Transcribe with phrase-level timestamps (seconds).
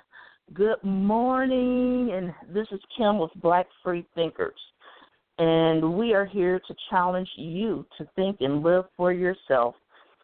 [0.55, 4.55] Good morning, and this is Kim with Black Free Thinkers.
[5.39, 9.75] And we are here to challenge you to think and live for yourself.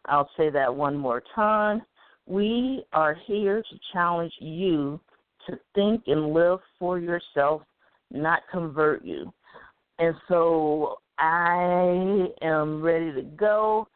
[0.05, 1.81] I'll say that one more time.
[2.27, 5.01] We are here to challenge you
[5.49, 7.63] to think and live for yourself,
[8.09, 9.33] not convert you.
[9.99, 13.87] And so I am ready to go.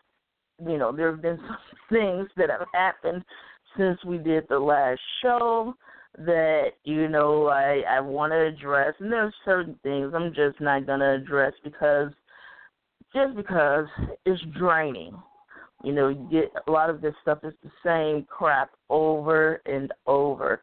[0.66, 1.58] You know, there have been some
[1.90, 3.24] things that have happened
[3.78, 5.76] since we did the last show
[6.18, 10.86] that you know I I want to address, and there's certain things I'm just not
[10.86, 12.12] gonna address because
[13.14, 13.86] just because
[14.26, 15.16] it's draining.
[15.84, 19.92] You know, you get a lot of this stuff is the same crap over and
[20.06, 20.62] over.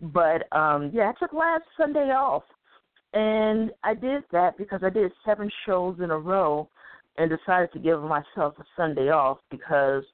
[0.00, 2.42] But um yeah, I took last Sunday off
[3.14, 6.68] and I did that because I did seven shows in a row
[7.16, 10.04] and decided to give myself a Sunday off because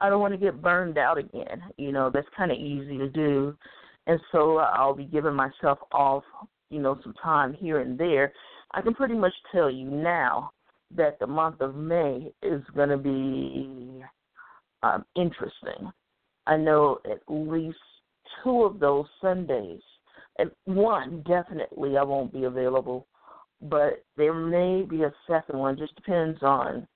[0.00, 1.62] I don't want to get burned out again.
[1.76, 3.56] You know, that's kind of easy to do.
[4.06, 6.24] And so I'll be giving myself off,
[6.70, 8.32] you know, some time here and there.
[8.72, 10.50] I can pretty much tell you now
[10.96, 14.02] that the month of May is going to be
[14.82, 15.90] um, interesting.
[16.46, 17.78] I know at least
[18.42, 19.80] two of those Sundays
[20.64, 23.06] one definitely I won't be available,
[23.62, 25.78] but there may be a second one.
[25.78, 26.86] Just depends on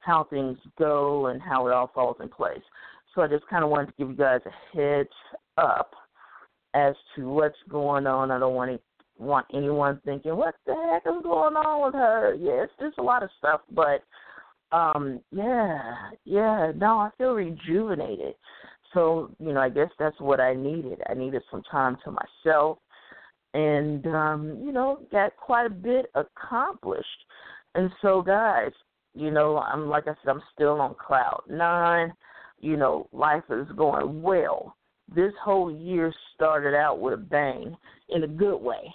[0.00, 2.62] how things go and how it all falls in place.
[3.14, 5.08] So I just kind of wanted to give you guys a heads
[5.56, 5.92] up
[6.74, 8.30] as to what's going on.
[8.30, 8.80] I don't want to
[9.16, 12.34] want anyone thinking what the heck is going on with her.
[12.34, 14.02] Yes, there's a lot of stuff, but
[14.72, 18.34] um yeah, yeah, no, I feel rejuvenated
[18.94, 21.00] so you know i guess that's what i needed.
[21.10, 22.78] I needed some time to myself
[23.54, 27.08] and um you know got quite a bit accomplished.
[27.74, 28.72] And so guys
[29.14, 32.12] you know i'm like i said i'm still on cloud nine.
[32.60, 34.76] You know life is going well.
[35.14, 37.76] This whole year started out with a bang
[38.08, 38.92] in a good way.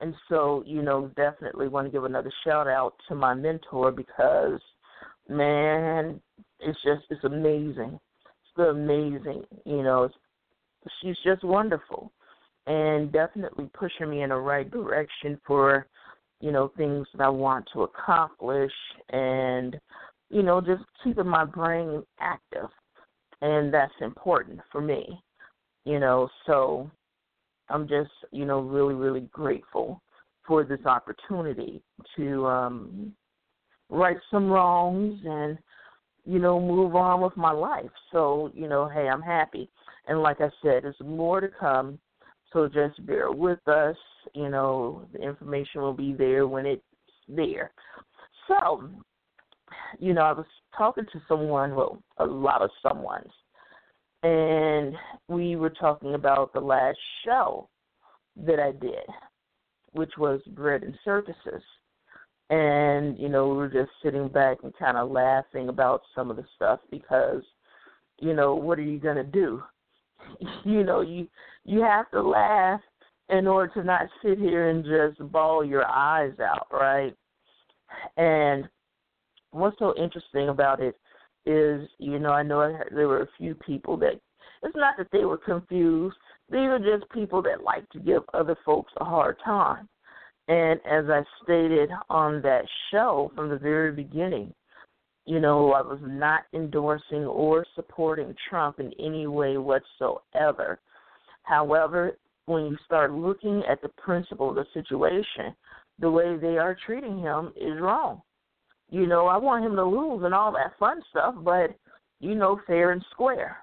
[0.00, 4.60] And so you know definitely want to give another shout out to my mentor because
[5.28, 6.20] man
[6.60, 7.98] it's just it's amazing
[8.58, 9.44] amazing.
[9.64, 10.08] You know,
[11.00, 12.12] she's just wonderful,
[12.66, 15.86] and definitely pushing me in the right direction for
[16.40, 18.72] you know things that I want to accomplish,
[19.10, 19.78] and
[20.30, 22.68] you know just keeping my brain active,
[23.42, 25.20] and that's important for me.
[25.84, 26.90] You know, so
[27.68, 30.00] I'm just you know really really grateful
[30.46, 31.82] for this opportunity
[32.16, 33.12] to um
[33.88, 35.58] right some wrongs and
[36.30, 37.90] you know, move on with my life.
[38.12, 39.68] So, you know, hey, I'm happy.
[40.06, 41.98] And like I said, there's more to come.
[42.52, 43.96] So just bear with us.
[44.32, 46.82] You know, the information will be there when it's
[47.28, 47.72] there.
[48.46, 48.88] So,
[49.98, 50.46] you know, I was
[50.78, 53.32] talking to someone, well, a lot of someone's,
[54.22, 54.94] and
[55.26, 57.68] we were talking about the last show
[58.36, 59.04] that I did,
[59.94, 61.62] which was Bread and Circuses
[62.50, 66.36] and you know we were just sitting back and kind of laughing about some of
[66.36, 67.42] the stuff because
[68.18, 69.62] you know what are you going to do?
[70.64, 71.26] You know you
[71.64, 72.80] you have to laugh
[73.30, 77.16] in order to not sit here and just bawl your eyes out right?
[78.18, 78.68] And
[79.50, 80.96] what's so interesting about it
[81.46, 84.20] is you know i know there were a few people that
[84.62, 86.16] it's not that they were confused.
[86.50, 89.88] These are just people that like to give other folks a hard time
[90.50, 94.52] and as I stated on that show from the very beginning,
[95.24, 100.80] you know, I was not endorsing or supporting Trump in any way whatsoever.
[101.44, 102.16] However,
[102.46, 105.54] when you start looking at the principle of the situation,
[106.00, 108.20] the way they are treating him is wrong.
[108.90, 111.76] You know, I want him to lose and all that fun stuff, but
[112.18, 113.58] you know, fair and square.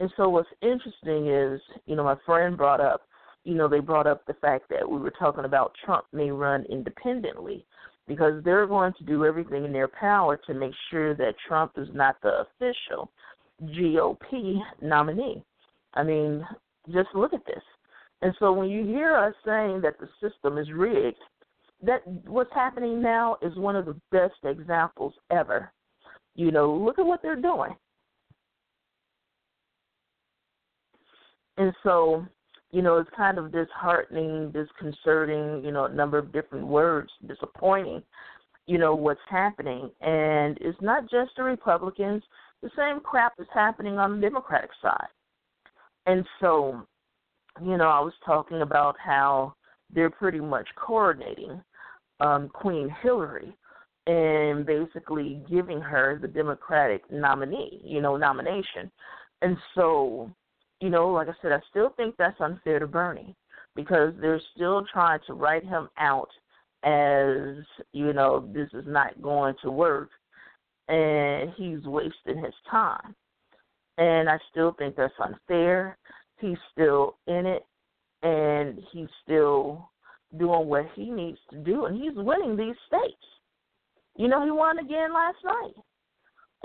[0.00, 3.02] And so what's interesting is, you know, my friend brought up
[3.44, 6.64] you know, they brought up the fact that we were talking about Trump may run
[6.70, 7.64] independently
[8.06, 11.88] because they're going to do everything in their power to make sure that Trump is
[11.92, 13.10] not the official
[13.64, 15.42] GOP nominee.
[15.94, 16.46] I mean,
[16.92, 17.62] just look at this.
[18.22, 21.18] And so when you hear us saying that the system is rigged,
[21.82, 25.72] that what's happening now is one of the best examples ever.
[26.34, 27.74] You know, look at what they're doing.
[31.58, 32.24] And so
[32.72, 38.02] you know, it's kind of disheartening, disconcerting, you know, a number of different words, disappointing,
[38.66, 39.90] you know, what's happening.
[40.00, 42.22] And it's not just the Republicans,
[42.62, 45.08] the same crap is happening on the Democratic side.
[46.06, 46.82] And so,
[47.62, 49.54] you know, I was talking about how
[49.94, 51.62] they're pretty much coordinating
[52.20, 53.54] um, Queen Hillary
[54.06, 58.90] and basically giving her the Democratic nominee, you know, nomination.
[59.42, 60.30] And so,
[60.82, 63.36] you know, like I said, I still think that's unfair to Bernie
[63.76, 66.28] because they're still trying to write him out
[66.82, 70.10] as, you know, this is not going to work
[70.88, 73.14] and he's wasting his time.
[73.96, 75.96] And I still think that's unfair.
[76.40, 77.64] He's still in it
[78.24, 79.88] and he's still
[80.36, 83.22] doing what he needs to do and he's winning these states.
[84.16, 85.74] You know, he won again last night.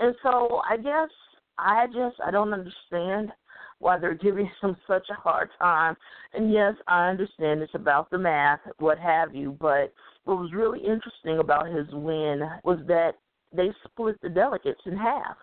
[0.00, 1.08] And so I guess
[1.56, 3.30] I just I don't understand
[3.78, 5.96] why they're giving him such a hard time.
[6.34, 9.92] And yes, I understand it's about the math, what have you, but
[10.24, 13.12] what was really interesting about his win was that
[13.54, 15.36] they split the delegates in half.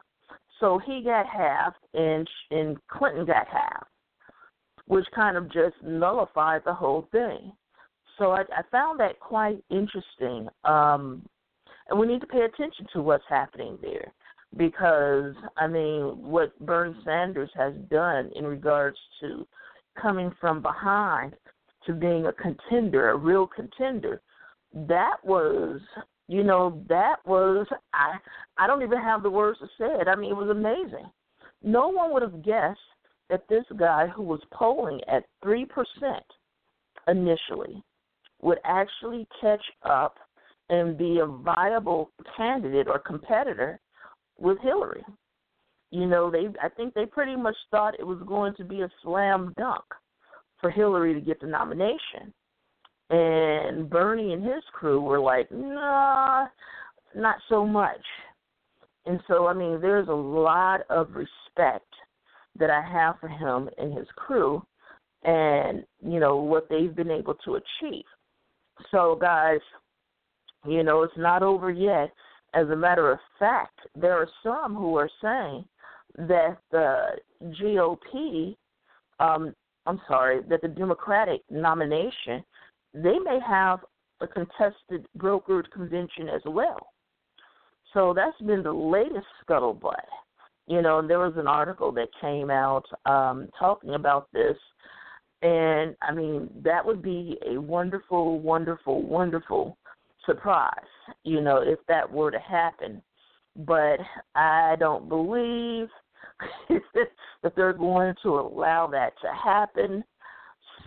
[0.59, 3.87] So he got half and and Clinton got half,
[4.87, 7.51] which kind of just nullified the whole thing.
[8.17, 10.47] So I, I found that quite interesting.
[10.63, 11.25] Um,
[11.89, 14.13] and we need to pay attention to what's happening there
[14.57, 19.45] because I mean what Bernie Sanders has done in regards to
[20.01, 21.33] coming from behind
[21.85, 24.21] to being a contender, a real contender,
[24.73, 25.79] that was
[26.27, 28.15] you know, that was I
[28.57, 30.07] I don't even have the words to say it.
[30.07, 31.09] I mean it was amazing.
[31.63, 32.79] No one would have guessed
[33.29, 36.25] that this guy who was polling at three percent
[37.07, 37.83] initially
[38.41, 40.17] would actually catch up
[40.69, 43.79] and be a viable candidate or competitor
[44.39, 45.03] with Hillary.
[45.91, 48.89] You know, they I think they pretty much thought it was going to be a
[49.03, 49.85] slam dunk
[50.59, 52.33] for Hillary to get the nomination.
[53.09, 56.47] And Bernie and his crew were like, nah,
[57.15, 58.01] not so much.
[59.05, 61.85] And so, I mean, there's a lot of respect
[62.57, 64.65] that I have for him and his crew
[65.23, 68.05] and, you know, what they've been able to achieve.
[68.91, 69.59] So, guys,
[70.65, 72.11] you know, it's not over yet.
[72.55, 75.65] As a matter of fact, there are some who are saying
[76.17, 78.55] that the GOP,
[79.19, 79.53] um,
[79.85, 82.43] I'm sorry, that the Democratic nomination,
[82.93, 83.81] they may have
[84.21, 86.93] a contested brokered convention as well.
[87.93, 89.95] So that's been the latest scuttlebutt.
[90.67, 94.57] You know, there was an article that came out um, talking about this,
[95.41, 99.77] and I mean that would be a wonderful, wonderful, wonderful
[100.25, 100.69] surprise,
[101.23, 103.01] you know, if that were to happen.
[103.55, 103.99] But
[104.35, 105.87] I don't believe
[106.69, 110.03] that they're going to allow that to happen.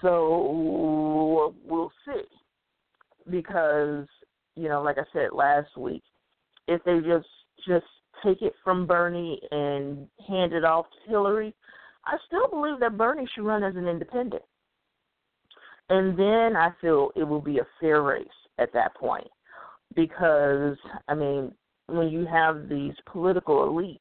[0.02, 2.22] So we'll see.
[3.30, 4.06] Because,
[4.54, 6.02] you know, like I said last week,
[6.66, 7.28] if they just
[7.66, 7.86] just
[8.24, 11.54] take it from Bernie and hand it off to Hillary,
[12.06, 14.42] I still believe that Bernie should run as an independent.
[15.90, 18.26] And then I feel it will be a fair race
[18.58, 19.28] at that point
[19.94, 20.76] because
[21.08, 21.52] I mean
[21.86, 23.98] when you have these political elites,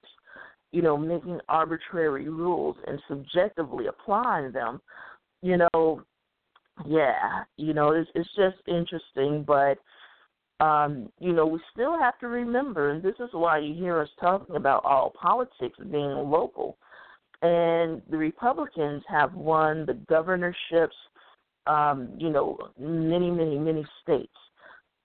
[0.72, 4.82] you know, making arbitrary rules and subjectively applying them,
[5.42, 6.02] you know,
[6.86, 9.78] yeah, you know, it's it's just interesting, but
[10.60, 14.10] um, you know, we still have to remember, and this is why you hear us
[14.20, 16.78] talking about all politics being local.
[17.44, 20.96] And the Republicans have won the governorships,
[21.68, 24.34] um, you know, many, many, many states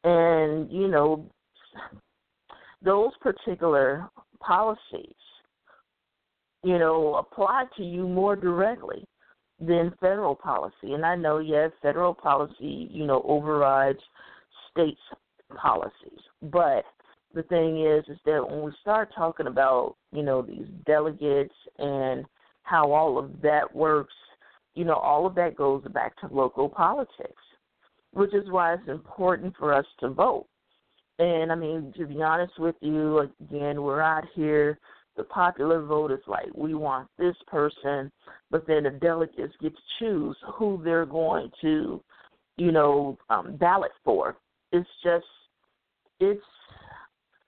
[0.04, 1.24] and you know
[2.82, 4.08] those particular
[4.40, 5.14] policies
[6.64, 9.04] you know apply to you more directly
[9.60, 10.92] than federal policy.
[10.92, 14.00] And i know yes federal policy you know overrides
[14.70, 15.00] states
[15.56, 16.20] policies.
[16.42, 16.84] But
[17.34, 22.24] the thing is is that when we start talking about you know these delegates and
[22.62, 24.14] how all of that works
[24.74, 27.42] you know all of that goes back to local politics
[28.12, 30.46] which is why it's important for us to vote.
[31.18, 34.78] And I mean, to be honest with you, again, we're out here.
[35.16, 38.10] The popular vote is like, we want this person,
[38.50, 42.02] but then the delegates get to choose who they're going to,
[42.56, 44.36] you know, um, ballot for.
[44.72, 45.26] It's just,
[46.18, 46.40] it's,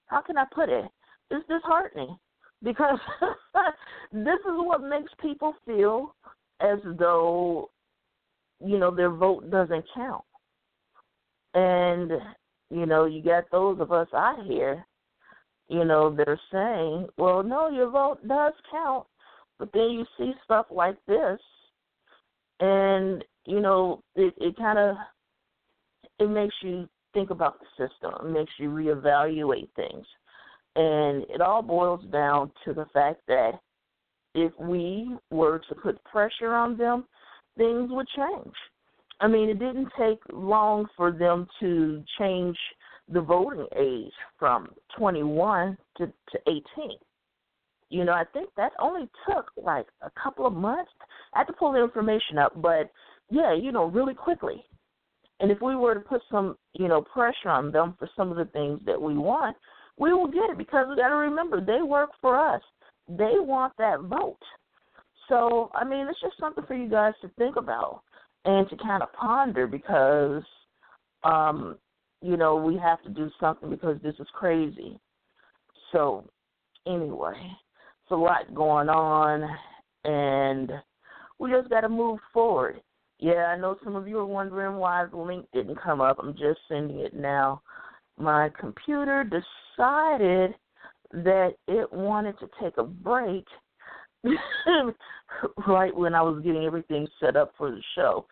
[0.07, 0.85] how can I put it?
[1.31, 2.19] It's disheartening
[2.63, 2.99] because
[4.13, 6.15] this is what makes people feel
[6.61, 7.71] as though,
[8.65, 10.25] you know, their vote doesn't count
[11.55, 12.13] and,
[12.71, 14.85] you know, you got those of us out here,
[15.69, 19.07] you know, that are saying, well, no, your vote does count.
[19.59, 21.39] But then you see stuff like this,
[22.61, 24.97] and, you know, it, it kind of
[26.19, 28.13] it makes you think about the system.
[28.27, 30.07] It makes you reevaluate things.
[30.77, 33.53] And it all boils down to the fact that
[34.35, 37.05] if we were to put pressure on them,
[37.57, 38.55] things would change.
[39.21, 42.57] I mean, it didn't take long for them to change
[43.09, 46.63] the voting age from 21 to, to 18.
[47.91, 50.91] You know, I think that only took like a couple of months.
[51.35, 52.91] I had to pull the information up, but
[53.31, 54.65] yeah, you know, really quickly.
[55.41, 58.37] And if we were to put some, you know, pressure on them for some of
[58.37, 59.57] the things that we want,
[59.99, 62.63] we will get it because we got to remember they work for us.
[63.09, 64.39] They want that vote.
[65.29, 68.03] So, I mean, it's just something for you guys to think about
[68.45, 70.43] and to kind of ponder because,
[71.23, 71.77] um,
[72.23, 74.99] you know, we have to do something because this is crazy.
[75.93, 76.25] So,
[76.87, 79.49] anyway, it's a lot going on,
[80.05, 80.71] and
[81.39, 82.81] we just got to move forward.
[83.19, 86.19] Yeah, I know some of you are wondering why the link didn't come up.
[86.19, 87.63] I'm just sending it now.
[88.19, 90.55] My computer decided
[91.13, 93.47] that it wanted to take a break
[95.67, 98.27] right when I was getting everything set up for the show.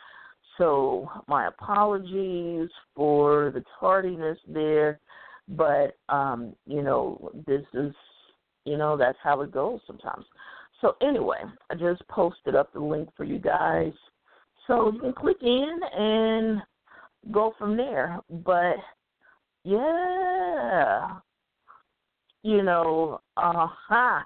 [0.59, 5.01] So my apologies for the tardiness there,
[5.49, 7.95] but um, you know, this is
[8.65, 10.25] you know, that's how it goes sometimes.
[10.81, 13.93] So anyway, I just posted up the link for you guys.
[14.67, 16.63] So you can click in and
[17.33, 18.19] go from there.
[18.31, 18.77] But
[19.65, 21.17] yeah.
[22.43, 24.21] You know, uh huh.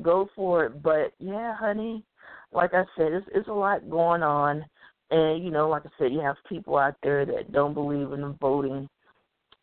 [0.00, 0.82] Go for it.
[0.82, 2.04] But yeah, honey,
[2.52, 4.64] like I said, it's it's a lot going on
[5.10, 8.36] and you know, like I said, you have people out there that don't believe in
[8.40, 8.88] voting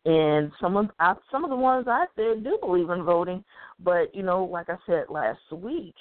[0.06, 3.44] and some of I, some of the ones out there do believe in voting,
[3.80, 5.96] but you know, like I said last week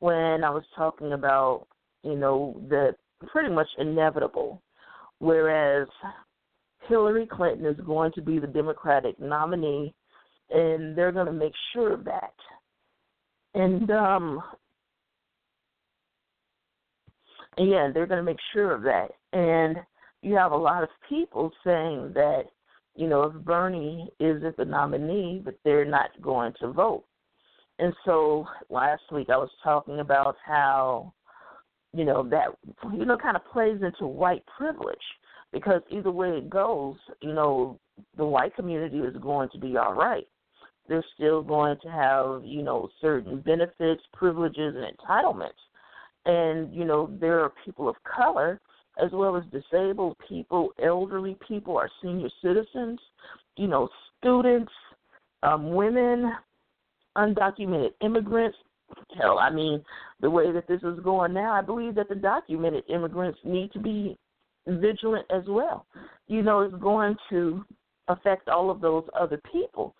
[0.00, 1.66] when I was talking about
[2.02, 2.94] you know the
[3.28, 4.60] pretty much inevitable,
[5.18, 5.86] whereas
[6.88, 9.94] Hillary Clinton is going to be the Democratic nominee,
[10.50, 12.34] and they're going to make sure of that.
[13.54, 14.42] And um,
[17.58, 19.08] yeah, they're going to make sure of that.
[19.32, 19.76] And
[20.22, 22.44] you have a lot of people saying that
[22.94, 27.04] you know, if Bernie isn't the nominee, but they're not going to vote.
[27.78, 31.12] And so last week I was talking about how,
[31.94, 32.48] you know, that,
[32.92, 34.96] you know, kind of plays into white privilege
[35.52, 37.78] because either way it goes, you know,
[38.16, 40.26] the white community is going to be all right.
[40.92, 45.52] They're still going to have, you know, certain benefits, privileges, and entitlements.
[46.26, 48.60] And, you know, there are people of color
[49.02, 53.00] as well as disabled people, elderly people, our senior citizens,
[53.56, 54.70] you know, students,
[55.42, 56.30] um, women,
[57.16, 58.58] undocumented immigrants.
[59.18, 59.82] Hell, I mean,
[60.20, 63.78] the way that this is going now, I believe that the documented immigrants need to
[63.78, 64.18] be
[64.68, 65.86] vigilant as well.
[66.26, 67.64] You know, it's going to
[68.08, 69.94] affect all of those other people.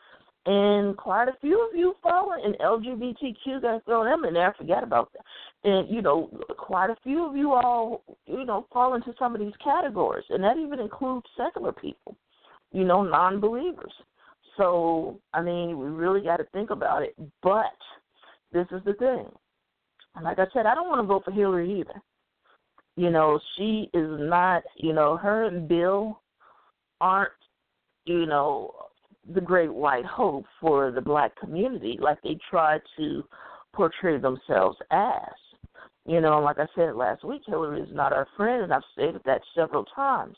[0.45, 4.55] And quite a few of you fall in LGBTQ, gotta throw them in there.
[4.59, 5.25] I about that.
[5.65, 9.41] And, you know, quite a few of you all, you know, fall into some of
[9.41, 10.25] these categories.
[10.31, 12.17] And that even includes secular people,
[12.73, 13.93] you know, non believers.
[14.57, 17.15] So, I mean, we really got to think about it.
[17.43, 17.67] But
[18.53, 19.27] this is the thing.
[20.17, 22.03] And like I said, I don't want to vote for Hillary either.
[22.97, 26.21] You know, she is not, you know, her and Bill
[27.01, 27.33] aren't,
[28.05, 28.75] you know,
[29.35, 33.25] the great white hope for the black community like they try to
[33.73, 35.33] portray themselves as.
[36.05, 39.21] You know, like I said last week, Hillary is not our friend, and I've stated
[39.25, 40.37] that several times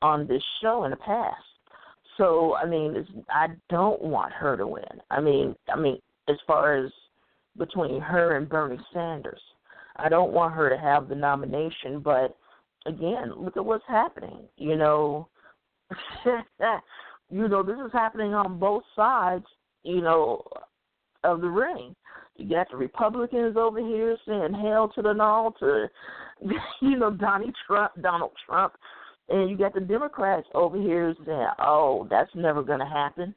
[0.00, 1.36] on this show in the past.
[2.16, 4.84] So, I mean, it's, I don't want her to win.
[5.10, 6.90] I mean, I mean, as far as
[7.58, 9.40] between her and Bernie Sanders,
[9.96, 12.00] I don't want her to have the nomination.
[12.00, 12.36] But
[12.86, 14.48] again, look at what's happening.
[14.56, 15.28] You know,
[17.30, 19.44] you know, this is happening on both sides,
[19.82, 20.44] you know,
[21.22, 21.94] of the ring.
[22.36, 25.88] You got the Republicans over here saying hell to the no to,
[26.82, 28.74] you know, Donald Trump, Donald Trump,
[29.28, 33.34] and you got the Democrats over here saying, "Oh, that's never going to happen,"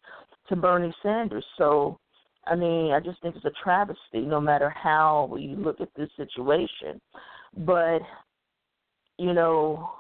[0.49, 1.45] to Bernie Sanders.
[1.57, 1.99] So,
[2.45, 6.09] I mean, I just think it's a travesty, no matter how you look at this
[6.17, 6.99] situation.
[7.55, 7.99] But,
[9.17, 9.91] you know,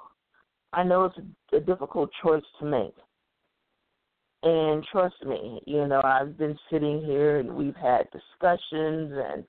[0.73, 1.17] I know it's
[1.53, 2.93] a difficult choice to make.
[4.43, 9.43] And trust me, you know, I've been sitting here and we've had discussions and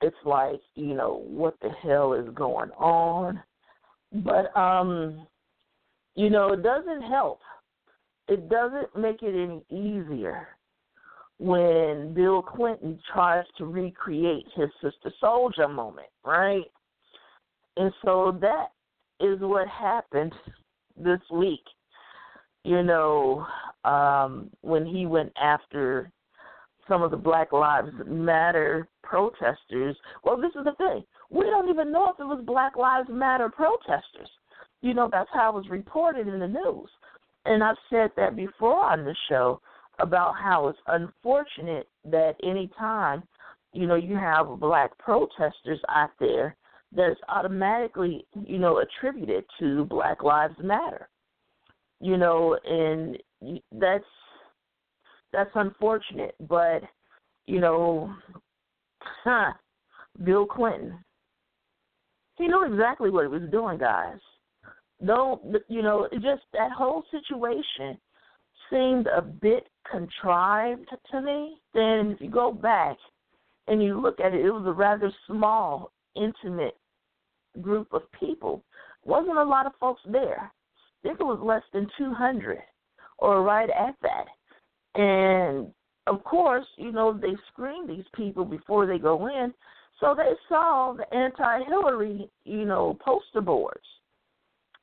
[0.00, 3.42] it's like, you know, what the hell is going on?
[4.12, 5.26] But um
[6.14, 7.40] you know, it doesn't help.
[8.28, 10.48] It doesn't make it any easier
[11.38, 16.70] when Bill Clinton tries to recreate his Sister Souljah moment, right?
[17.76, 18.68] And so that
[19.20, 20.32] is what happened
[20.96, 21.64] this week
[22.64, 23.46] you know,
[23.84, 26.10] um, when he went after
[26.88, 29.96] some of the Black Lives Matter protesters.
[30.24, 31.04] Well, this is the thing.
[31.30, 34.28] We don't even know if it was Black Lives Matter protesters.
[34.80, 36.90] You know, that's how it was reported in the news.
[37.44, 39.60] And I've said that before on the show
[39.98, 43.22] about how it's unfortunate that any time,
[43.72, 46.56] you know, you have black protesters out there
[46.94, 51.08] that's automatically, you know, attributed to Black Lives Matter.
[52.02, 53.16] You know, and
[53.70, 54.04] that's
[55.32, 56.82] that's unfortunate, but
[57.46, 58.12] you know,
[59.22, 59.52] huh,
[60.24, 60.98] Bill Clinton,
[62.38, 64.18] he knew exactly what he was doing, guys.
[65.06, 66.08] Don't you know?
[66.14, 67.96] Just that whole situation
[68.68, 71.58] seemed a bit contrived to me.
[71.72, 72.96] Then, if you go back
[73.68, 76.76] and you look at it, it was a rather small, intimate
[77.60, 78.64] group of people.
[79.04, 80.52] Wasn't a lot of folks there.
[81.02, 82.58] I think it was less than 200
[83.18, 85.00] or right at that.
[85.00, 85.72] And
[86.06, 89.52] of course, you know, they screen these people before they go in.
[90.00, 93.80] So they saw the anti Hillary, you know, poster boards.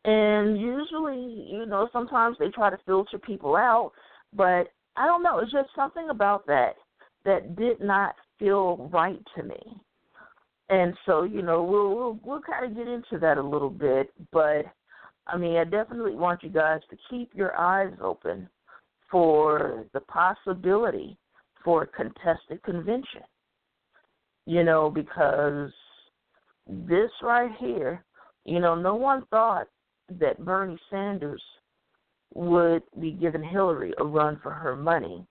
[0.05, 3.91] And usually, you know, sometimes they try to filter people out,
[4.33, 6.75] but I don't know, it's just something about that
[7.25, 9.81] that did not feel right to me
[10.69, 14.11] and so you know we'll we'll we'll kind of get into that a little bit
[14.31, 14.65] but
[15.31, 18.47] i mean i definitely want you guys to keep your eyes open
[19.09, 21.17] for the possibility
[21.63, 23.21] for a contested convention.
[24.45, 25.71] You know because
[26.67, 28.03] this right here
[28.45, 29.67] you know no one thought
[30.19, 31.41] that bernie sanders
[32.33, 35.25] would be giving hillary a run for her money.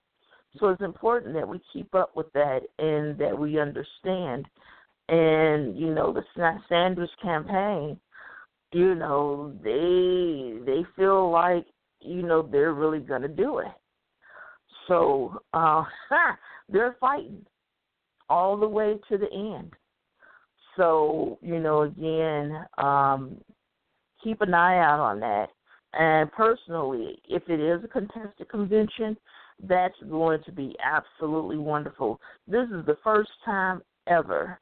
[0.59, 4.45] So it's important that we keep up with that and that we understand.
[5.07, 6.23] And you know the
[6.69, 7.99] Sanders campaign,
[8.71, 11.65] you know they they feel like
[12.01, 13.71] you know they're really gonna do it.
[14.87, 15.83] So uh,
[16.69, 17.45] they're fighting
[18.29, 19.73] all the way to the end.
[20.75, 23.37] So you know again, um,
[24.23, 25.47] keep an eye out on that.
[25.93, 29.17] And personally, if it is a contested convention,
[29.63, 32.19] that's going to be absolutely wonderful.
[32.47, 34.59] This is the first time ever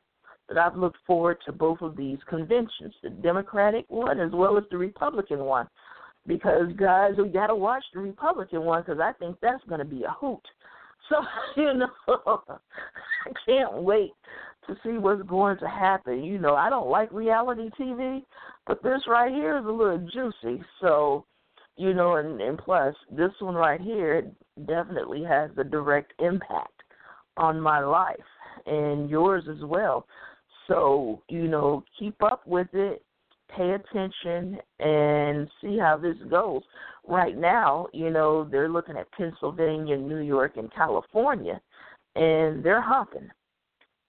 [0.50, 4.64] that I've looked forward to both of these conventions, the Democratic one as well as
[4.72, 5.68] the Republican one.
[6.26, 9.86] Because, guys, we got to watch the Republican one because I think that's going to
[9.86, 10.42] be a hoot.
[11.10, 11.16] So,
[11.62, 14.12] you know, I can't wait
[14.68, 16.24] to see what's going to happen.
[16.24, 18.24] You know, I don't like reality TV,
[18.66, 20.62] but this right here is a little juicy.
[20.82, 21.26] So,
[21.78, 24.30] you know, and, and plus, this one right here
[24.66, 26.84] definitely has a direct impact
[27.38, 28.16] on my life
[28.66, 30.06] and yours as well.
[30.68, 33.04] So, you know, keep up with it,
[33.56, 36.62] pay attention, and see how this goes.
[37.08, 41.62] Right now, you know, they're looking at Pennsylvania, New York, and California,
[42.16, 43.30] and they're humping.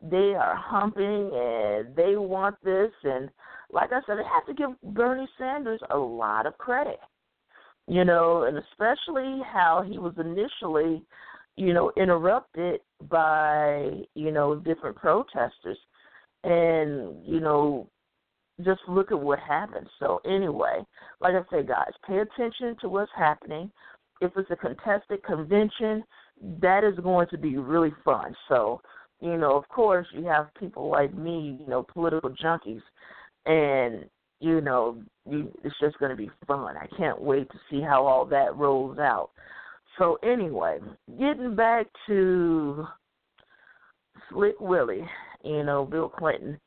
[0.03, 2.91] They are humping, and they want this.
[3.05, 3.31] And
[3.71, 6.99] like I said, I have to give Bernie Sanders a lot of credit,
[7.87, 11.03] you know, and especially how he was initially,
[11.57, 15.79] you know, interrupted by, you know, different protesters
[16.49, 17.89] and you know
[18.65, 19.87] just look at what happened.
[20.01, 20.81] So anyway,
[21.21, 23.71] like I said, guys, pay attention to what's happening.
[24.21, 26.03] If it's a contested convention,
[26.61, 28.35] that is going to be really fun.
[28.49, 28.81] So,
[29.21, 32.83] you know, of course, you have people like me, you know, political junkies,
[33.47, 34.07] and
[34.41, 36.77] you know, you, it's just going to be fun.
[36.77, 39.31] I can't wait to see how all that rolls out.
[39.99, 40.79] So anyway,
[41.19, 42.87] getting back to
[44.31, 45.05] Slick Willie
[45.43, 46.59] you know, Bill Clinton.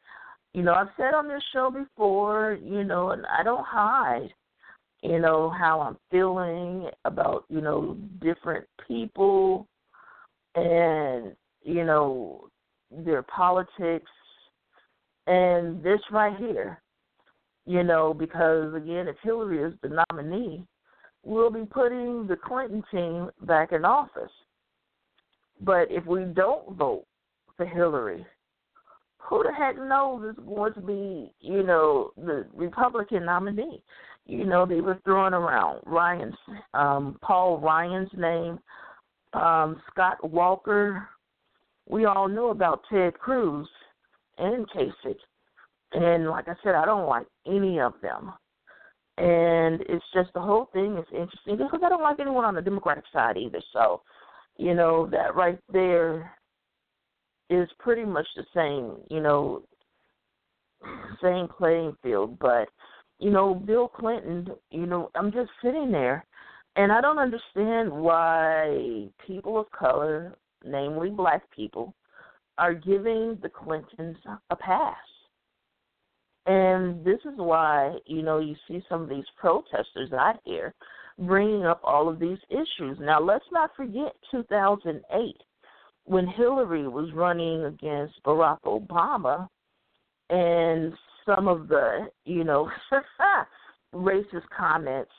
[0.53, 4.29] You know, I've said on this show before, you know, and I don't hide,
[5.01, 9.67] you know, how I'm feeling about, you know, different people
[10.55, 12.49] and, you know,
[12.91, 14.11] their politics
[15.27, 16.81] and this right here.
[17.65, 20.65] You know, because again, if Hillary is the nominee,
[21.23, 24.31] we'll be putting the Clinton team back in office.
[25.61, 27.05] But if we don't vote
[27.55, 28.25] for Hillary,
[29.23, 33.81] who the heck knows is going to be, you know, the Republican nominee?
[34.25, 36.35] You know, they were throwing around Ryan's,
[36.73, 38.59] um, Paul Ryan's name,
[39.33, 41.07] um, Scott Walker.
[41.89, 43.67] We all know about Ted Cruz
[44.37, 45.15] and Kasich.
[45.93, 48.33] And like I said, I don't like any of them.
[49.17, 52.61] And it's just the whole thing is interesting because I don't like anyone on the
[52.61, 53.61] Democratic side either.
[53.73, 54.01] So,
[54.57, 56.31] you know, that right there
[57.51, 59.63] is pretty much the same, you know,
[61.21, 62.39] same playing field.
[62.39, 62.69] But,
[63.19, 66.25] you know, Bill Clinton, you know, I'm just sitting there
[66.75, 71.93] and I don't understand why people of color, namely black people,
[72.57, 74.17] are giving the Clintons
[74.49, 74.95] a pass.
[76.45, 80.73] And this is why, you know, you see some of these protesters out here
[81.19, 82.97] bringing up all of these issues.
[82.99, 85.35] Now, let's not forget 2008
[86.05, 89.47] when Hillary was running against Barack Obama
[90.29, 90.93] and
[91.25, 92.69] some of the, you know,
[93.95, 95.11] racist comments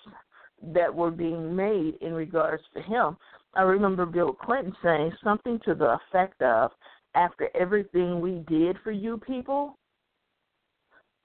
[0.75, 3.17] that were being made in regards to him.
[3.55, 6.71] I remember Bill Clinton saying something to the effect of,
[7.15, 9.77] after everything we did for you people,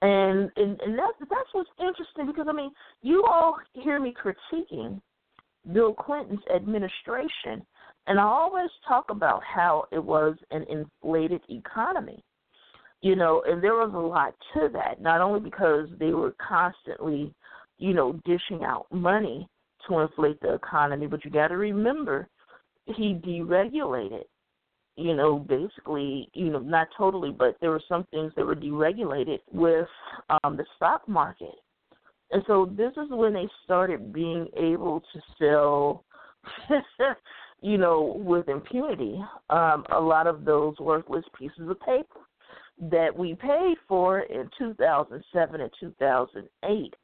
[0.02, 2.70] and and, and that's that's what's interesting because I mean
[3.02, 5.00] you all hear me critiquing
[5.72, 7.66] Bill Clinton's administration
[8.08, 12.22] and I always talk about how it was an inflated economy.
[13.00, 17.32] You know, and there was a lot to that, not only because they were constantly,
[17.78, 19.48] you know, dishing out money
[19.86, 22.28] to inflate the economy, but you got to remember
[22.86, 24.24] he deregulated
[24.98, 29.38] you know, basically, you know, not totally, but there were some things that were deregulated
[29.52, 29.86] with
[30.28, 31.54] um, the stock market.
[32.32, 36.04] And so this is when they started being able to sell,
[37.60, 42.20] you know, with impunity, um, a lot of those worthless pieces of paper
[42.90, 46.94] that we paid for in 2007 and 2008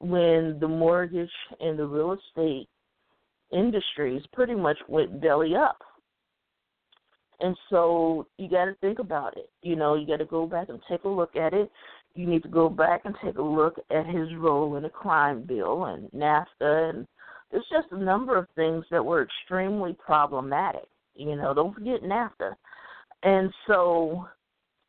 [0.00, 1.28] when the mortgage
[1.60, 2.68] and the real estate
[3.52, 5.78] industries pretty much went belly up
[7.40, 9.50] and so you got to think about it.
[9.62, 11.70] You know, you got to go back and take a look at it.
[12.14, 15.42] You need to go back and take a look at his role in the crime
[15.42, 17.06] bill and NAFTA, and
[17.50, 20.88] there's just a number of things that were extremely problematic.
[21.14, 22.54] You know, don't forget NAFTA.
[23.22, 24.28] And so,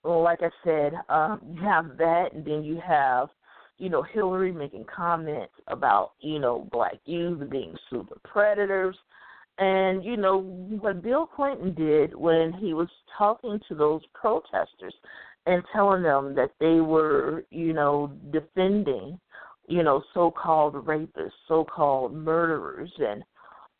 [0.03, 3.29] like I said, um, you have that, and then you have,
[3.77, 8.95] you know, Hillary making comments about, you know, black youth being super predators
[9.59, 14.93] and you know what Bill Clinton did when he was talking to those protesters
[15.45, 19.19] and telling them that they were, you know, defending,
[19.69, 23.23] you know, so-called rapists, so-called murderers, and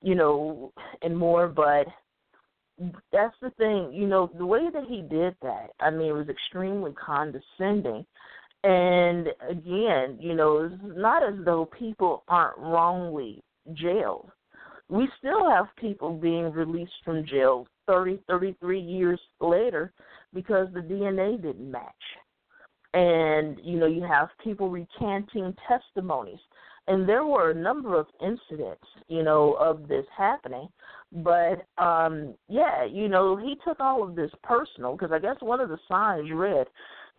[0.02, 0.72] you know,
[1.02, 1.48] and more.
[1.48, 1.88] But
[3.12, 5.72] that's the thing, you know, the way that he did that.
[5.80, 8.06] I mean, it was extremely condescending.
[8.64, 13.42] And again, you know, it's not as though people aren't wrongly
[13.74, 14.32] jailed
[14.90, 19.94] we still have people being released from jail 30, 33 years later
[20.34, 21.94] because the DNA didn't match.
[22.94, 26.40] And, you know, you have people recanting testimonies.
[26.88, 30.68] And there were a number of incidents, you know, of this happening.
[31.12, 35.60] But, um, yeah, you know, he took all of this personal because I guess one
[35.60, 36.66] of the signs read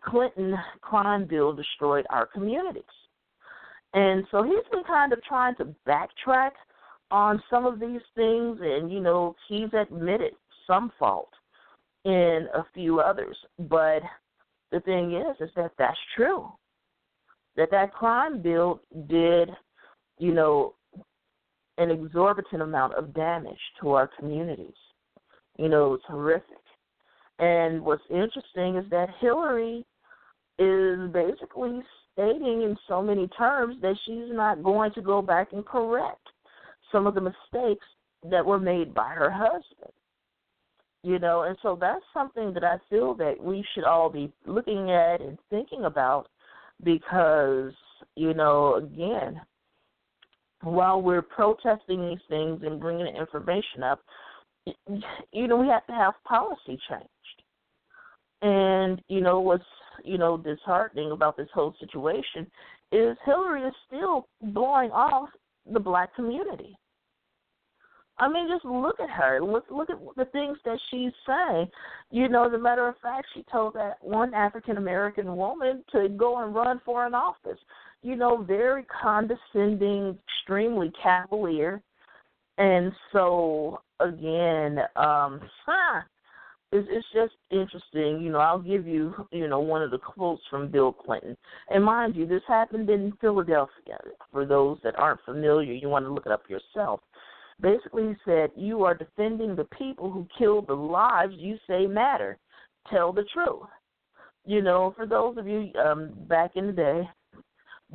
[0.04, 2.82] Clinton crime bill destroyed our communities.
[3.92, 6.52] And so he's been kind of trying to backtrack
[7.10, 10.32] on some of these things, and you know he's admitted
[10.66, 11.30] some fault
[12.04, 13.36] in a few others.
[13.58, 14.02] But
[14.72, 16.48] the thing is, is that that's true.
[17.56, 19.50] That that crime bill did,
[20.18, 20.74] you know,
[21.78, 24.74] an exorbitant amount of damage to our communities.
[25.58, 26.44] You know, it's horrific.
[27.38, 29.84] And what's interesting is that Hillary
[30.58, 31.80] is basically
[32.12, 36.26] stating in so many terms that she's not going to go back and correct
[36.92, 37.86] some of the mistakes
[38.30, 39.92] that were made by her husband.
[41.02, 44.90] You know, and so that's something that I feel that we should all be looking
[44.90, 46.28] at and thinking about
[46.84, 47.72] because,
[48.16, 49.40] you know, again,
[50.62, 54.00] while we're protesting these things and bringing the information up,
[55.32, 57.08] you know, we have to have policy changed.
[58.42, 59.64] And, you know, what's,
[60.04, 62.46] you know, disheartening about this whole situation
[62.92, 65.30] is Hillary is still blowing off
[65.70, 66.76] the black community.
[68.20, 69.40] I mean, just look at her.
[69.42, 71.68] Look, look at the things that she's saying.
[72.10, 76.08] You know, as a matter of fact, she told that one African American woman to
[76.10, 77.58] go and run for an office.
[78.02, 81.82] You know, very condescending, extremely cavalier,
[82.58, 86.02] and so again, um, huh,
[86.72, 88.22] it's, it's just interesting.
[88.22, 91.36] You know, I'll give you, you know, one of the quotes from Bill Clinton.
[91.68, 93.98] And mind you, this happened in Philadelphia.
[94.30, 97.00] For those that aren't familiar, you want to look it up yourself.
[97.60, 102.38] Basically, said, You are defending the people who killed the lives you say matter.
[102.88, 103.68] Tell the truth.
[104.46, 107.08] You know, for those of you um, back in the day,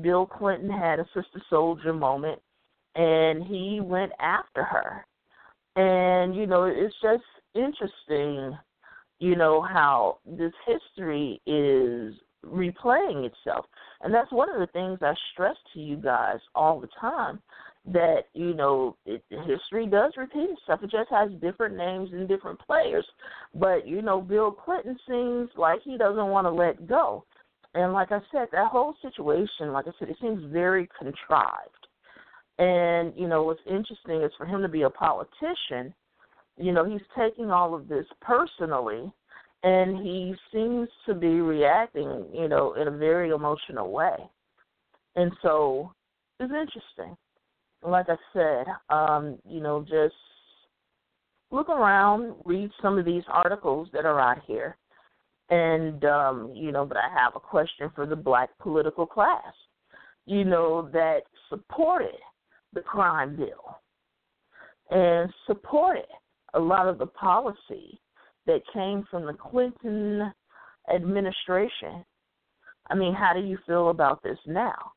[0.02, 2.40] Bill Clinton had a sister Souljah moment
[2.96, 5.06] and he went after her.
[5.76, 7.24] And, you know, it's just
[7.54, 8.58] interesting,
[9.20, 12.14] you know, how this history is
[12.46, 13.66] replaying itself.
[14.02, 17.42] And that's one of the things I stress to you guys all the time
[17.92, 20.82] that you know it, history does repeat itself.
[20.84, 23.06] It just has different names and different players.
[23.54, 27.26] But you know, Bill Clinton seems like he doesn't want to let go.
[27.76, 31.88] And like I said, that whole situation, like I said, it seems very contrived.
[32.58, 35.94] And, you know, what's interesting is for him to be a politician,
[36.58, 39.12] you know, he's taking all of this personally
[39.64, 44.16] and he seems to be reacting, you know, in a very emotional way.
[45.18, 45.92] And so
[46.40, 47.18] it's interesting.
[47.86, 50.16] Like I said, um, you know, just
[51.52, 54.78] look around, read some of these articles that are out here.
[55.50, 59.54] And um, you know, but I have a question for the black political class.
[60.26, 62.16] You know, that supported
[62.74, 63.80] the crime bill
[64.90, 66.06] and supported
[66.56, 68.00] a lot of the policy
[68.48, 70.32] that came from the Clinton
[70.94, 72.04] administration.
[72.90, 74.94] I mean, how do you feel about this now?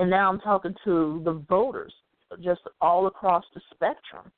[0.00, 1.92] And now I'm talking to the voters
[2.42, 4.32] just all across the spectrum.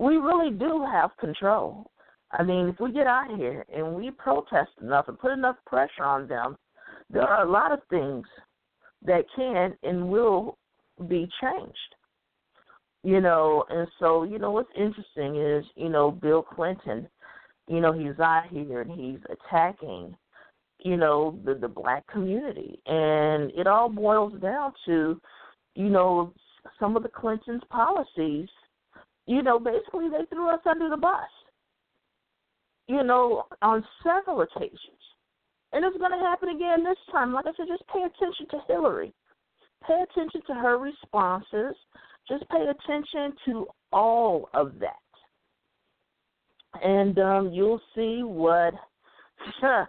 [0.00, 1.90] We really do have control.
[2.30, 6.04] I mean, if we get out here and we protest enough and put enough pressure
[6.04, 6.56] on them,
[7.10, 8.24] there are a lot of things
[9.04, 10.56] that can and will
[11.06, 11.76] be changed.
[13.02, 17.06] You know, and so, you know, what's interesting is, you know, Bill Clinton,
[17.68, 20.16] you know, he's out here and he's attacking
[20.84, 22.80] you know the the black community.
[22.86, 25.20] And it all boils down to
[25.74, 26.32] you know
[26.78, 28.48] some of the clintons policies
[29.26, 31.28] you know basically they threw us under the bus
[32.88, 34.78] you know on several occasions.
[35.74, 37.32] And it's going to happen again this time.
[37.32, 39.12] Like i said just pay attention to hillary.
[39.86, 41.74] Pay attention to her responses.
[42.28, 44.96] Just pay attention to all of that.
[46.82, 48.74] And um you'll see what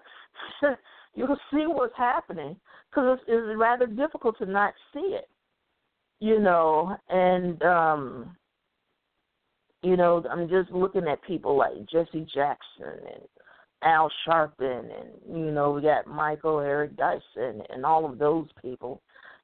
[1.15, 2.55] you'll see what's happening
[2.89, 5.29] because it's, it's rather difficult to not see it,
[6.19, 6.95] you know.
[7.09, 8.37] And um,
[9.81, 13.23] you know, I'm just looking at people like Jesse Jackson and
[13.83, 19.01] Al Sharpton, and you know, we got Michael Eric Dyson and all of those people,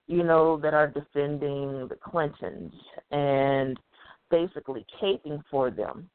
[0.08, 2.72] you know, that are defending the Clintons
[3.12, 3.78] and
[4.32, 6.10] basically caping for them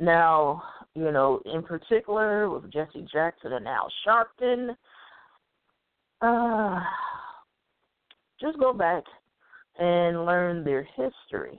[0.00, 0.62] now,
[0.94, 4.76] you know, in particular with Jesse Jackson and Al Sharpton,
[6.22, 6.80] uh,
[8.40, 9.04] just go back
[9.78, 11.58] and learn their history.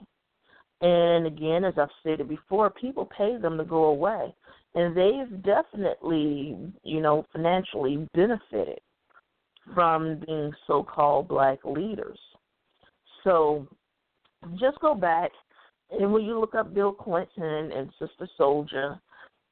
[0.80, 4.34] And again, as I've stated before, people pay them to go away.
[4.74, 8.80] And they've definitely, you know, financially benefited
[9.74, 12.18] from being so called black leaders.
[13.24, 13.66] So
[14.60, 15.30] just go back
[15.90, 19.00] and when you look up Bill Clinton and Sister Souljah,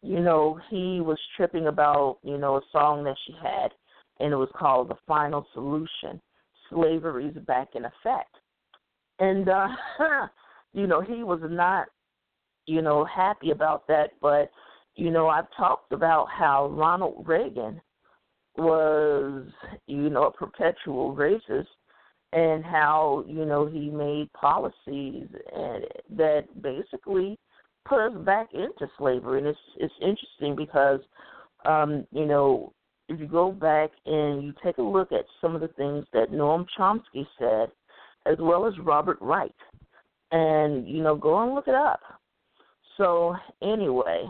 [0.03, 3.69] you know, he was tripping about, you know, a song that she had,
[4.21, 6.21] and it was called The Final Solution
[6.71, 8.35] Slavery's Back in Effect.
[9.19, 9.69] And, uh,
[10.73, 11.87] you know, he was not,
[12.67, 14.51] you know, happy about that, but,
[14.95, 17.81] you know, I've talked about how Ronald Reagan
[18.57, 19.47] was,
[19.87, 21.67] you know, a perpetual racist
[22.33, 27.39] and how you know he made policies and that basically
[27.87, 29.39] put us back into slavery.
[29.39, 31.01] And it's it's interesting because
[31.65, 32.73] um you know
[33.09, 36.33] if you go back and you take a look at some of the things that
[36.33, 37.71] Noam Chomsky said
[38.27, 39.55] as well as Robert Wright
[40.33, 42.01] and you know go and look it up.
[42.97, 44.25] So anyway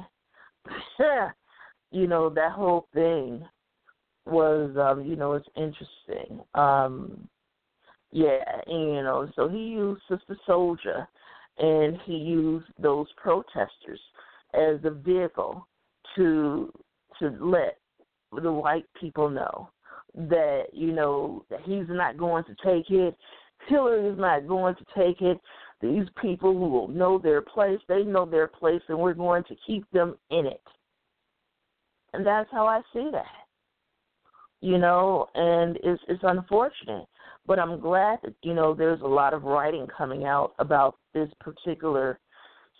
[1.91, 3.43] you know that whole thing
[4.27, 6.45] was um you know it's interesting.
[6.55, 7.29] Um
[8.13, 11.07] yeah, and, you know, so he used Sister Souljah
[11.59, 14.01] and he used those protesters
[14.55, 15.67] as a vehicle
[16.15, 16.73] to
[17.19, 17.79] to let
[18.43, 19.71] the white people know
[20.15, 23.17] that you know that he's not going to take it.
[23.69, 25.39] Hillary is not going to take it.
[25.81, 29.57] These people who will know their place, they know their place, and we're going to
[29.67, 30.63] keep them in it.
[32.13, 33.25] And that's how I see that.
[34.61, 37.07] You know, and it's it's unfortunate
[37.47, 41.29] but I'm glad that you know there's a lot of writing coming out about this
[41.41, 42.19] particular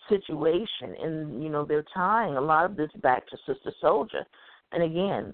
[0.09, 4.25] situation, and you know they're tying a lot of this back to Sister Souljah.
[4.71, 5.33] And again,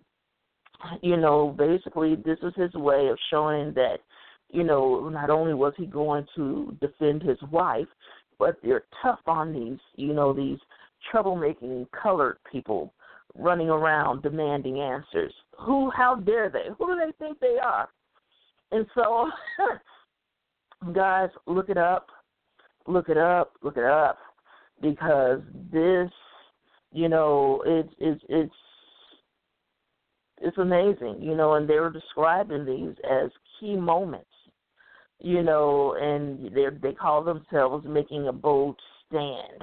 [1.02, 3.98] you know, basically this is his way of showing that
[4.50, 7.88] you know not only was he going to defend his wife,
[8.39, 10.60] but they're tough on these you know these
[11.13, 12.93] troublemaking colored people
[13.36, 15.34] running around demanding answers.
[15.60, 15.89] Who?
[15.89, 16.67] How dare they?
[16.78, 17.89] Who do they think they are?
[18.74, 19.30] And so,
[20.94, 22.08] guys, look it up,
[22.88, 24.18] look it up, look it up,
[24.82, 26.10] because this,
[26.92, 28.56] you know, it's it's it's
[30.42, 34.26] it's amazing, you know, and they were describing these as key moments,
[35.20, 38.76] you know, and they they call themselves making a bold
[39.08, 39.62] stand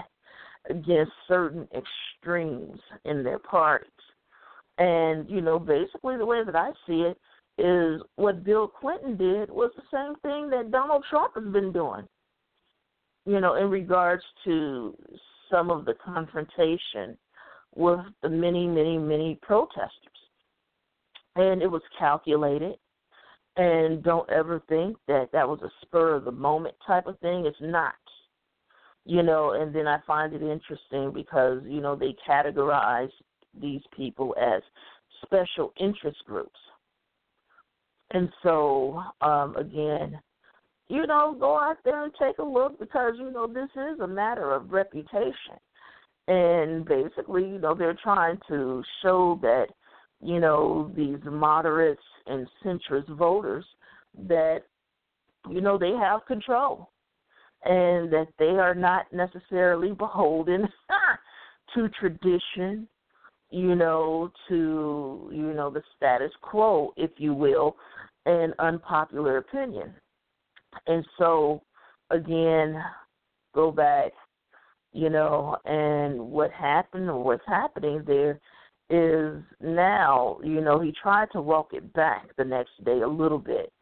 [0.69, 3.91] against certain extremes in their parties.
[4.79, 7.19] And, you know, basically the way that I see it,
[7.61, 12.07] is what Bill Clinton did was the same thing that Donald Trump has been doing.
[13.27, 14.97] You know, in regards to
[15.51, 17.19] some of the confrontation
[17.75, 19.93] with the many, many, many protesters.
[21.37, 22.77] And it was calculated.
[23.57, 27.47] And don't ever think that that was a spur of the moment type of thing.
[27.47, 27.95] It's not.
[29.05, 33.11] You know, and then I find it interesting because, you know, they categorize
[33.61, 34.63] these people as
[35.25, 36.59] special interest groups.
[38.13, 40.21] And so, um, again,
[40.89, 44.07] you know, go out there and take a look because, you know, this is a
[44.07, 45.59] matter of reputation.
[46.27, 49.67] And basically, you know, they're trying to show that,
[50.21, 53.65] you know, these moderates and centrist voters
[54.29, 54.63] that,
[55.49, 56.91] you know, they have control
[57.65, 60.67] and that they are not necessarily beholden
[61.75, 62.89] to tradition,
[63.51, 67.77] you know, to, you know, the status quo, if you will,
[68.27, 69.93] and unpopular opinion.
[70.87, 71.63] And so,
[72.11, 72.81] again,
[73.55, 74.13] go back,
[74.93, 78.41] you know, and what happened or what's happening there
[78.89, 83.39] is now, you know, he tried to walk it back the next day a little
[83.39, 83.73] bit.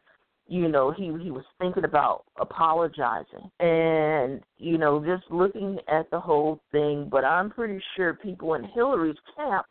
[0.51, 6.19] You know, he he was thinking about apologizing and, you know, just looking at the
[6.19, 9.67] whole thing, but I'm pretty sure people in Hillary's camp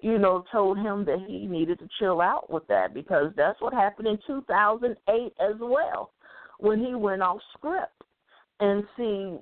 [0.00, 3.72] you know, told him that he needed to chill out with that because that's what
[3.72, 6.12] happened in 2008 as well
[6.58, 7.92] when he went off script.
[8.60, 9.36] And see,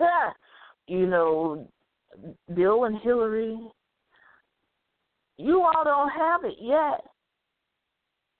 [0.86, 1.68] you know,
[2.54, 3.58] Bill and Hillary,
[5.36, 7.04] you all don't have it yet.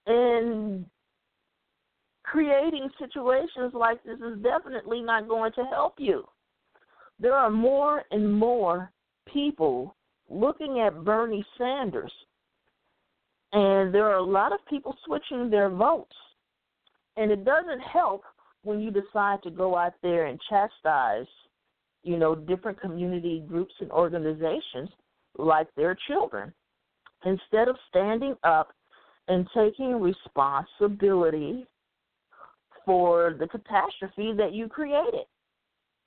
[0.07, 0.85] And
[2.25, 6.25] creating situations like this is definitely not going to help you.
[7.21, 8.91] There are more and more
[9.33, 9.95] people
[10.29, 12.13] looking at Bernie Sanders,
[13.53, 16.17] and there are a lot of people switching their votes
[17.17, 18.23] and it doesn't help
[18.63, 21.27] when you decide to go out there and chastise,
[22.03, 24.89] you know, different community groups and organizations
[25.39, 26.53] like their children.
[27.25, 28.73] Instead of standing up
[29.29, 31.67] and taking responsibility
[32.85, 35.27] for the catastrophe that you created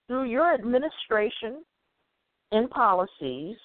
[0.07, 1.63] through your administration
[2.51, 3.57] and policies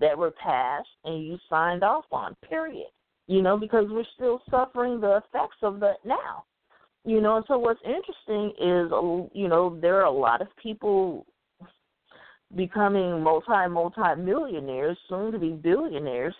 [0.00, 2.88] that were passed and you signed off on, period.
[3.28, 6.44] You know, because we're still suffering the effects of that now.
[7.04, 8.90] You know, and so what's interesting is,
[9.32, 11.26] you know, there are a lot of people
[12.54, 16.34] becoming multi multi millionaires, soon to be billionaires,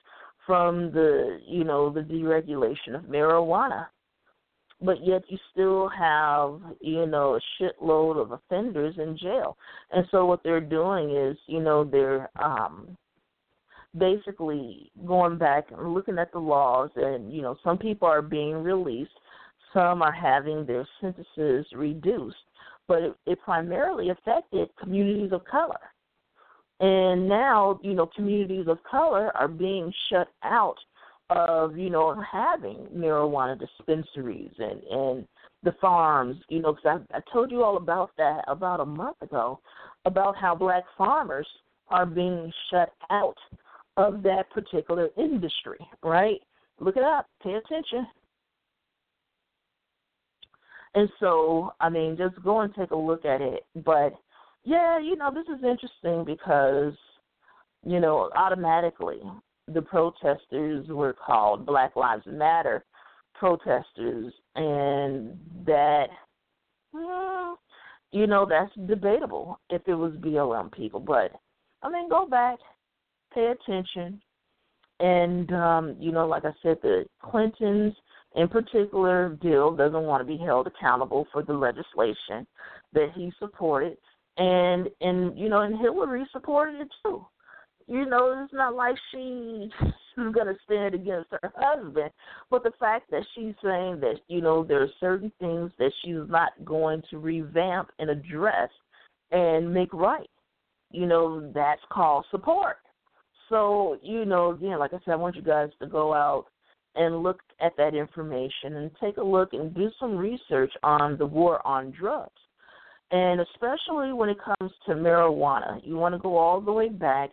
[0.46, 3.86] from the you know the deregulation of marijuana.
[4.84, 9.56] But yet you still have you know a shitload of offenders in jail,
[9.92, 12.96] and so what they're doing is you know they're um
[13.96, 18.54] basically going back and looking at the laws, and you know some people are being
[18.54, 19.12] released
[19.72, 22.36] some are having their sentences reduced,
[22.88, 25.80] but it, it primarily affected communities of color.
[26.80, 30.76] And now, you know, communities of color are being shut out
[31.36, 35.28] of, you know, having marijuana dispensaries and and
[35.62, 39.20] the farms, you know, because I, I told you all about that about a month
[39.22, 39.60] ago,
[40.04, 41.46] about how black farmers
[41.88, 43.36] are being shut out
[43.96, 46.40] of that particular industry, right?
[46.80, 48.06] Look it up, pay attention.
[50.94, 53.64] And so, I mean, just go and take a look at it.
[53.84, 54.14] But
[54.64, 56.94] yeah, you know, this is interesting because,
[57.84, 59.20] you know, automatically
[59.72, 62.84] the protesters were called Black Lives Matter
[63.34, 66.06] protesters, and that,
[66.92, 67.58] well,
[68.12, 71.00] you know, that's debatable if it was BLM people.
[71.00, 71.32] But
[71.82, 72.58] I mean, go back,
[73.34, 74.20] pay attention,
[75.00, 77.94] and um, you know, like I said, the Clintons
[78.34, 82.46] in particular, Bill doesn't want to be held accountable for the legislation
[82.92, 83.96] that he supported,
[84.38, 87.26] and and you know, and Hillary supported it too.
[87.86, 92.10] You know, it's not like she she's going to stand against her husband,
[92.50, 96.28] but the fact that she's saying that you know there are certain things that she's
[96.28, 98.70] not going to revamp and address
[99.30, 100.30] and make right.
[100.90, 102.76] You know, that's called support.
[103.48, 106.46] So, you know, again, like I said, I want you guys to go out
[106.94, 111.26] and look at that information and take a look and do some research on the
[111.26, 112.30] war on drugs.
[113.10, 117.30] And especially when it comes to marijuana, you want to go all the way back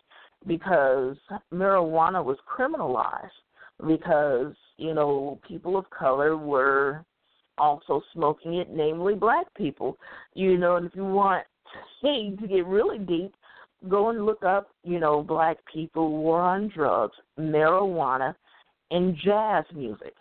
[0.48, 1.18] because
[1.54, 3.30] marijuana was criminalized
[3.88, 7.04] because, you know, people of color were
[7.58, 9.98] also smoking it, namely black people.
[10.34, 11.46] You know, and if you want
[12.04, 13.34] to get really deep,
[13.88, 18.34] go and look up, you know, black people, war on drugs, marijuana,
[18.92, 20.14] and jazz music.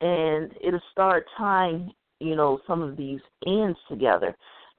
[0.00, 4.34] and it'll start tying, you know, some of these ends together,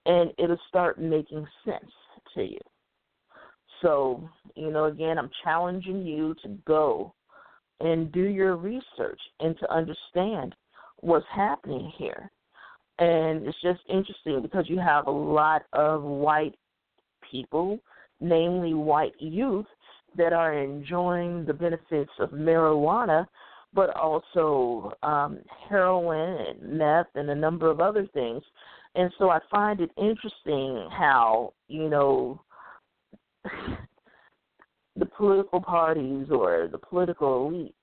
[0.05, 1.91] and it'll start making sense
[2.33, 2.59] to you.
[3.81, 7.13] So, you know, again, I'm challenging you to go
[7.79, 10.55] and do your research and to understand
[10.97, 12.29] what's happening here.
[12.99, 16.53] And it's just interesting because you have a lot of white
[17.29, 17.79] people,
[18.19, 19.65] namely white youth,
[20.15, 23.25] that are enjoying the benefits of marijuana,
[23.73, 28.43] but also um, heroin and meth and a number of other things.
[28.93, 32.41] And so I find it interesting how, you know,
[34.95, 37.75] the political parties or the political elite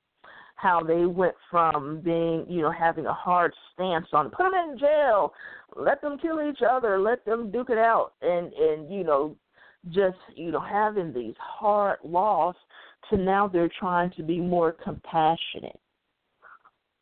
[0.59, 4.77] how they went from being, you know, having a hard stance on put them in
[4.77, 5.33] jail,
[5.77, 9.37] let them kill each other, let them duke it out, and and you know,
[9.91, 12.57] just you know having these hard laws
[13.09, 15.79] to now they're trying to be more compassionate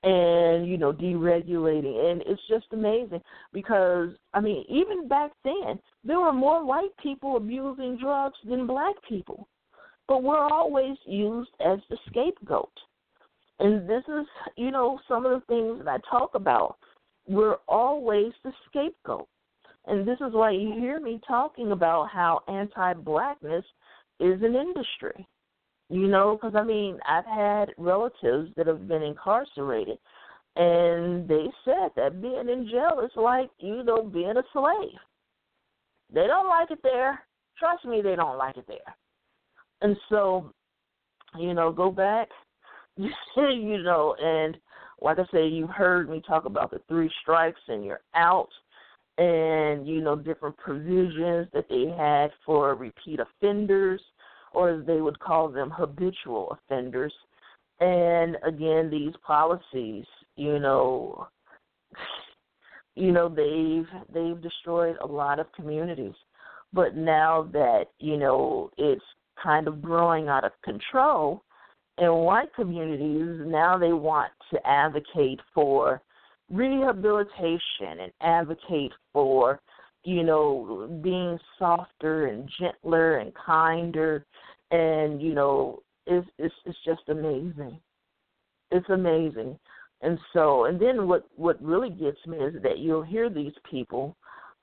[0.07, 3.21] and you know deregulating and it's just amazing
[3.53, 8.95] because i mean even back then there were more white people abusing drugs than black
[9.09, 9.49] people
[10.09, 12.71] but we're always used as the scapegoat
[13.59, 14.27] and this is,
[14.57, 16.77] you know, some of the things that I talk about.
[17.27, 19.29] We're always the scapegoat.
[19.87, 23.65] And this is why you hear me talking about how anti blackness
[24.21, 25.27] is an industry.
[25.89, 29.99] You know, because I mean, I've had relatives that have been incarcerated,
[30.57, 34.99] and they said that being in jail is like, you know, being a slave.
[36.12, 37.20] They don't like it there.
[37.59, 38.97] Trust me, they don't like it there.
[39.82, 40.53] And so,
[41.39, 42.28] you know, go back
[42.97, 44.57] you you know, and
[45.01, 48.49] like I say, you've heard me talk about the three strikes and you're out,
[49.18, 54.01] and you know different provisions that they had for repeat offenders,
[54.57, 57.13] or as they would call them, habitual offenders.
[57.79, 61.29] And again, these policies, you know,
[62.95, 66.15] you know they've they've destroyed a lot of communities.
[66.73, 69.05] But now that you know it's
[69.41, 71.43] kind of growing out of control,
[71.99, 76.01] in white communities now they want to advocate for
[76.51, 79.61] rehabilitation and advocate for
[80.07, 84.25] you know being softer and gentler and kinder
[84.71, 87.79] and you know it's it's it's just amazing
[88.71, 89.59] it's amazing
[90.03, 94.17] and so and then what what really gets me is that you'll hear these people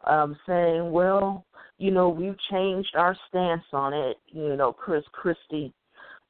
[0.06, 1.46] um saying well
[1.78, 5.74] you know we've changed our stance on it you know chris christie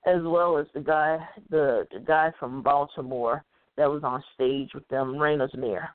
[0.05, 1.17] as well as the guy
[1.51, 3.43] the, the guy from Baltimore
[3.77, 5.89] that was on stage with them, Raina's Mayor.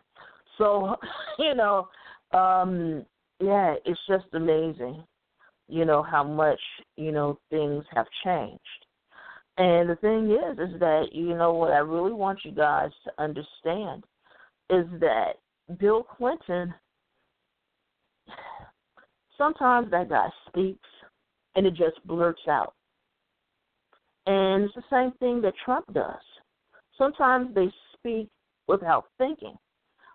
[0.57, 0.97] So,
[1.39, 1.89] you know,
[2.33, 3.05] um,
[3.41, 5.03] yeah, it's just amazing,
[5.69, 6.61] you know, how much,
[6.97, 8.61] you know, things have changed.
[9.57, 13.23] And the thing is, is that, you know, what I really want you guys to
[13.23, 14.05] understand
[14.71, 15.35] is that
[15.79, 16.73] Bill Clinton,
[19.37, 20.89] sometimes that guy speaks
[21.57, 22.75] and it just blurts out.
[24.27, 26.15] And it's the same thing that Trump does.
[26.97, 28.29] Sometimes they speak
[28.67, 29.57] without thinking.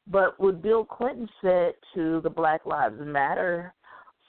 [0.08, 3.74] But what Bill Clinton said to the Black Lives Matter,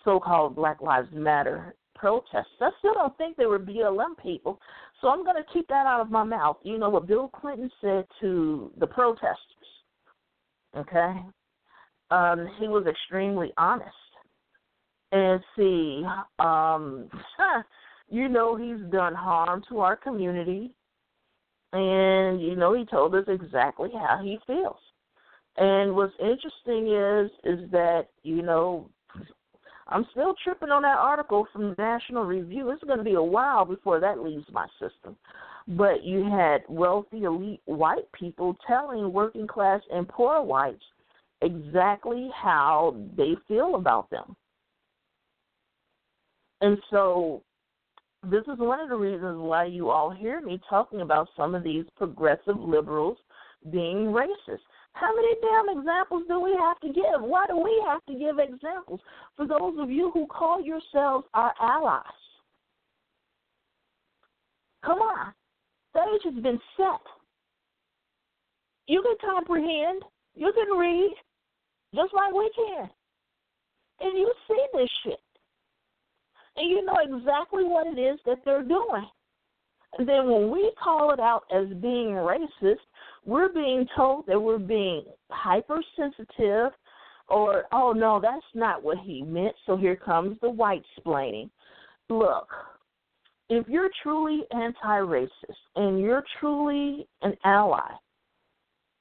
[0.04, 4.60] so called Black Lives Matter protests, I still don't think they were BLM people.
[5.00, 6.58] So I'm going to keep that out of my mouth.
[6.62, 9.38] You know what Bill Clinton said to the protesters,
[10.76, 11.14] okay?
[12.10, 13.90] Um, he was extremely honest.
[15.12, 16.04] And see,
[16.38, 17.08] um,
[18.08, 20.70] you know he's done harm to our community
[21.72, 24.76] and you know he told us exactly how he feels
[25.56, 28.88] and what's interesting is is that you know
[29.88, 32.70] i'm still tripping on that article from the national review.
[32.70, 35.16] It's going to be a while before that leaves my system.
[35.66, 40.82] But you had wealthy elite white people telling working class and poor whites
[41.40, 44.36] exactly how they feel about them.
[46.60, 47.42] And so
[48.22, 51.62] this is one of the reasons why you all hear me talking about some of
[51.62, 53.18] these progressive liberals
[53.70, 54.58] being racist.
[54.94, 57.20] How many damn examples do we have to give?
[57.20, 59.00] Why do we have to give examples
[59.36, 62.02] for those of you who call yourselves our allies?
[64.84, 65.32] Come on.
[65.94, 67.00] The age has been set.
[68.86, 70.02] You can comprehend,
[70.34, 71.14] you can read,
[71.94, 72.90] just like we can.
[74.00, 75.20] And you see this shit
[76.56, 79.06] and you know exactly what it is that they're doing.
[79.98, 82.78] And then when we call it out as being racist,
[83.24, 86.72] we're being told that we're being hypersensitive
[87.28, 91.48] or, oh no, that's not what he meant, so here comes the white splaining.
[92.10, 92.48] Look,
[93.48, 95.28] if you're truly anti racist
[95.76, 97.90] and you're truly an ally,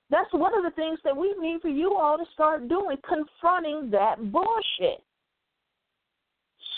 [0.09, 3.89] That's one of the things that we need for you all to start doing, confronting
[3.91, 5.01] that bullshit.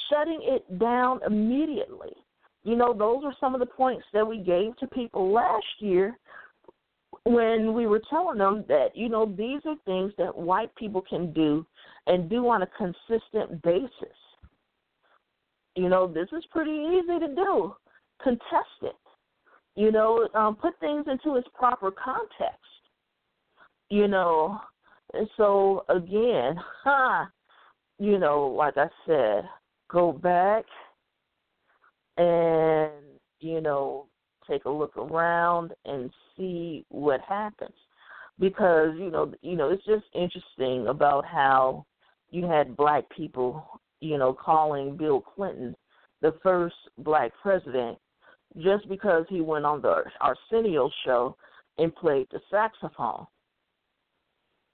[0.10, 2.14] Shutting it down immediately.
[2.64, 6.18] You know, those are some of the points that we gave to people last year
[7.26, 11.34] when we were telling them that, you know, these are things that white people can
[11.34, 11.66] do
[12.08, 13.90] and do on a consistent basis.
[15.76, 17.76] You know, this is pretty easy to do.
[18.24, 18.96] Contest it.
[19.76, 22.60] You know, um, put things into its proper context.
[23.90, 24.60] You know,
[25.14, 27.26] and so again, huh,
[27.98, 29.50] you know, like I said,
[29.90, 30.66] go back
[32.18, 32.92] and,
[33.40, 34.08] you know,
[34.50, 37.76] take a look around and see what happens.
[38.40, 41.86] Because you know you know it's just interesting about how
[42.32, 45.76] you had black people you know calling Bill Clinton
[46.22, 47.98] the first black president
[48.64, 51.36] just because he went on the Arsenio show
[51.78, 53.26] and played the saxophone.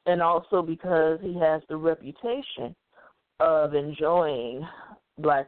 [0.05, 2.75] And also because he has the reputation
[3.39, 4.67] of enjoying
[5.17, 5.47] black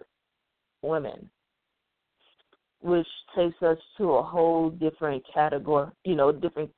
[0.82, 1.30] women
[2.84, 6.70] which takes us to a whole different category, you know, different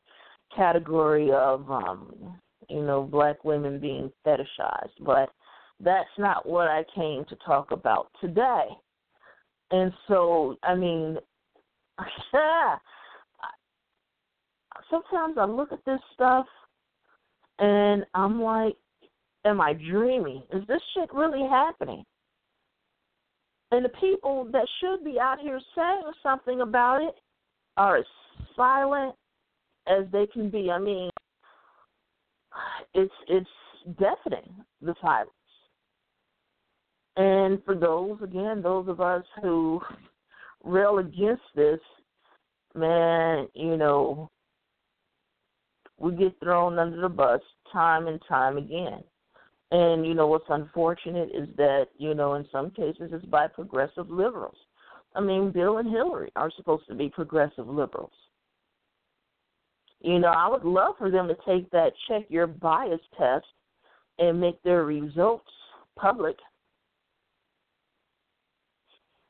[0.55, 2.37] category of, um,
[2.69, 4.93] you know, black women being fetishized.
[5.01, 5.29] But
[5.79, 8.67] that's not what I came to talk about today.
[9.71, 11.17] And so, I mean,
[14.89, 16.45] sometimes I look at this stuff
[17.59, 18.75] and I'm like,
[19.43, 20.43] am I dreaming?
[20.53, 22.03] Is this shit really happening?
[23.75, 27.13] And the people that should be out here saying something about it
[27.75, 28.05] are as
[28.55, 29.13] silent
[29.85, 30.71] as they can be.
[30.71, 31.09] I mean,
[32.93, 33.49] it's it's
[33.99, 34.49] deafening
[34.81, 35.29] the silence.
[37.17, 39.81] And for those again, those of us who
[40.63, 41.81] rail against this,
[42.75, 44.29] man, you know,
[45.97, 47.41] we get thrown under the bus
[47.73, 49.03] time and time again.
[49.71, 54.09] And you know what's unfortunate is that you know in some cases it's by progressive
[54.09, 54.57] liberals.
[55.15, 58.11] I mean, Bill and Hillary are supposed to be progressive liberals.
[60.01, 63.45] You know, I would love for them to take that check your bias test
[64.19, 65.49] and make their results
[65.97, 66.35] public.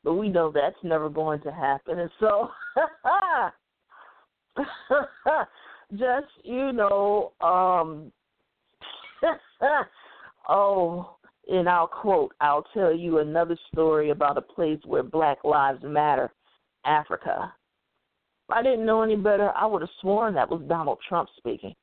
[0.04, 1.98] But we know that's never going to happen.
[1.98, 2.48] And so,
[5.92, 8.12] just, you know, um,
[10.48, 11.16] Oh,
[11.48, 16.32] and I'll quote, I'll tell you another story about a place where Black Lives Matter,
[16.84, 17.52] Africa.
[18.48, 21.74] If I didn't know any better, I would have sworn that was Donald Trump speaking.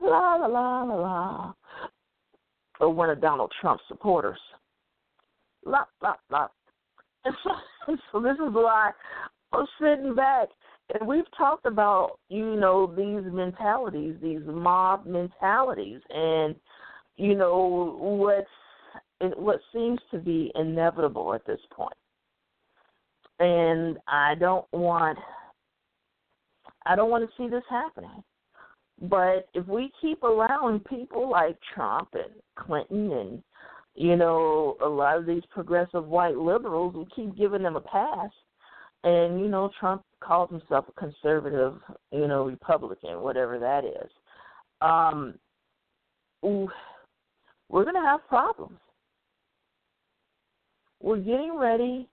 [0.00, 1.54] La la la la la.
[2.80, 4.38] Or one of Donald Trump's supporters.
[5.66, 6.48] La la la.
[7.24, 7.50] And so,
[7.88, 8.92] and so this is why
[9.52, 10.48] I'm sitting back
[10.94, 16.54] and we've talked about you know these mentalities, these mob mentalities, and
[17.16, 21.96] you know what's what seems to be inevitable at this point.
[23.40, 25.18] And I don't want
[26.86, 28.22] I don't want to see this happening.
[29.00, 33.42] But if we keep allowing people like Trump and Clinton and
[33.94, 38.30] you know a lot of these progressive white liberals, we keep giving them a pass
[39.04, 41.74] and you know, Trump calls himself a conservative,
[42.10, 44.10] you know, Republican, whatever that is.
[44.80, 45.34] Um,
[46.42, 48.78] we're going to have problems.
[51.00, 52.08] We're getting ready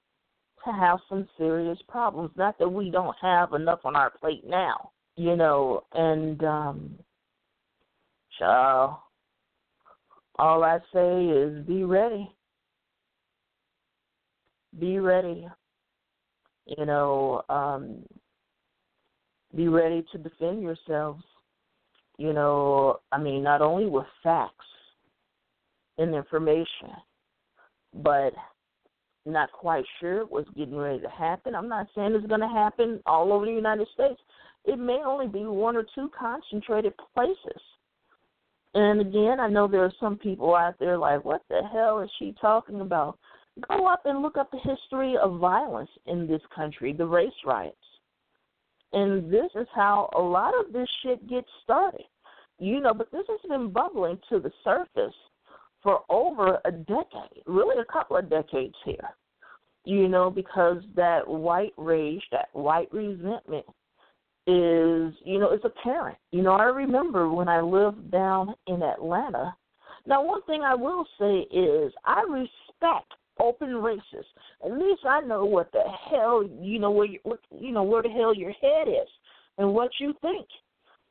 [0.65, 2.31] to have some serious problems.
[2.35, 6.99] Not that we don't have enough on our plate now, you know, and um
[8.39, 8.97] so
[10.37, 12.29] all I say is be ready.
[14.77, 15.47] Be ready
[16.65, 18.03] you know, um,
[19.55, 21.23] be ready to defend yourselves.
[22.17, 24.65] You know, I mean, not only with facts
[25.97, 26.91] and information,
[27.93, 28.33] but
[29.25, 31.55] not quite sure what's getting ready to happen.
[31.55, 34.19] I'm not saying it's going to happen all over the United States.
[34.65, 37.61] It may only be one or two concentrated places.
[38.73, 42.09] And again, I know there are some people out there like, what the hell is
[42.19, 43.17] she talking about?
[43.69, 47.77] Go up and look up the history of violence in this country, the race riots.
[48.93, 52.05] And this is how a lot of this shit gets started.
[52.59, 55.13] You know, but this has been bubbling to the surface
[55.83, 59.09] for over a decade, really a couple of decades here.
[59.83, 63.65] You know, because that white rage, that white resentment
[64.47, 66.17] is, you know, it's apparent.
[66.31, 69.55] You know, I remember when I lived down in Atlanta.
[70.07, 74.25] Now, one thing I will say is I respect open races.
[74.63, 77.19] At least I know what the hell you know where you,
[77.51, 79.09] you know where the hell your head is
[79.57, 80.47] and what you think.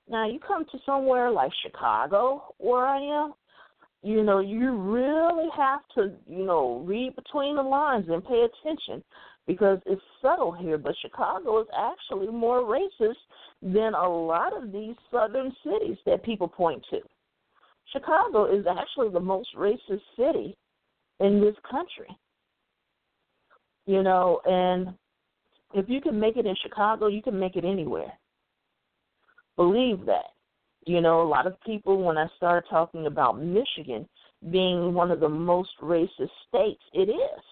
[0.08, 3.34] Now you come to somewhere like Chicago, where I am,
[4.02, 9.02] you know, you really have to, you know, read between the lines and pay attention
[9.46, 10.76] because it's subtle here.
[10.76, 13.14] But Chicago is actually more racist
[13.62, 17.00] than a lot of these southern cities that people point to.
[17.92, 20.56] Chicago is actually the most racist city
[21.24, 22.16] in this country.
[23.86, 24.94] You know, and
[25.74, 28.12] if you can make it in Chicago, you can make it anywhere.
[29.56, 30.32] Believe that.
[30.86, 34.06] You know, a lot of people, when I started talking about Michigan
[34.50, 37.42] being one of the most racist states, it is.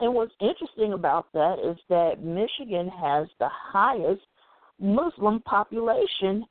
[0.00, 4.22] And what's interesting about that is that Michigan has the highest
[4.80, 6.44] Muslim population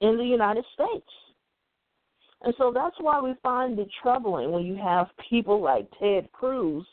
[0.00, 1.08] in the United States.
[2.44, 6.84] And so that's why we find it troubling when you have people like Ted Cruz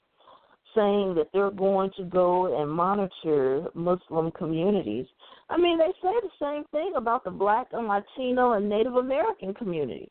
[0.75, 5.07] saying that they're going to go and monitor Muslim communities.
[5.49, 9.55] I mean, they say the same thing about the black and Latino and Native American
[9.55, 10.09] communities.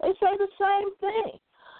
[0.00, 1.38] They say the same thing.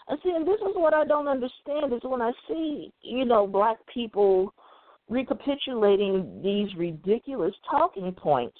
[0.08, 3.46] And see, and this is what I don't understand is when I see, you know,
[3.46, 4.52] black people
[5.08, 8.58] recapitulating these ridiculous talking points.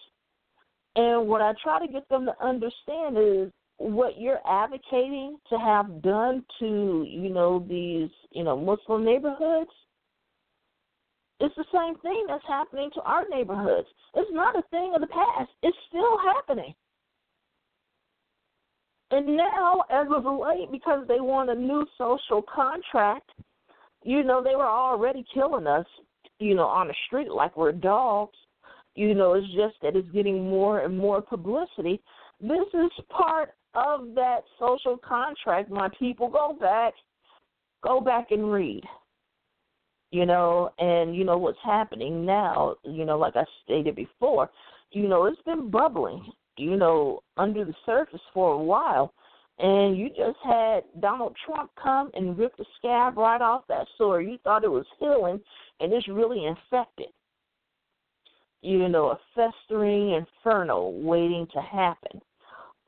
[0.97, 6.03] And what I try to get them to understand is what you're advocating to have
[6.03, 9.71] done to, you know, these, you know, Muslim neighborhoods,
[11.41, 13.89] it's the same thing that's happening to our neighborhoods.
[14.15, 15.51] It's not a thing of the past.
[15.63, 16.75] It's still happening.
[19.11, 23.31] And now, as of late, because they want a new social contract,
[24.05, 25.87] you know, they were already killing us,
[26.39, 28.37] you know, on the street like we're dogs.
[29.01, 32.03] You know, it's just that it's getting more and more publicity.
[32.39, 36.93] This is part of that social contract, my people, go back,
[37.83, 38.83] go back and read.
[40.11, 42.75] You know, and you know what's happening now.
[42.85, 44.51] You know, like I stated before,
[44.93, 46.31] you know it's been bubbling.
[46.59, 49.15] You know, under the surface for a while,
[49.59, 54.21] and you just had Donald Trump come and rip the scab right off that sore.
[54.21, 55.41] You thought it was healing,
[55.81, 57.09] and it's really infected.
[58.63, 62.21] You know, a festering inferno waiting to happen.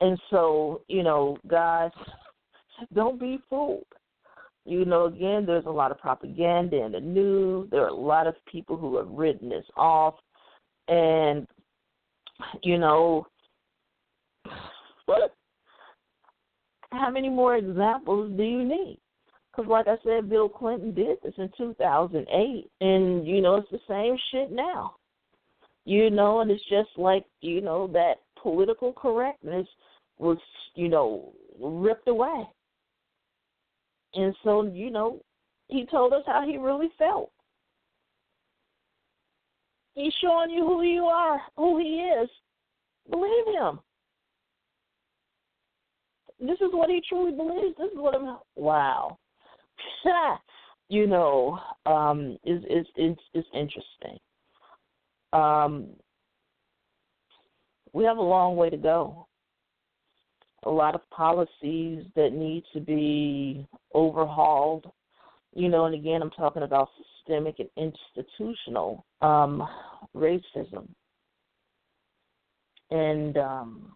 [0.01, 1.91] And so, you know, guys,
[2.95, 3.85] don't be fooled.
[4.65, 7.69] You know, again, there's a lot of propaganda in the news.
[7.71, 10.15] There are a lot of people who have written this off.
[10.89, 11.47] And,
[12.63, 13.27] you know,
[15.07, 15.35] what?
[16.91, 18.99] How many more examples do you need?
[19.51, 23.79] Because, like I said, Bill Clinton did this in 2008, and you know it's the
[23.89, 24.95] same shit now.
[25.85, 29.67] You know, and it's just like you know that political correctness
[30.19, 30.39] was,
[30.75, 32.45] you know, ripped away.
[34.15, 35.21] And so, you know,
[35.69, 37.31] he told us how he really felt.
[39.95, 42.29] He's showing you who you are, who he is.
[43.11, 43.81] Believe him.
[46.41, 47.77] This is what he truly believes.
[47.79, 48.39] This is what I'm.
[48.57, 49.19] Wow.
[50.89, 54.19] you know, um, is is is is interesting.
[55.33, 55.89] Um,
[57.93, 59.27] we have a long way to go
[60.65, 64.87] a lot of policies that need to be overhauled.
[65.55, 66.89] You know, and again, I'm talking about
[67.25, 69.67] systemic and institutional um,
[70.17, 70.89] racism.
[72.91, 73.93] And um,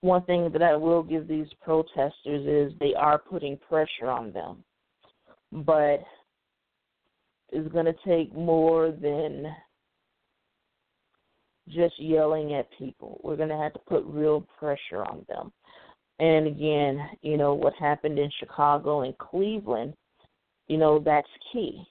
[0.00, 4.62] one thing that I will give these protesters is they are putting pressure on them.
[5.52, 6.02] But
[7.50, 9.46] it's going to take more than
[11.68, 13.20] just yelling at people.
[13.22, 15.52] We're going to have to put real pressure on them.
[16.18, 19.94] And again, you know, what happened in Chicago and Cleveland,
[20.68, 21.84] you know, that's key.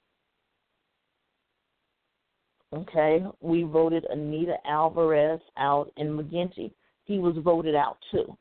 [2.74, 6.72] Okay, we voted Anita Alvarez out in McGinty.
[7.06, 8.36] He was voted out too.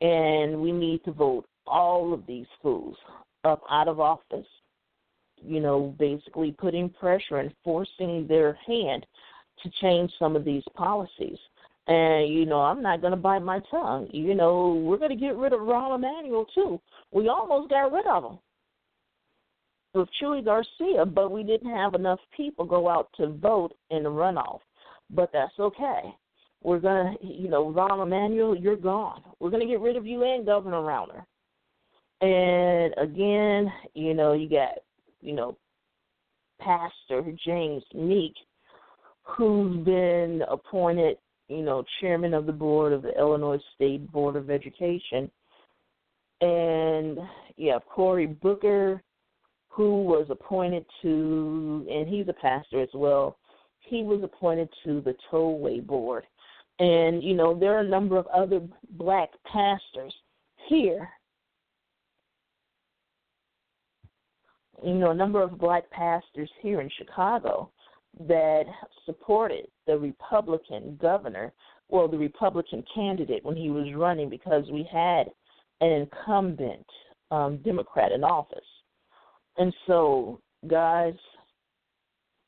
[0.00, 2.96] And we need to vote all of these fools
[3.44, 4.46] up out of office.
[5.44, 9.06] You know, basically putting pressure and forcing their hand
[9.62, 11.38] to change some of these policies.
[11.88, 14.08] And you know, I'm not going to bite my tongue.
[14.12, 16.80] You know, we're going to get rid of Rahm Emanuel too.
[17.10, 18.38] We almost got rid of him
[19.94, 24.08] with Chuy Garcia, but we didn't have enough people go out to vote in the
[24.08, 24.60] runoff.
[25.10, 26.14] But that's okay.
[26.62, 29.22] We're gonna, you know, Rahm Emanuel, you're gone.
[29.40, 31.24] We're gonna get rid of you and Governor Rauner.
[32.20, 34.78] And again, you know, you got,
[35.22, 35.56] you know,
[36.60, 38.38] Pastor James Meeks
[39.24, 41.16] who's been appointed,
[41.48, 45.30] you know, chairman of the board of the Illinois State Board of Education.
[46.40, 47.18] And
[47.56, 49.02] yeah, Cory Booker,
[49.68, 53.38] who was appointed to, and he's a pastor as well,
[53.80, 56.24] he was appointed to the Tollway Board.
[56.78, 58.60] And, you know, there are a number of other
[58.92, 60.14] black pastors
[60.68, 61.08] here.
[64.84, 67.70] You know, a number of black pastors here in Chicago
[68.26, 68.64] that
[69.06, 71.52] supported the Republican governor,
[71.88, 75.24] well, the Republican candidate when he was running because we had
[75.80, 76.86] an incumbent
[77.30, 78.58] um, Democrat in office.
[79.56, 81.14] And so, guys,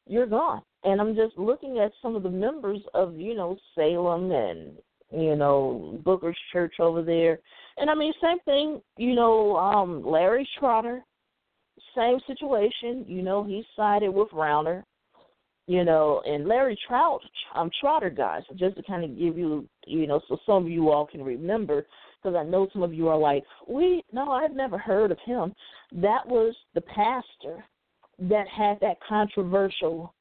[0.06, 0.62] you're gone.
[0.84, 4.76] And I'm just looking at some of the members of, you know, Salem and,
[5.10, 7.38] you know, Booker's Church over there.
[7.78, 11.02] And I mean, same thing, you know, um, Larry Trotter,
[11.96, 13.04] same situation.
[13.08, 14.84] You know, he sided with Rauner
[15.66, 17.22] you know, and Larry Trout,
[17.54, 20.90] um, Trotter guys, just to kind of give you, you know, so some of you
[20.90, 21.86] all can remember,
[22.22, 25.54] because I know some of you are like, we, no, I've never heard of him.
[25.92, 27.64] That was the pastor
[28.18, 30.12] that had that controversial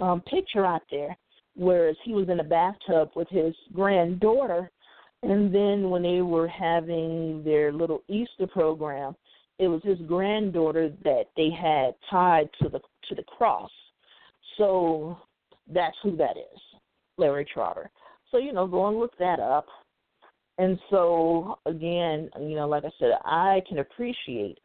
[0.00, 1.16] um, picture out there,
[1.54, 4.70] whereas he was in a bathtub with his granddaughter,
[5.22, 9.14] and then when they were having their little Easter program,
[9.58, 13.70] it was his granddaughter that they had tied to the to the cross
[14.58, 15.16] so
[15.72, 16.60] that's who that is,
[17.16, 17.90] Larry Trotter.
[18.30, 19.66] So, you know, go and look that up.
[20.58, 24.58] And so, again, you know, like I said, I can appreciate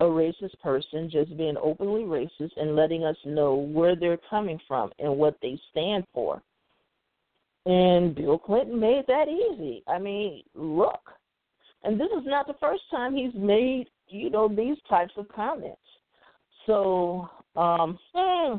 [0.00, 4.90] a racist person just being openly racist and letting us know where they're coming from
[4.98, 6.40] and what they stand for.
[7.66, 9.82] And Bill Clinton made that easy.
[9.88, 11.00] I mean, look.
[11.82, 15.80] And this is not the first time he's made, you know, these types of comments.
[16.66, 18.58] So, um, hmm,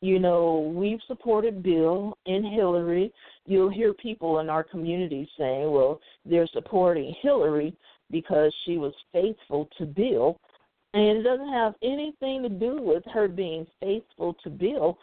[0.00, 3.12] you know, we've supported Bill and Hillary.
[3.46, 7.74] You'll hear people in our community saying, well, they're supporting Hillary
[8.10, 10.38] because she was faithful to Bill.
[10.92, 14.98] And it doesn't have anything to do with her being faithful to Bill.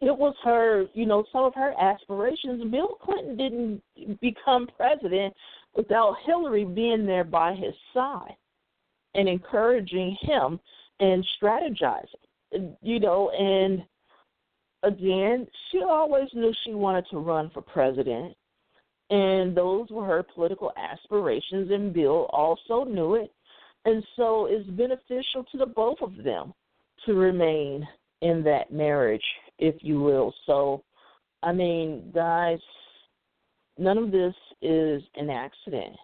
[0.00, 2.70] It was her, you know, some of her aspirations.
[2.70, 5.34] Bill Clinton didn't become president
[5.76, 8.36] without Hillary being there by his side
[9.14, 10.60] and encouraging him
[11.00, 13.82] and strategizing, you know, and
[14.82, 18.36] again, she always knew she wanted to run for president,
[19.10, 23.32] and those were her political aspirations, and Bill also knew it.
[23.84, 26.52] And so it's beneficial to the both of them
[27.06, 27.86] to remain
[28.20, 29.24] in that marriage,
[29.58, 30.34] if you will.
[30.46, 30.82] So,
[31.42, 32.58] I mean, guys,
[33.78, 35.96] none of this is an accident.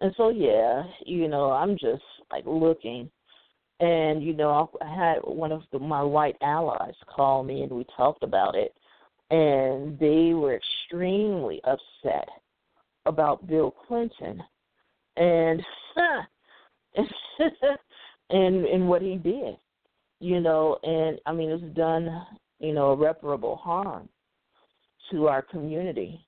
[0.00, 3.10] And so, yeah, you know, I'm just like looking.
[3.80, 7.86] And you know, I had one of the, my white allies call me, and we
[7.96, 8.74] talked about it,
[9.30, 12.28] and they were extremely upset
[13.06, 14.42] about Bill Clinton,
[15.16, 15.62] and
[18.30, 19.56] and and what he did,
[20.20, 22.26] you know, and I mean, it's done,
[22.58, 24.10] you know, irreparable harm
[25.10, 26.22] to our community,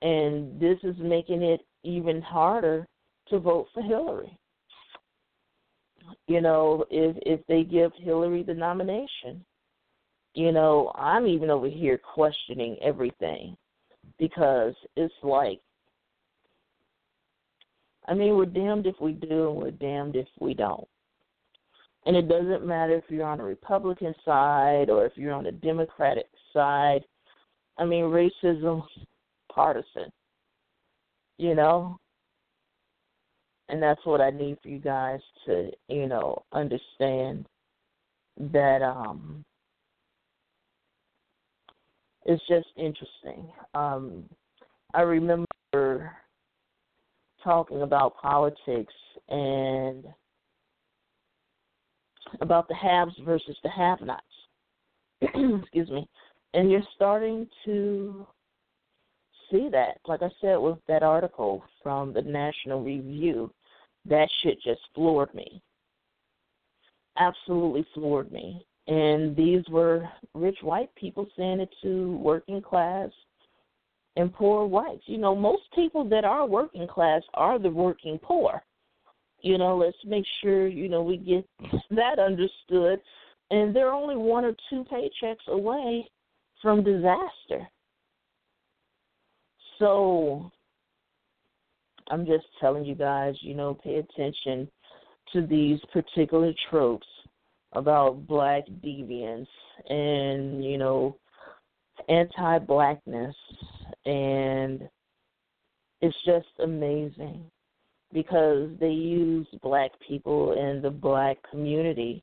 [0.00, 2.86] and this is making it even harder
[3.28, 4.38] to vote for Hillary
[6.26, 9.44] you know, if if they give Hillary the nomination.
[10.34, 13.56] You know, I'm even over here questioning everything
[14.18, 15.60] because it's like
[18.06, 20.86] I mean, we're damned if we do and we're damned if we don't.
[22.06, 25.52] And it doesn't matter if you're on a Republican side or if you're on a
[25.52, 27.04] Democratic side.
[27.76, 28.82] I mean, racism
[29.52, 30.10] partisan.
[31.40, 31.96] You know,
[33.70, 37.46] and that's what I need for you guys to, you know, understand
[38.36, 39.42] that um
[42.26, 43.50] it's just interesting.
[43.72, 44.24] Um
[44.92, 46.12] I remember
[47.42, 48.92] talking about politics
[49.30, 50.04] and
[52.42, 54.20] about the haves versus the have nots.
[55.22, 56.06] Excuse me.
[56.52, 58.26] And you're starting to
[59.50, 59.98] see that.
[60.06, 63.52] Like I said with that article from the National Review,
[64.06, 65.62] that shit just floored me.
[67.18, 68.64] Absolutely floored me.
[68.86, 73.10] And these were rich white people saying it to working class
[74.16, 75.02] and poor whites.
[75.06, 78.62] You know, most people that are working class are the working poor.
[79.42, 81.46] You know, let's make sure, you know, we get
[81.90, 83.00] that understood.
[83.50, 86.08] And they're only one or two paychecks away
[86.62, 87.68] from disaster.
[89.80, 90.50] So
[92.10, 94.70] I'm just telling you guys, you know, pay attention
[95.32, 97.06] to these particular tropes
[97.72, 99.46] about black deviance
[99.88, 101.16] and, you know,
[102.08, 103.34] anti blackness
[104.06, 104.88] and
[106.00, 107.44] it's just amazing
[108.12, 112.22] because they use black people in the black community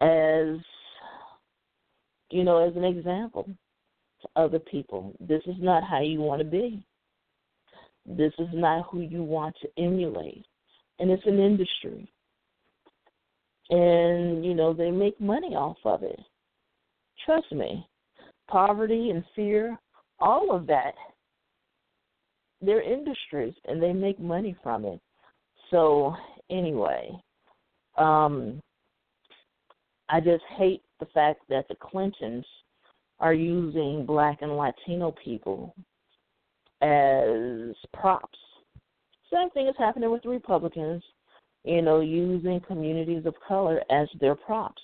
[0.00, 0.56] as
[2.30, 3.48] you know, as an example
[4.22, 5.14] to other people.
[5.20, 6.84] This is not how you want to be.
[8.06, 10.44] This is not who you want to emulate.
[10.98, 12.10] And it's an industry.
[13.70, 16.18] And, you know, they make money off of it.
[17.24, 17.86] Trust me.
[18.48, 19.78] Poverty and fear,
[20.18, 20.94] all of that,
[22.60, 25.00] they're industries and they make money from it.
[25.70, 26.14] So,
[26.50, 27.10] anyway,
[27.96, 28.60] um,
[30.08, 32.44] I just hate the fact that the Clintons
[33.20, 35.74] are using black and Latino people
[36.80, 38.38] as props.
[39.32, 41.02] Same thing is happening with the Republicans,
[41.64, 44.82] you know, using communities of color as their props.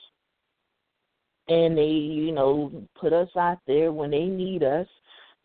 [1.49, 4.87] And they, you know, put us out there when they need us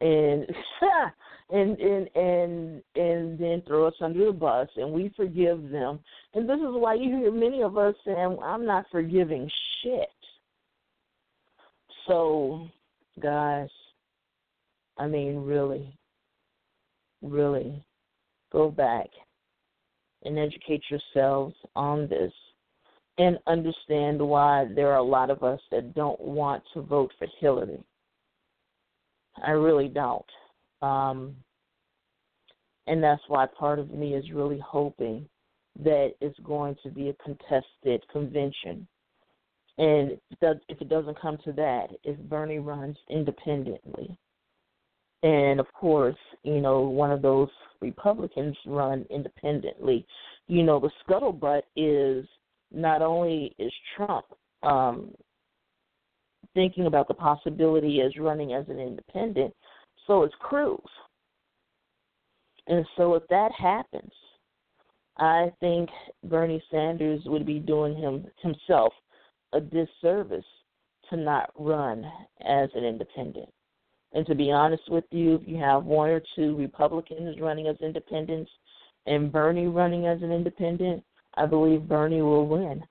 [0.01, 0.45] and
[1.51, 5.99] and and and and then throw us under the bus and we forgive them.
[6.33, 9.49] And this is why you hear many of us saying, I'm not forgiving
[9.83, 10.09] shit.
[12.07, 12.67] So,
[13.19, 13.69] guys,
[14.97, 15.97] I mean, really,
[17.21, 17.83] really
[18.51, 19.07] go back
[20.23, 22.31] and educate yourselves on this
[23.17, 27.27] and understand why there are a lot of us that don't want to vote for
[27.39, 27.83] Hillary.
[29.45, 30.25] I really don't.
[30.81, 31.35] Um,
[32.87, 35.27] and that's why part of me is really hoping
[35.83, 38.87] that it's going to be a contested convention.
[39.77, 44.17] And if it doesn't come to that, if Bernie runs independently,
[45.23, 47.49] and of course, you know, one of those
[47.79, 50.05] Republicans run independently,
[50.47, 52.27] you know, the scuttlebutt is
[52.71, 54.25] not only is Trump
[54.63, 55.11] um,
[56.53, 59.53] thinking about the possibility as running as an independent,
[60.07, 60.79] so is Cruz.
[62.67, 64.11] And so if that happens,
[65.17, 65.89] I think
[66.23, 68.93] Bernie Sanders would be doing him himself
[69.53, 70.45] a disservice
[71.09, 72.05] to not run
[72.45, 73.49] as an independent.
[74.13, 77.77] And to be honest with you, if you have one or two Republicans running as
[77.81, 78.51] independents
[79.05, 81.03] and Bernie running as an independent,
[81.35, 82.83] I believe Bernie will win.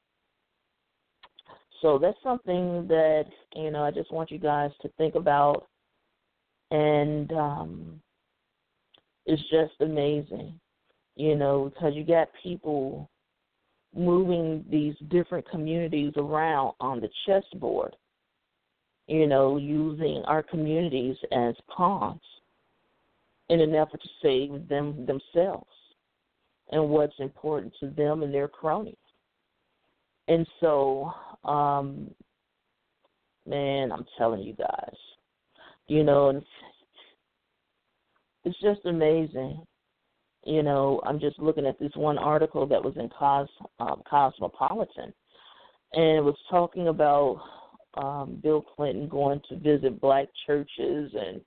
[1.82, 5.66] So that's something that, you know, I just want you guys to think about.
[6.70, 8.00] And um,
[9.26, 10.58] it's just amazing,
[11.16, 13.10] you know, because you got people
[13.94, 17.96] moving these different communities around on the chessboard
[19.10, 22.20] you know, using our communities as pawns
[23.48, 25.66] in an effort to save them themselves
[26.70, 28.94] and what's important to them and their cronies.
[30.28, 31.10] And so,
[31.44, 32.08] um,
[33.48, 34.96] man, I'm telling you guys,
[35.88, 36.40] you know,
[38.44, 39.60] it's just amazing.
[40.44, 45.12] You know, I'm just looking at this one article that was in Cos, um, Cosmopolitan,
[45.92, 47.42] and it was talking about
[47.94, 51.40] um, Bill Clinton going to visit black churches and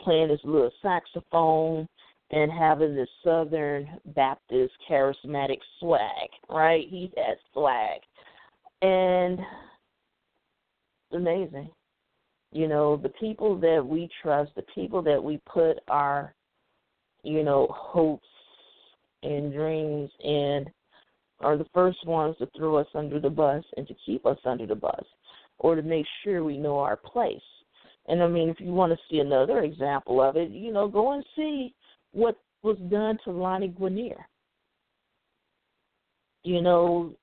[0.00, 1.88] playing his little saxophone
[2.30, 6.86] and having this Southern Baptist charismatic swag, right?
[6.88, 8.00] He has swag.
[8.82, 9.40] And
[11.10, 11.70] it's amazing.
[12.52, 16.34] You know, the people that we trust, the people that we put our,
[17.22, 18.26] you know, hopes
[19.22, 20.70] and dreams and
[21.40, 24.66] are the first ones to throw us under the bus and to keep us under
[24.66, 25.04] the bus
[25.58, 27.40] or to make sure we know our place.
[28.08, 31.12] And I mean, if you want to see another example of it, you know, go
[31.12, 31.74] and see
[32.12, 34.24] what was done to Lani Guinier.
[36.42, 37.14] You know,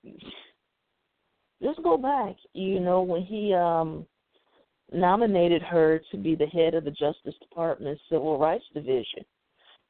[1.62, 2.36] just go back.
[2.54, 4.06] You know, when he um
[4.93, 9.26] nominated her to be the head of the Justice Department Civil Rights Division,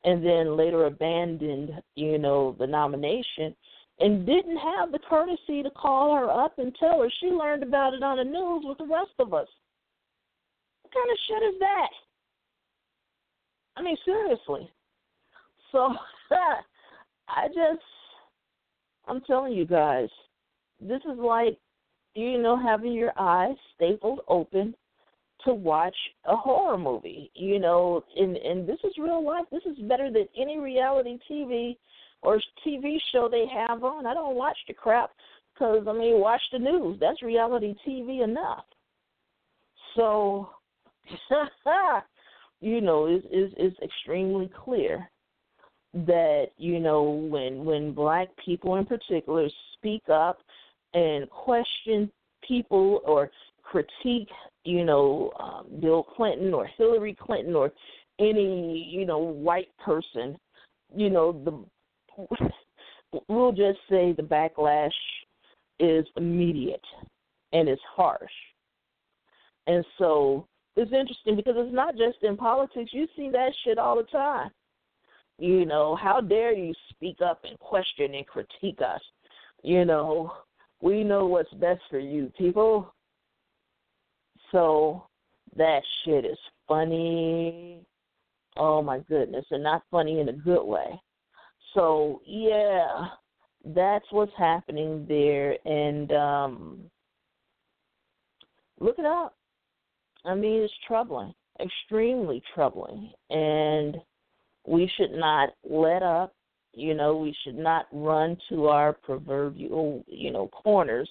[0.04, 3.56] and then later abandoned, you know, the nomination
[4.00, 7.94] and didn't have the courtesy to call her up and tell her she learned about
[7.94, 9.48] it on the news with the rest of us.
[10.84, 11.90] What kind of shit is that?
[13.76, 14.70] I mean, seriously.
[15.72, 15.94] So,
[17.30, 17.84] I just,
[19.08, 20.10] I'm telling you guys,
[20.80, 21.58] this is like,
[22.14, 24.76] you know, having your eyes stapled open
[25.46, 27.32] to watch a horror movie.
[27.36, 29.46] You know, and and this is real life.
[29.52, 31.78] This is better than any reality TV
[32.22, 34.06] or TV show they have on.
[34.06, 35.12] I don't watch the crap
[35.54, 36.98] because I mean, watch the news.
[37.00, 38.66] That's reality TV enough.
[39.96, 40.50] So,
[42.62, 45.10] you know, is is is extremely clear
[45.94, 50.40] that you know when when black people in particular speak up
[50.94, 52.12] and question
[52.48, 53.30] people or
[53.64, 54.30] critique,
[54.68, 57.72] you know, um, Bill Clinton or Hillary Clinton or
[58.20, 60.38] any you know white person,
[60.94, 62.50] you know the
[63.30, 64.92] we'll just say the backlash
[65.80, 66.84] is immediate
[67.54, 68.20] and it's harsh.
[69.68, 72.92] And so it's interesting because it's not just in politics.
[72.94, 74.50] You see that shit all the time.
[75.40, 79.02] You know, how dare you speak up and question and critique us?
[79.64, 80.34] You know,
[80.82, 82.92] we know what's best for you, people.
[84.52, 85.08] So
[85.56, 86.38] that shit is
[86.68, 87.82] funny.
[88.56, 91.00] Oh my goodness, and not funny in a good way.
[91.74, 93.08] So yeah,
[93.66, 96.80] that's what's happening there, and um
[98.80, 99.36] look it up.
[100.26, 103.98] I mean, it's troubling, extremely troubling, and
[104.66, 106.34] we should not let up.
[106.74, 111.10] You know, we should not run to our proverbial, you know, corners.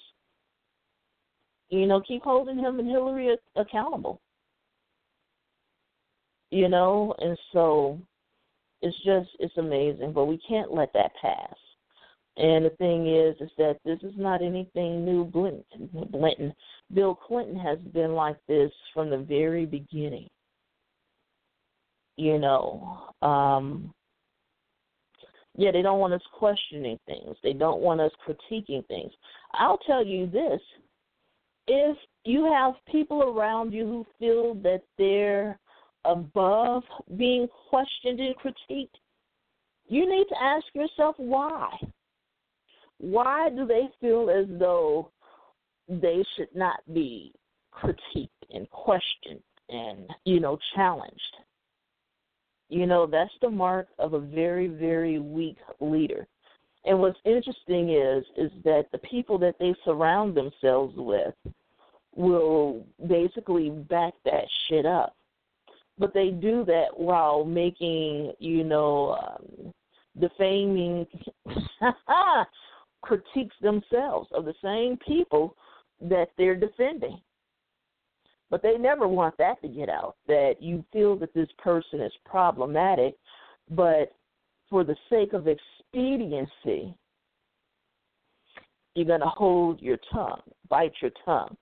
[1.69, 4.21] You know, keep holding him and Hillary accountable.
[6.49, 7.99] You know, and so
[8.81, 11.55] it's just it's amazing, but we can't let that pass.
[12.37, 15.25] And the thing is, is that this is not anything new.
[15.25, 16.53] Blinton,
[16.93, 20.29] Bill Clinton has been like this from the very beginning.
[22.15, 23.93] You know, um,
[25.55, 27.35] yeah, they don't want us questioning things.
[27.43, 29.11] They don't want us critiquing things.
[29.53, 30.61] I'll tell you this:
[31.67, 35.59] if you have people around you who feel that they're
[36.05, 36.83] above
[37.17, 38.89] being questioned and critiqued,
[39.87, 41.69] you need to ask yourself why.
[42.99, 45.11] Why do they feel as though
[45.87, 47.31] they should not be
[47.73, 51.21] critiqued and questioned and you know challenged?
[52.69, 56.27] You know that's the mark of a very very weak leader
[56.87, 61.33] and what's interesting is is that the people that they surround themselves with
[62.15, 65.15] will basically back that shit up
[65.99, 69.73] but they do that while making you know um,
[70.19, 71.05] defaming
[73.01, 75.55] critiques themselves of the same people
[76.01, 77.19] that they're defending.
[78.49, 82.13] But they never want that to get out, that you feel that this person is
[82.25, 83.15] problematic,
[83.69, 84.13] but
[84.69, 85.47] for the sake of
[85.97, 86.95] expediency,
[88.95, 91.55] you're going to hold your tongue, bite your tongue.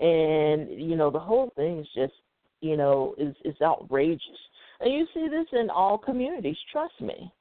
[0.00, 2.14] And, you know, the whole thing is just,
[2.60, 4.22] you know, is, is outrageous.
[4.80, 7.32] And you see this in all communities, trust me.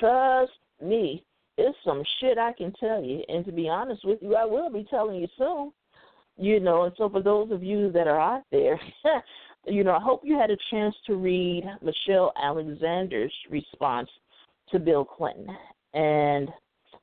[0.00, 1.24] Trust me
[1.56, 3.22] it's some shit I can tell you.
[3.28, 5.72] And to be honest with you, I will be telling you soon.
[6.36, 8.80] You know, and so for those of you that are out there,
[9.66, 14.10] you know, I hope you had a chance to read Michelle Alexander's response
[14.70, 15.48] to Bill Clinton.
[15.94, 16.48] And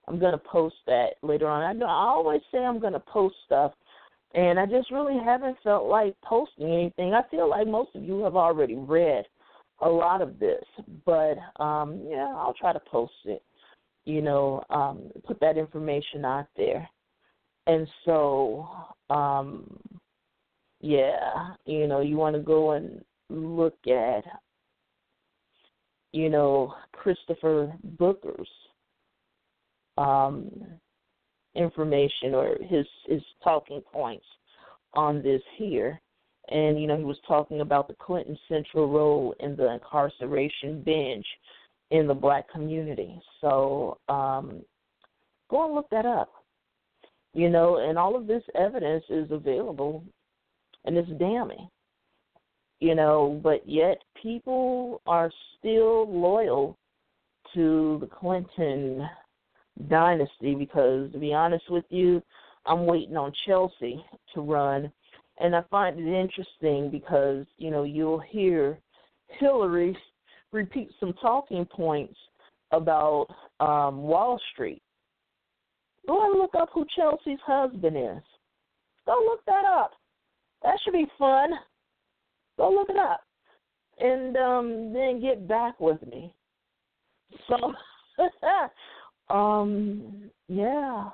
[0.08, 1.64] I'm going to post that later on.
[1.64, 3.72] I know I always say I'm going to post stuff,
[4.34, 7.14] and I just really haven't felt like posting anything.
[7.14, 9.26] I feel like most of you have already read
[9.82, 10.64] a lot of this,
[11.06, 13.42] but um yeah, I'll try to post it
[14.06, 16.88] you know, um, put that information out there.
[17.68, 18.68] And so,
[19.10, 19.80] um,
[20.80, 24.24] yeah, you know, you want to go and look at,
[26.14, 28.50] you know, Christopher Booker's
[29.98, 30.50] um,
[31.56, 34.26] information or his his talking points
[34.94, 36.00] on this here.
[36.50, 41.26] And you know, he was talking about the Clinton central role in the incarceration binge
[41.92, 43.22] in the black community.
[43.42, 44.62] So um,
[45.50, 46.32] go and look that up.
[47.34, 50.04] You know, and all of this evidence is available
[50.84, 51.70] and it's damning.
[52.82, 56.78] You know, but yet people are still loyal
[57.54, 59.08] to the Clinton
[59.88, 62.22] dynasty because to be honest with you,
[62.66, 64.04] I'm waiting on Chelsea
[64.34, 64.92] to run
[65.40, 68.78] and I find it interesting because, you know, you'll hear
[69.28, 69.98] Hillary
[70.52, 72.18] repeat some talking points
[72.72, 73.28] about
[73.60, 74.82] um, Wall Street.
[76.08, 78.24] Go and look up who Chelsea's husband is.
[79.06, 79.92] Go look that up.
[80.64, 81.52] That should be fun.
[82.62, 83.22] Go look it up.
[83.98, 86.32] And um, then get back with me.
[87.48, 87.74] So,
[89.34, 91.10] um, yeah.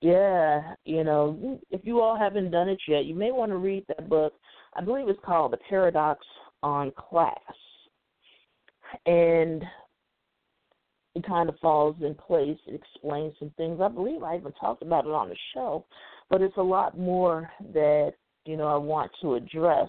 [0.00, 3.84] Yeah, you know, if you all haven't done it yet, you may want to read
[3.88, 4.32] that book.
[4.74, 6.24] I believe it's called The Paradox
[6.62, 7.34] on Class
[9.06, 9.64] and
[11.16, 12.58] it kind of falls in place.
[12.68, 13.80] It explains some things.
[13.82, 15.84] I believe I even talked about it on the show,
[16.30, 18.12] but it's a lot more that
[18.44, 19.88] you know I want to address.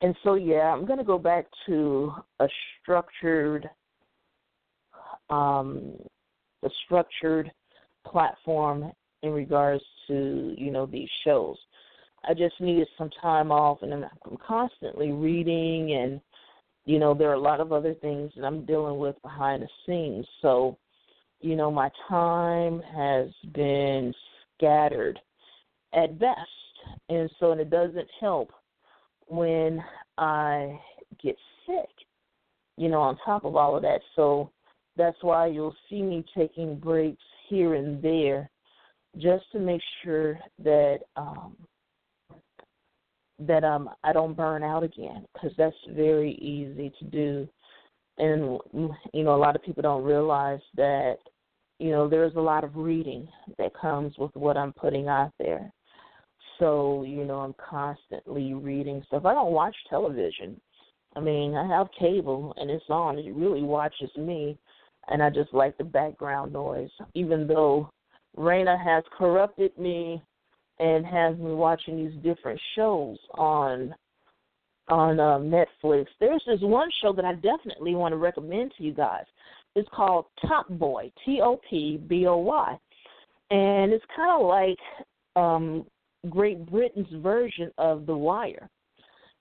[0.00, 2.48] And so, yeah, I'm going to go back to a
[2.80, 3.68] structured,
[5.28, 5.94] um,
[6.62, 7.50] a structured
[8.06, 8.92] platform
[9.22, 11.56] in regards to you know these shows.
[12.28, 16.20] I just needed some time off, and I'm constantly reading and
[16.88, 19.68] you know, there are a lot of other things that I'm dealing with behind the
[19.84, 20.26] scenes.
[20.40, 20.78] So,
[21.42, 24.14] you know, my time has been
[24.56, 25.18] scattered
[25.92, 26.38] at best.
[27.10, 28.52] and so and it doesn't help
[29.28, 29.82] when
[30.16, 30.78] I
[31.22, 31.88] get sick.
[32.76, 34.52] You know, on top of all of that, so
[34.96, 38.48] that's why you'll see me taking breaks here and there,
[39.16, 41.56] just to make sure that um,
[43.40, 47.48] that um I don't burn out again because that's very easy to do
[48.18, 48.58] and
[49.12, 51.16] you know a lot of people don't realize that
[51.78, 55.72] you know there's a lot of reading that comes with what I'm putting out there
[56.58, 60.60] so you know I'm constantly reading stuff I don't watch television
[61.16, 64.58] I mean I have cable and it's on it really watches me
[65.08, 67.90] and I just like the background noise even though
[68.36, 70.22] Raina has corrupted me
[70.78, 73.94] and has me watching these different shows on
[74.88, 76.06] on um, Netflix.
[76.18, 79.24] There's this one show that I definitely want to recommend to you guys.
[79.74, 82.78] It's called Top Boy, T O P B O Y,
[83.50, 84.78] and it's kind of like
[85.36, 85.84] um,
[86.28, 88.68] Great Britain's version of The Wire.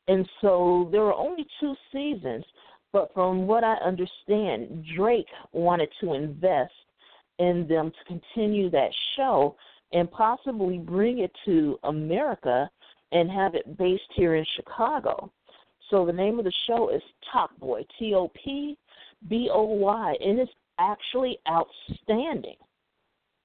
[0.08, 2.46] And so there are only two seasons,
[2.94, 6.74] but from what I understand, Drake wanted to invest
[7.40, 9.56] in them to continue that show
[9.94, 12.70] and possibly bring it to America
[13.12, 15.32] and have it based here in Chicago.
[15.90, 17.02] So the name of the show is
[17.32, 18.78] Top Boy, T O P
[19.30, 22.56] B O Y, and it's actually outstanding.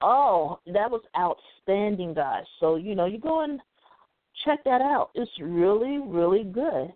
[0.03, 2.43] Oh, that was outstanding, guys.
[2.59, 3.59] So, you know, you go and
[4.43, 5.11] check that out.
[5.15, 6.93] It's really, really good.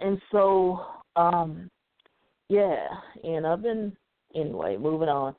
[0.00, 0.80] And so,
[1.14, 1.70] um,
[2.48, 2.86] yeah,
[3.22, 3.96] and I've been
[4.34, 5.36] anyway, moving on.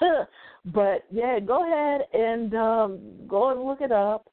[0.66, 4.28] but yeah, go ahead and um go and look it up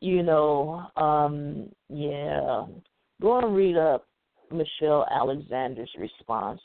[0.00, 2.64] you know, um, yeah,
[3.20, 4.06] go and read up
[4.50, 6.60] Michelle Alexander's response.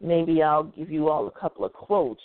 [0.00, 2.22] Maybe I'll give you all a couple of quotes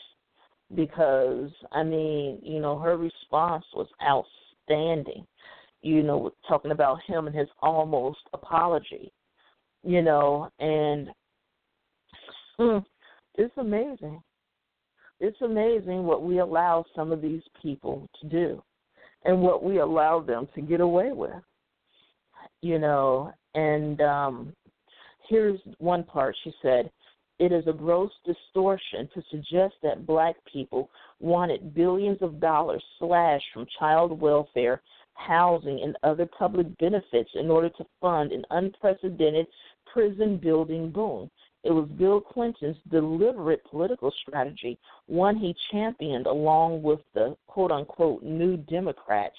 [0.76, 5.26] because I mean, you know, her response was outstanding.
[5.82, 9.12] You know, talking about him and his almost apology.
[9.84, 11.10] You know, and
[12.60, 12.84] mm,
[13.36, 14.22] it's amazing.
[15.20, 18.62] It's amazing what we allow some of these people to do
[19.26, 21.32] and what we allow them to get away with.
[22.62, 24.54] You know, and um
[25.30, 26.90] here's one part she said
[27.40, 33.46] it is a gross distortion to suggest that black people wanted billions of dollars slashed
[33.54, 34.82] from child welfare,
[35.14, 39.48] housing, and other public benefits in order to fund an unprecedented
[39.92, 41.30] prison building boom.
[41.68, 48.24] It was Bill Clinton's deliberate political strategy, one he championed along with the quote unquote
[48.24, 49.36] new Democrats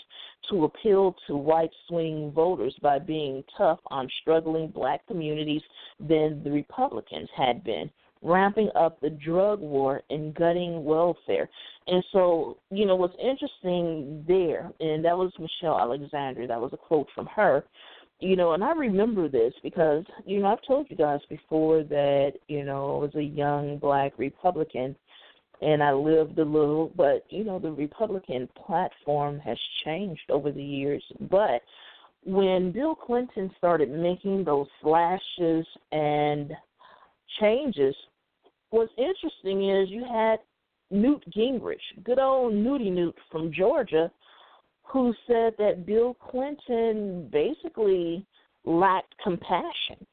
[0.51, 5.63] to appeal to white swing voters by being tough on struggling black communities
[5.99, 11.49] than the Republicans had been, ramping up the drug war and gutting welfare.
[11.87, 16.77] And so, you know, what's interesting there, and that was Michelle Alexander, that was a
[16.77, 17.65] quote from her
[18.21, 22.33] you know, and I remember this because, you know, I've told you guys before that,
[22.49, 24.97] you know, I was a young black Republican
[25.61, 30.63] and I lived a little, but, you know, the Republican platform has changed over the
[30.63, 31.03] years.
[31.31, 31.63] But
[32.25, 36.53] when Bill Clinton started making those slashes and
[37.41, 37.95] changes,
[38.71, 40.39] what's interesting is you had
[40.91, 44.11] Newt Gingrich, good old Newty Newt from Georgia,
[44.91, 48.27] who said that Bill Clinton basically
[48.65, 50.07] lacked compassion.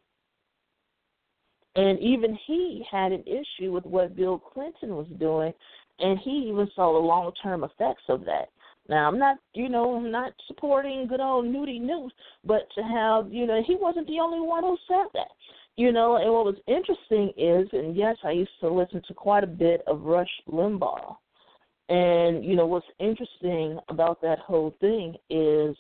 [1.76, 5.54] And even he had an issue with what Bill Clinton was doing,
[6.00, 8.50] and he even saw the long term effects of that.
[8.88, 12.14] Now, I'm not, you know, I'm not supporting good old Newty Newt,
[12.46, 15.32] but to have, you know, he wasn't the only one who said that.
[15.76, 19.44] You know, and what was interesting is, and yes, I used to listen to quite
[19.44, 21.18] a bit of Rush Limbaugh
[21.90, 25.76] and you know what's interesting about that whole thing is,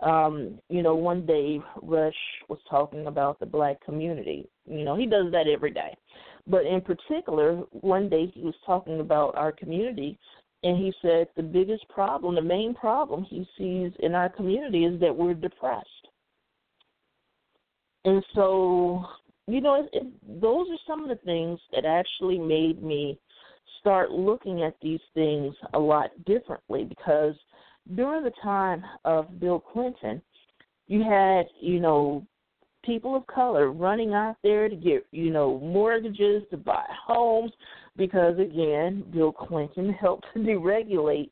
[0.00, 2.14] um, you know, one day Rush
[2.48, 4.48] was talking about the black community.
[4.66, 5.96] You know, he does that every day,
[6.46, 10.18] but in particular, one day he was talking about our community,
[10.64, 14.98] and he said the biggest problem, the main problem he sees in our community is
[15.00, 15.88] that we're depressed.
[18.04, 19.04] And so,
[19.46, 23.18] you know, it, it, those are some of the things that actually made me
[23.84, 27.34] start looking at these things a lot differently because
[27.96, 30.22] during the time of Bill Clinton,
[30.86, 32.26] you had, you know,
[32.82, 37.52] people of color running out there to get, you know, mortgages to buy homes
[37.94, 41.28] because again, Bill Clinton helped to deregulate,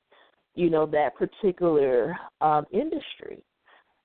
[0.55, 3.43] you know, that particular um industry.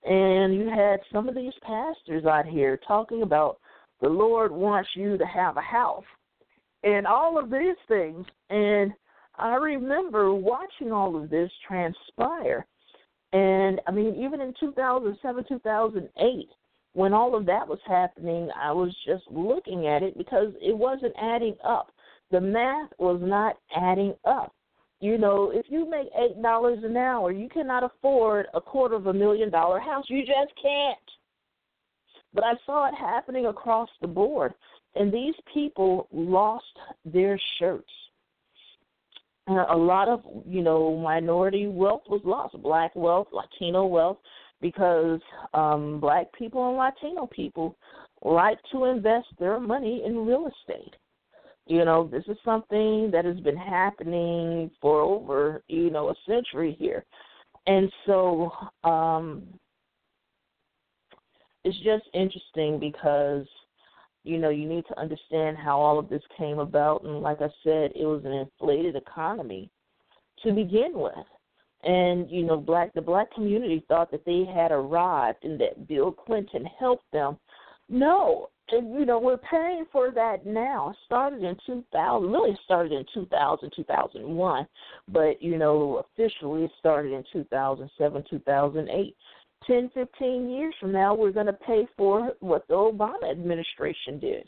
[0.05, 3.57] And you had some of these pastors out here talking about
[3.99, 6.05] the Lord wants you to have a house
[6.87, 8.25] and all of these things.
[8.49, 8.93] And
[9.37, 12.65] I remember watching all of this transpire.
[13.33, 16.49] And I mean, even in 2007, 2008,
[16.93, 21.13] when all of that was happening, I was just looking at it because it wasn't
[21.21, 21.91] adding up.
[22.31, 24.53] The math was not adding up.
[24.99, 29.07] You know, if you make eight dollars an hour, you cannot afford a quarter of
[29.07, 30.05] a million dollar house.
[30.07, 30.97] You just can't.
[32.33, 34.53] But I saw it happening across the board,
[34.95, 36.65] and these people lost
[37.05, 37.91] their shirts.
[39.47, 44.17] a lot of you know minority wealth was lost, black wealth, Latino wealth,
[44.61, 45.21] because
[45.53, 47.75] um, black people and Latino people
[48.23, 50.95] like to invest their money in real estate.
[51.67, 56.75] You know, this is something that has been happening for over, you know, a century
[56.79, 57.05] here.
[57.67, 58.51] And so
[58.83, 59.43] um
[61.63, 63.45] it's just interesting because
[64.27, 67.49] you know, you need to understand how all of this came about and like I
[67.63, 69.69] said, it was an inflated economy
[70.43, 71.13] to begin with.
[71.83, 76.11] And, you know, black the black community thought that they had arrived and that Bill
[76.11, 77.37] Clinton helped them.
[77.89, 80.89] No, and you know we're paying for that now.
[80.89, 82.29] It started in 2000.
[82.29, 84.67] Really started in 2000, 2001,
[85.07, 89.15] but you know officially it started in 2007, 2008.
[89.65, 94.47] 10, 15 years from now, we're going to pay for what the Obama administration did.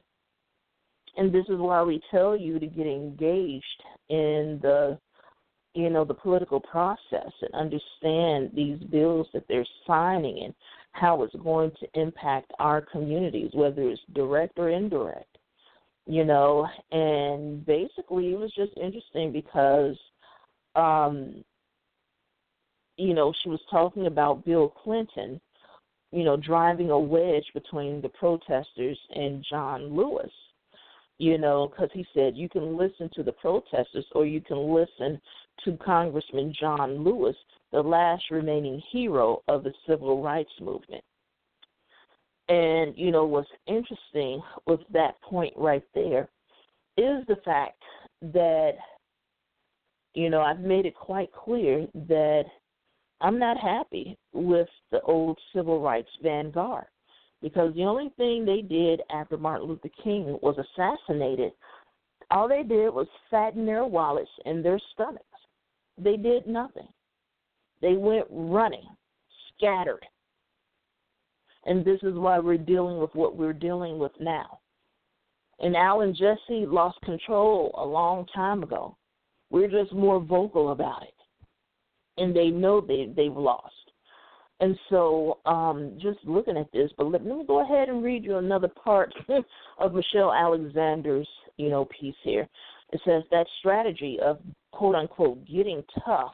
[1.17, 3.65] And this is why we tell you to get engaged
[4.09, 4.97] in the
[5.75, 10.53] you know the political process and understand these bills that they're signing and
[10.93, 15.37] how it's going to impact our communities, whether it's direct or indirect.
[16.07, 19.95] You know, and basically it was just interesting because
[20.75, 21.43] um
[22.99, 25.39] you know, she was talking about Bill Clinton,
[26.11, 30.31] you know, driving a wedge between the protesters and John Lewis
[31.19, 35.21] you know, because he said you can listen to the protesters or you can listen
[35.65, 37.35] to Congressman John Lewis,
[37.71, 41.03] the last remaining hero of the civil rights movement.
[42.47, 46.29] And, you know, what's interesting with that point right there
[46.97, 47.83] is the fact
[48.21, 48.71] that,
[50.15, 52.45] you know, I've made it quite clear that
[53.21, 56.85] I'm not happy with the old civil rights vanguard
[57.41, 61.51] because the only thing they did after Martin Luther King was assassinated,
[62.31, 65.25] all they did was fatten their wallets and their stomachs.
[65.97, 66.87] They did nothing.
[67.81, 68.87] They went running,
[69.55, 70.05] scattered.
[71.65, 74.59] And this is why we're dealing with what we're dealing with now.
[75.59, 78.95] And Al and Jesse lost control a long time ago.
[79.49, 81.13] We're just more vocal about it.
[82.19, 83.73] And they know they, they've lost.
[84.61, 88.25] And so, um, just looking at this, but let, let me go ahead and read
[88.25, 89.13] you another part
[89.79, 92.47] of Michelle Alexander's, you know, piece here.
[92.91, 94.39] It says that strategy of
[94.71, 96.33] quote unquote getting tough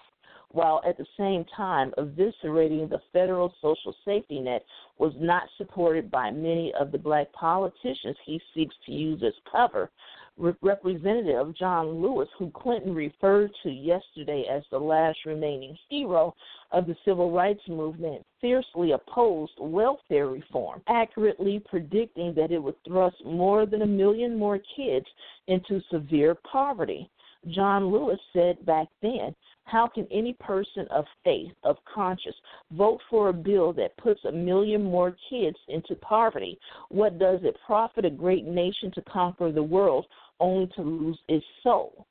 [0.55, 4.63] while at the same time eviscerating the federal social safety net
[4.97, 9.91] was not supported by many of the black politicians he seeks to use as cover
[10.37, 16.35] Representative John Lewis, who Clinton referred to yesterday as the last remaining hero
[16.71, 23.15] of the civil rights movement, fiercely opposed welfare reform, accurately predicting that it would thrust
[23.25, 25.05] more than a million more kids
[25.47, 27.09] into severe poverty.
[27.49, 29.35] John Lewis said back then
[29.65, 32.35] how can any person of faith, of conscience,
[32.71, 36.57] vote for a bill that puts a million more kids into poverty?
[36.89, 40.05] What does it profit a great nation to conquer the world
[40.39, 42.05] only to lose its soul?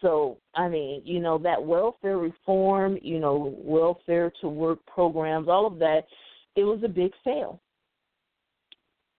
[0.00, 5.66] So, I mean, you know, that welfare reform, you know, welfare to work programs, all
[5.66, 6.04] of that,
[6.56, 7.60] it was a big fail.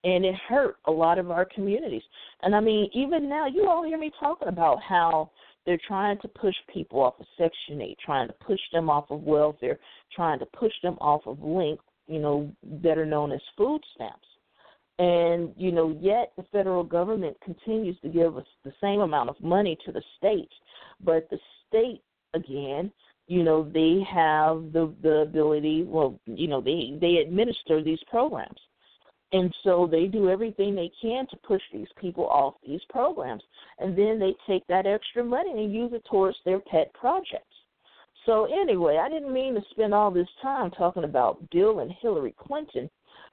[0.04, 2.02] And it hurt a lot of our communities.
[2.42, 5.30] And I mean, even now, you all hear me talking about how
[5.64, 9.22] they're trying to push people off of Section 8, trying to push them off of
[9.22, 9.78] welfare,
[10.14, 14.28] trying to push them off of LINK, you know, better known as food stamps.
[14.98, 19.40] And, you know, yet the federal government continues to give us the same amount of
[19.42, 20.54] money to the states.
[21.04, 22.02] But the state,
[22.32, 22.92] again,
[23.26, 28.58] you know, they have the the ability, well, you know, they they administer these programs.
[29.32, 33.42] And so they do everything they can to push these people off these programs.
[33.78, 37.44] And then they take that extra money and use it towards their pet projects.
[38.24, 42.34] So, anyway, I didn't mean to spend all this time talking about Bill and Hillary
[42.38, 42.90] Clinton.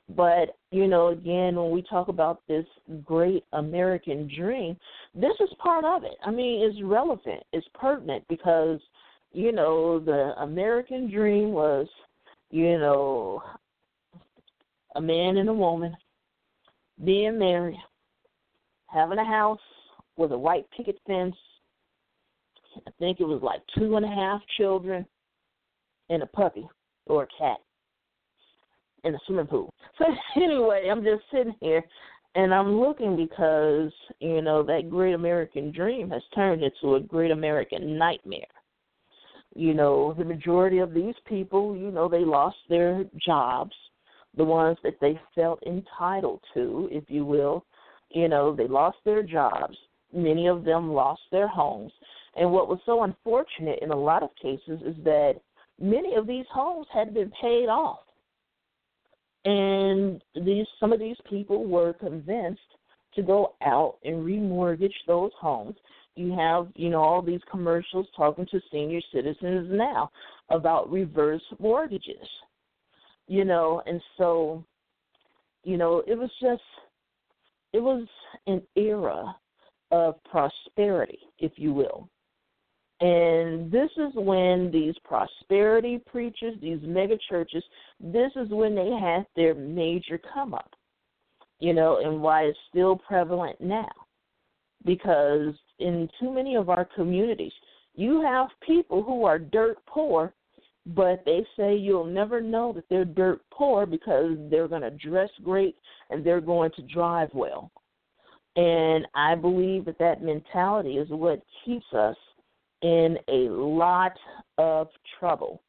[0.10, 2.66] But, you know, again, when we talk about this
[3.06, 4.78] great American dream,
[5.16, 6.18] this is part of it.
[6.24, 8.80] I mean, it's relevant, it's pertinent because,
[9.32, 11.88] you know, the American dream was,
[12.52, 13.42] you know,
[14.96, 15.96] a man and a woman
[17.04, 17.80] being married,
[18.88, 19.60] having a house
[20.18, 21.36] with a white picket fence.
[22.88, 25.06] I think it was like two and a half children,
[26.10, 26.68] and a puppy
[27.06, 27.58] or a cat
[29.04, 29.74] in a swimming pool.
[30.00, 30.06] So
[30.42, 31.84] anyway, I'm just sitting here
[32.36, 37.30] and I'm looking because, you know, that great American dream has turned into a great
[37.30, 38.48] American nightmare.
[39.56, 43.74] You know, the majority of these people, you know, they lost their jobs,
[44.36, 47.66] the ones that they felt entitled to, if you will.
[48.10, 49.78] You know, they lost their jobs.
[50.14, 51.92] Many of them lost their homes.
[52.36, 55.36] And what was so unfortunate in a lot of cases is that
[55.80, 58.00] many of these homes had been paid off
[59.46, 62.62] and these some of these people were convinced
[63.16, 65.76] to go out and remortgage those homes.
[66.16, 70.12] You have, you know, all these commercials talking to senior citizens now
[70.50, 72.28] about reverse mortgages.
[73.34, 74.64] You know, and so,
[75.64, 76.62] you know, it was just
[77.74, 78.08] it was
[78.46, 79.36] an era
[79.90, 82.08] of prosperity, if you will.
[83.02, 87.64] And this is when these prosperity preachers, these mega churches,
[88.00, 90.70] this is when they had their major come up,
[91.58, 93.90] you know, and why it's still prevalent now.
[94.86, 97.54] Because in too many of our communities,
[97.96, 100.36] you have people who are dirt poor,
[100.86, 105.30] but they say you'll never know that they're dirt poor because they're going to dress
[105.44, 105.76] great
[106.10, 107.72] and they're going to drive well.
[108.56, 112.18] And I believe that that mentality is what keeps us
[112.82, 114.14] in a lot
[114.58, 114.90] of
[115.20, 115.62] trouble.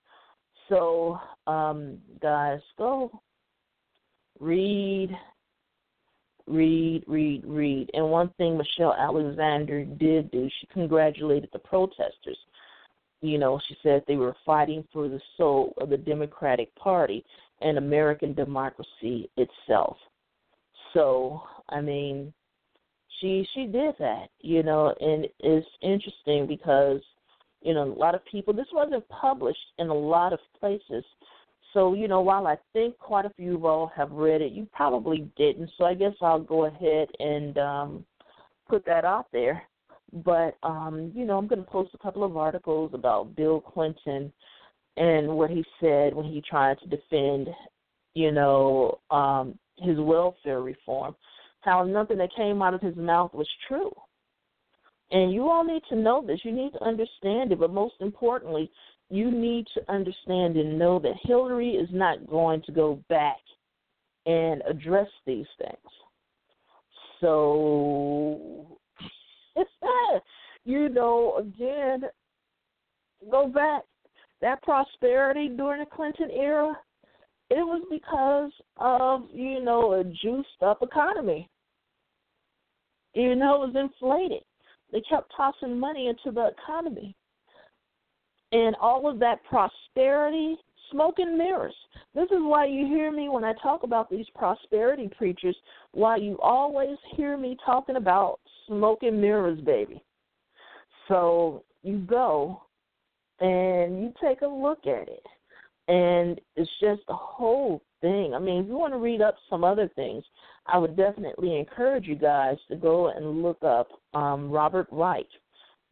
[0.69, 3.11] So, um, guys, go
[4.41, 5.11] read,
[6.47, 7.91] read, read, read.
[7.95, 12.39] And one thing Michelle Alexander did do, she congratulated the protesters.
[13.25, 17.25] You know, she said they were fighting for the soul of the Democratic Party
[17.63, 19.97] and American democracy itself.
[20.93, 21.41] So,
[21.71, 22.35] I mean,
[23.21, 27.01] she she did that, you know, and it's interesting because
[27.63, 28.53] you know a lot of people.
[28.53, 31.05] This wasn't published in a lot of places,
[31.73, 34.69] so you know while I think quite a few of all have read it, you
[34.71, 35.71] probably didn't.
[35.79, 38.05] So I guess I'll go ahead and um,
[38.69, 39.63] put that out there.
[40.13, 44.33] But um, you know I'm going to post a couple of articles about Bill Clinton
[44.97, 47.49] and what he said when he tried to defend,
[48.15, 51.17] you know, um, his welfare reform
[51.65, 53.91] how nothing that came out of his mouth was true.
[55.11, 56.41] And you all need to know this.
[56.45, 57.59] You need to understand it.
[57.59, 58.71] But most importantly,
[59.11, 63.39] you need to understand and know that Hillary is not going to go back
[64.27, 65.93] and address these things.
[67.21, 68.74] So,
[70.65, 72.03] you know, again,
[73.31, 73.83] go back.
[74.41, 76.77] That prosperity during the Clinton era,
[77.51, 81.49] it was because of, you know, a juiced up economy.
[83.15, 84.43] You know, it was inflated.
[84.93, 87.15] They kept tossing money into the economy.
[88.53, 90.57] And all of that prosperity,
[90.91, 91.75] smoke and mirrors.
[92.15, 95.57] This is why you hear me when I talk about these prosperity preachers,
[95.93, 100.03] why you always hear me talking about smoke and mirrors, baby.
[101.09, 102.63] So you go
[103.41, 105.25] and you take a look at it.
[105.87, 108.33] And it's just a whole thing.
[108.35, 110.25] I mean, if you want to read up some other things,
[110.67, 115.27] I would definitely encourage you guys to go and look up um, Robert Reich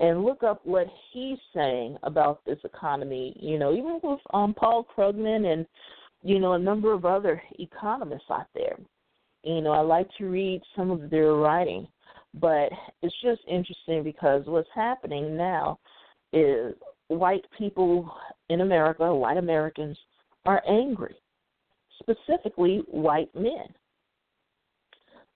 [0.01, 3.37] and look up what he's saying about this economy.
[3.39, 5.67] You know, even with um, Paul Krugman and
[6.23, 8.79] you know a number of other economists out there.
[9.43, 11.87] You know, I like to read some of their writing,
[12.35, 12.71] but
[13.03, 15.79] it's just interesting because what's happening now
[16.33, 16.75] is
[17.09, 18.11] white people
[18.49, 19.99] in America, white Americans,
[20.47, 21.15] are angry
[22.03, 23.67] specifically white men.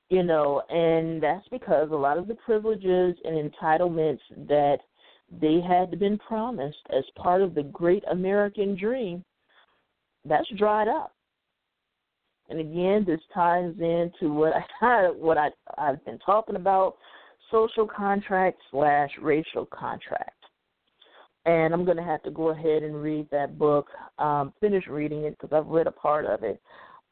[0.09, 4.79] You know, and that's because a lot of the privileges and entitlements that
[5.41, 9.25] they had been promised as part of the great American dream,
[10.25, 11.16] that's dried up.
[12.49, 15.49] And again, this ties into what I what I
[15.79, 16.97] I've been talking about:
[17.51, 20.37] social contract slash racial contract
[21.47, 23.87] and I'm going to have to go ahead and read that book,
[24.19, 26.61] um, finish reading it because I've read a part of it.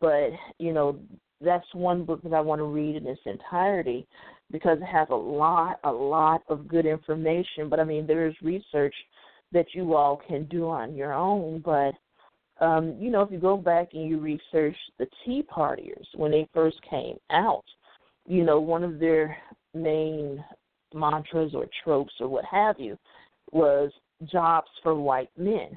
[0.01, 0.99] But you know,
[1.41, 4.07] that's one book that I want to read in its entirety
[4.51, 7.69] because it has a lot, a lot of good information.
[7.71, 8.95] But I mean, there's research
[9.53, 11.63] that you all can do on your own.
[11.65, 11.93] But
[12.61, 16.49] um, you know, if you go back and you research the Tea Partiers when they
[16.55, 17.65] first came out,
[18.27, 19.37] you know, one of their
[19.75, 20.43] main
[20.95, 22.97] mantras or tropes or what have you
[23.53, 23.91] was
[24.31, 25.77] jobs for white men.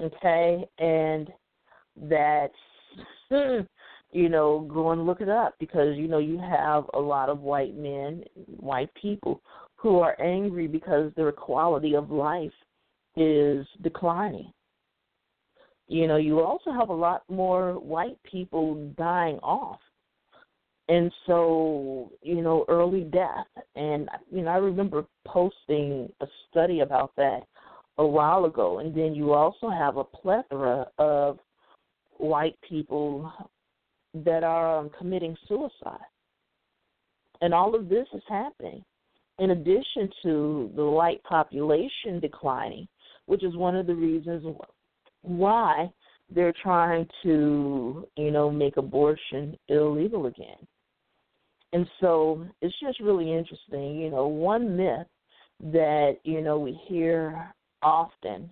[0.00, 1.30] Okay, and
[2.08, 2.54] that's
[3.30, 7.40] you know go and look it up because you know you have a lot of
[7.40, 9.42] white men, white people
[9.76, 12.52] who are angry because their quality of life
[13.16, 14.50] is declining.
[15.92, 19.78] You know, you also have a lot more white people dying off.
[20.88, 23.46] And so, you know, early death.
[23.76, 27.40] And, you know, I remember posting a study about that
[27.98, 28.78] a while ago.
[28.78, 31.38] And then you also have a plethora of
[32.16, 33.30] white people
[34.14, 36.08] that are um, committing suicide.
[37.42, 38.82] And all of this is happening
[39.38, 42.88] in addition to the white population declining,
[43.26, 44.42] which is one of the reasons
[45.22, 45.92] why
[46.34, 50.66] they're trying to, you know, make abortion illegal again.
[51.72, 53.96] And so it's just really interesting.
[53.96, 55.06] You know, one myth
[55.72, 58.50] that, you know, we hear often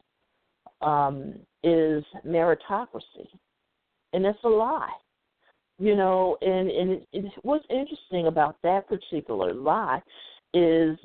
[0.81, 3.29] um, is meritocracy.
[4.13, 4.91] And it's a lie.
[5.79, 10.03] You know, and, and it, it, what's interesting about that particular lie
[10.53, 10.99] is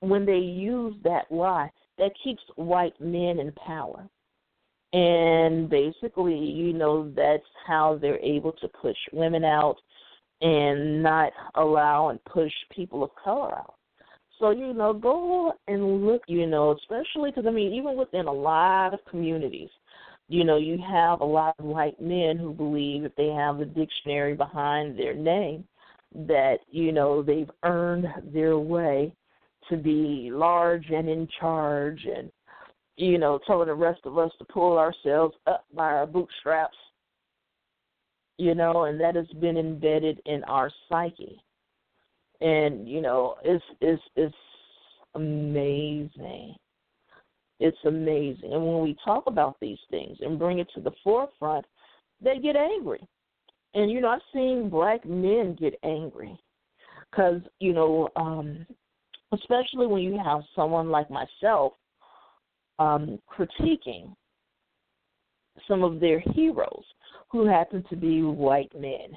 [0.00, 4.08] when they use that lie, that keeps white men in power.
[4.94, 9.74] And basically, you know, that's how they're able to push women out
[10.40, 13.74] and not allow and push people of color out.
[14.38, 18.32] So, you know, go and look, you know, especially because, I mean, even within a
[18.32, 19.70] lot of communities,
[20.28, 23.64] you know, you have a lot of white men who believe if they have the
[23.64, 25.64] dictionary behind their name,
[26.14, 29.12] that, you know, they've earned their way
[29.68, 32.30] to be large and in charge and
[32.96, 36.76] you know, telling the rest of us to pull ourselves up by our bootstraps,
[38.38, 41.40] you know, and that has been embedded in our psyche.
[42.40, 44.34] And, you know, it's it's it's
[45.14, 46.54] amazing.
[47.60, 48.52] It's amazing.
[48.52, 51.64] And when we talk about these things and bring it to the forefront,
[52.20, 53.06] they get angry.
[53.74, 56.38] And you know, I've seen black men get angry
[57.10, 58.66] because you know, um,
[59.32, 61.72] especially when you have someone like myself
[62.78, 64.14] um, critiquing
[65.68, 66.84] some of their heroes
[67.30, 69.16] who happen to be white men.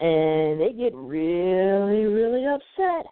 [0.00, 3.06] And they get really, really upset.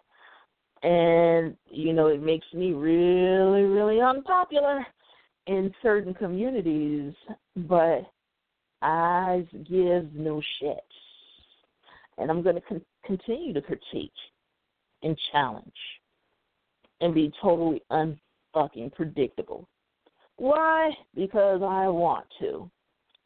[0.81, 4.85] And, you know, it makes me really, really unpopular
[5.47, 7.13] in certain communities,
[7.55, 8.09] but
[8.81, 10.83] I give no shit.
[12.17, 14.11] And I'm going to con- continue to critique
[15.03, 15.65] and challenge
[17.01, 18.19] and be totally un
[18.53, 19.67] fucking predictable.
[20.37, 20.91] Why?
[21.15, 22.69] Because I want to.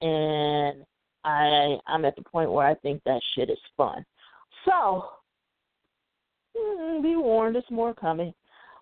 [0.01, 0.85] And
[1.23, 4.05] I I'm at the point where I think that shit is fun.
[4.65, 5.05] So
[6.57, 8.33] mm, be warned, it's more coming.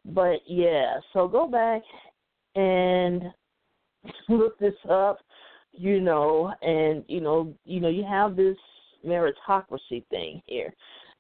[0.06, 1.82] But yeah, so go back
[2.56, 3.24] and
[4.30, 5.20] look this up,
[5.72, 8.58] you know, and you know, you know, you have this
[9.06, 10.74] meritocracy thing here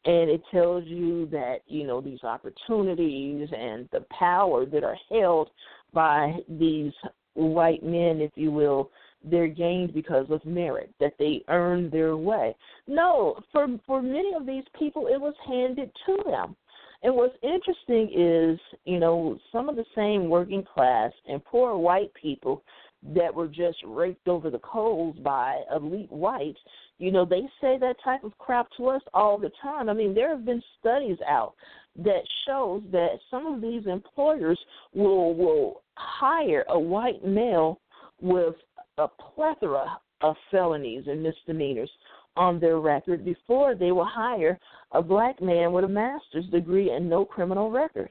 [0.05, 5.49] and it tells you that you know these opportunities and the power that are held
[5.93, 6.93] by these
[7.33, 8.89] white men if you will
[9.23, 12.55] they're gained because of merit that they earned their way.
[12.87, 16.55] No for for many of these people it was handed to them.
[17.03, 22.11] And what's interesting is you know some of the same working class and poor white
[22.15, 22.63] people
[23.03, 26.59] that were just raked over the coals by elite whites,
[26.99, 29.89] you know, they say that type of crap to us all the time.
[29.89, 31.53] I mean, there have been studies out
[31.97, 34.59] that shows that some of these employers
[34.93, 37.79] will will hire a white male
[38.21, 38.55] with
[38.97, 41.89] a plethora of felonies and misdemeanors
[42.37, 44.57] on their record before they will hire
[44.91, 48.09] a black man with a master's degree and no criminal record.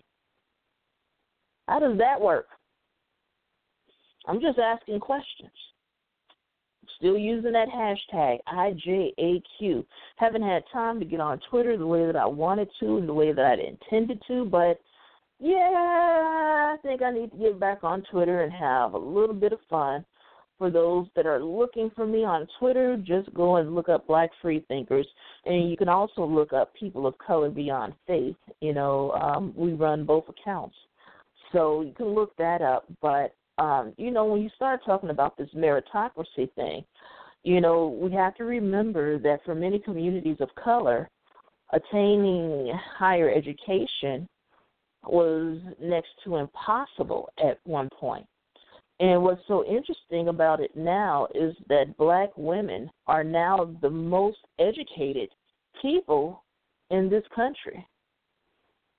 [1.68, 2.48] How does that work?
[4.26, 5.50] I'm just asking questions.
[6.98, 9.84] Still using that hashtag IJAQ.
[10.16, 13.14] Haven't had time to get on Twitter the way that I wanted to and the
[13.14, 14.80] way that I intended to, but
[15.38, 19.52] yeah, I think I need to get back on Twitter and have a little bit
[19.52, 20.04] of fun.
[20.58, 24.28] For those that are looking for me on Twitter, just go and look up Black
[24.42, 25.06] Free Thinkers,
[25.46, 28.36] and you can also look up People of Color Beyond Faith.
[28.60, 30.76] You know, um, we run both accounts,
[31.52, 32.84] so you can look that up.
[33.00, 36.82] But um, you know, when you start talking about this meritocracy thing,
[37.44, 41.10] you know, we have to remember that for many communities of color,
[41.72, 44.26] attaining higher education
[45.04, 48.26] was next to impossible at one point.
[48.98, 54.38] And what's so interesting about it now is that black women are now the most
[54.58, 55.28] educated
[55.80, 56.44] people
[56.90, 57.86] in this country.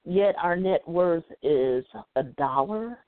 [0.06, 1.84] Yet our net worth is
[2.16, 3.00] a dollar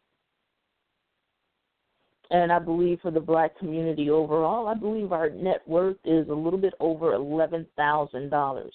[2.33, 6.33] and I believe for the black community overall, I believe our net worth is a
[6.33, 8.73] little bit over eleven thousand dollars,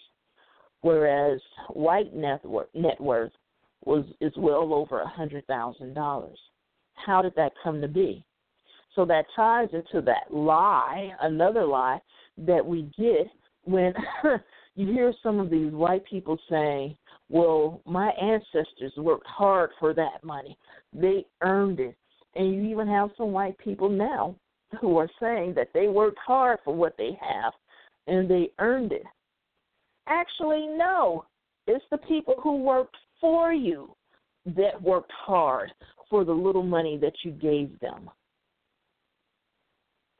[0.80, 1.40] whereas
[1.70, 3.32] white net worth net worth
[3.84, 6.38] was is well over a hundred thousand dollars.
[6.94, 8.24] how did that come to be?
[8.94, 12.00] So that ties into that lie, another lie
[12.38, 13.28] that we get
[13.64, 13.92] when
[14.76, 16.96] you hear some of these white people saying,
[17.28, 20.56] well, my ancestors worked hard for that money.
[20.92, 21.96] They earned it.
[22.38, 24.36] And you even have some white people now
[24.80, 27.52] who are saying that they worked hard for what they have
[28.06, 29.04] and they earned it.
[30.06, 31.24] Actually, no.
[31.66, 33.94] It's the people who worked for you
[34.46, 35.70] that worked hard
[36.08, 38.08] for the little money that you gave them.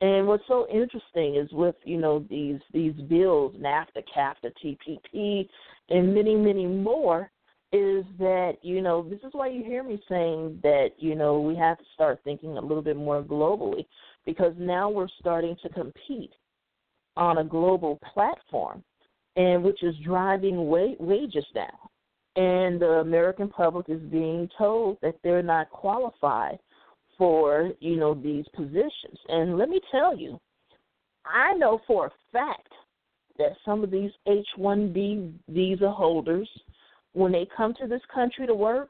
[0.01, 5.47] And what's so interesting is with you know these these bills, NAFTA, CAFTA, TPP,
[5.89, 7.31] and many many more,
[7.71, 11.55] is that you know this is why you hear me saying that you know we
[11.55, 13.85] have to start thinking a little bit more globally
[14.25, 16.33] because now we're starting to compete
[17.15, 18.83] on a global platform,
[19.35, 21.67] and which is driving wa- wages down.
[22.35, 26.57] And the American public is being told that they're not qualified
[27.17, 29.19] for you know these positions.
[29.27, 30.39] And let me tell you,
[31.25, 32.71] I know for a fact
[33.37, 36.49] that some of these H-1B visa holders,
[37.13, 38.89] when they come to this country to work,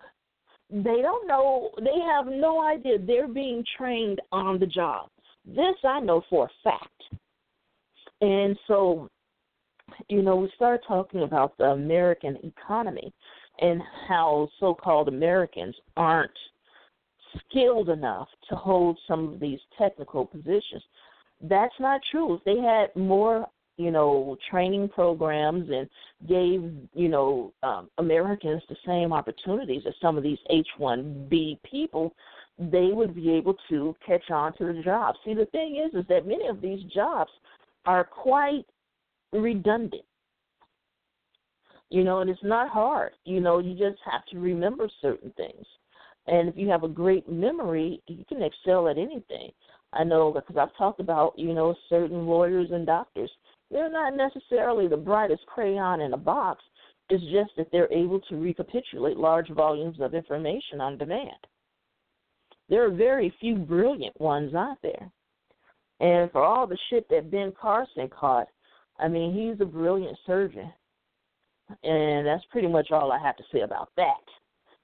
[0.69, 1.71] they don't know.
[1.79, 5.09] They have no idea they're being trained on the job.
[5.45, 7.03] This I know for a fact.
[8.21, 9.09] And so,
[10.09, 13.11] you know, we start talking about the American economy
[13.61, 16.31] and how so called Americans aren't
[17.49, 20.83] skilled enough to hold some of these technical positions.
[21.41, 22.35] That's not true.
[22.35, 23.47] If they had more,
[23.79, 25.89] you know, training programs and
[26.27, 32.13] gave, you know, um, Americans the same opportunities as some of these H-1B people,
[32.57, 35.15] they would be able to catch on to the job.
[35.23, 37.31] See, the thing is, is that many of these jobs
[37.85, 38.65] are quite
[39.31, 40.03] redundant.
[41.89, 43.13] You know, and it's not hard.
[43.23, 45.65] You know, you just have to remember certain things.
[46.27, 49.51] And if you have a great memory, you can excel at anything.
[49.93, 53.31] I know because I've talked about, you know, certain lawyers and doctors.
[53.71, 56.63] They're not necessarily the brightest crayon in a box.
[57.09, 61.37] It's just that they're able to recapitulate large volumes of information on demand.
[62.69, 65.11] There are very few brilliant ones out there.
[65.99, 68.47] And for all the shit that Ben Carson caught,
[68.99, 70.71] I mean, he's a brilliant surgeon.
[71.83, 74.23] And that's pretty much all I have to say about that.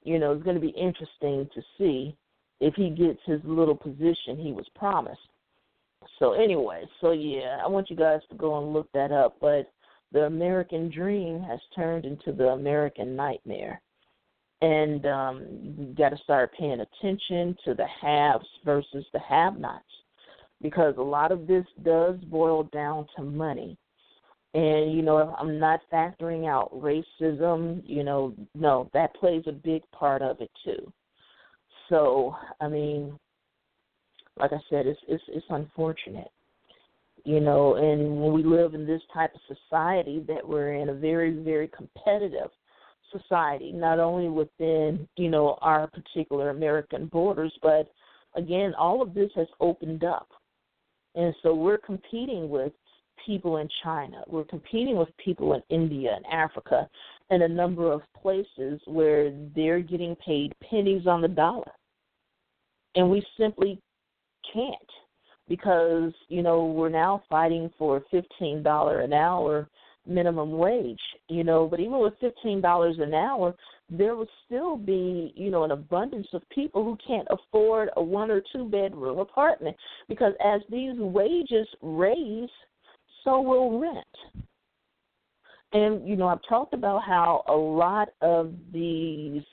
[0.03, 2.15] You know, it's going to be interesting to see
[2.59, 5.19] if he gets his little position he was promised.
[6.19, 9.37] So anyway, so yeah, I want you guys to go and look that up.
[9.41, 9.71] But
[10.11, 13.81] the American dream has turned into the American nightmare
[14.61, 15.45] and um,
[15.77, 19.83] you got to start paying attention to the haves versus the have-nots
[20.61, 23.77] because a lot of this does boil down to money.
[24.53, 27.81] And you know, I'm not factoring out racism.
[27.85, 30.91] You know, no, that plays a big part of it too.
[31.89, 33.19] So, I mean,
[34.37, 36.29] like I said, it's it's, it's unfortunate
[37.23, 40.93] you know and when we live in this type of society that we're in a
[40.93, 42.51] very very competitive
[43.17, 47.91] society, not only within, you know, our particular American borders, but
[48.35, 50.27] again, all of this has opened up.
[51.15, 52.73] And so we're competing with
[53.25, 54.23] people in China.
[54.27, 56.89] We're competing with people in India and Africa
[57.29, 61.71] and a number of places where they're getting paid pennies on the dollar.
[62.95, 63.81] And we simply
[64.53, 64.75] can't
[65.47, 69.69] because, you know, we're now fighting for $15 an hour
[70.07, 70.99] minimum wage,
[71.29, 73.55] you know, but even with fifteen dollars an hour,
[73.89, 78.31] there would still be, you know, an abundance of people who can't afford a one
[78.31, 79.75] or two bedroom apartment
[80.07, 82.49] because as these wages raise,
[83.23, 84.43] so will rent.
[85.73, 89.43] And, you know, I've talked about how a lot of these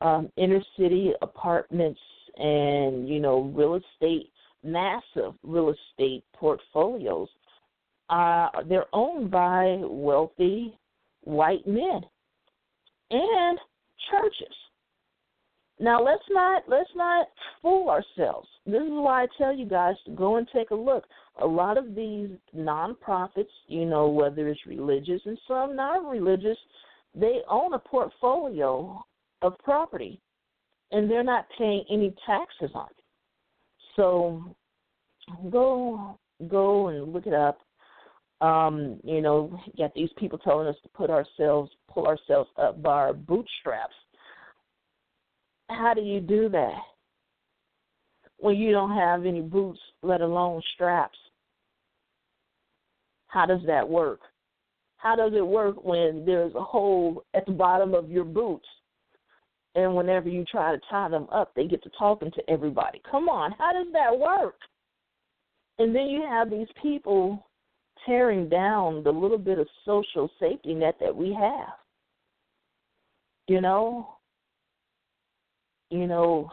[0.00, 2.00] um, inner city apartments
[2.36, 4.30] and, you know, real estate,
[4.62, 7.28] massive real estate portfolios
[8.08, 10.78] uh, they're owned by wealthy
[11.22, 12.00] white men
[13.10, 13.58] and
[14.10, 14.54] churches.
[15.78, 17.26] Now let's not let's not
[17.60, 18.48] fool ourselves.
[18.64, 21.04] This is why I tell you guys to go and take a look.
[21.42, 26.56] A lot of these nonprofits, you know, whether it's religious and some non-religious,
[27.14, 29.04] they own a portfolio
[29.42, 30.18] of property,
[30.92, 33.04] and they're not paying any taxes on it.
[33.96, 34.56] So
[35.50, 36.18] go
[36.48, 37.58] go and look it up
[38.40, 42.92] um, you know, got these people telling us to put ourselves, pull ourselves up by
[42.92, 43.94] our bootstraps.
[45.68, 46.78] How do you do that
[48.38, 51.18] when you don't have any boots, let alone straps?
[53.28, 54.20] How does that work?
[54.98, 58.66] How does it work when there's a hole at the bottom of your boots
[59.76, 63.00] And whenever you try to tie them up, they get to talking to everybody.
[63.08, 64.56] Come on, how does that work?
[65.78, 67.46] And then you have these people
[68.06, 71.74] tearing down the little bit of social safety net that we have.
[73.48, 74.16] You know,
[75.90, 76.48] you know,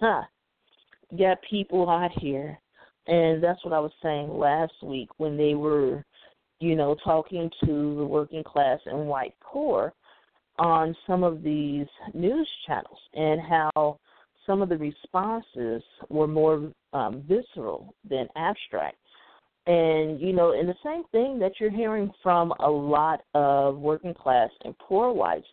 [0.00, 0.22] huh,
[1.18, 2.58] got people out here,
[3.06, 6.02] and that's what I was saying last week when they were,
[6.58, 9.92] you know, talking to the working class and white poor
[10.58, 13.98] on some of these news channels and how
[14.46, 18.96] some of the responses were more um, visceral than abstract.
[19.66, 24.14] And, you know, and the same thing that you're hearing from a lot of working
[24.14, 25.46] class and poor whites,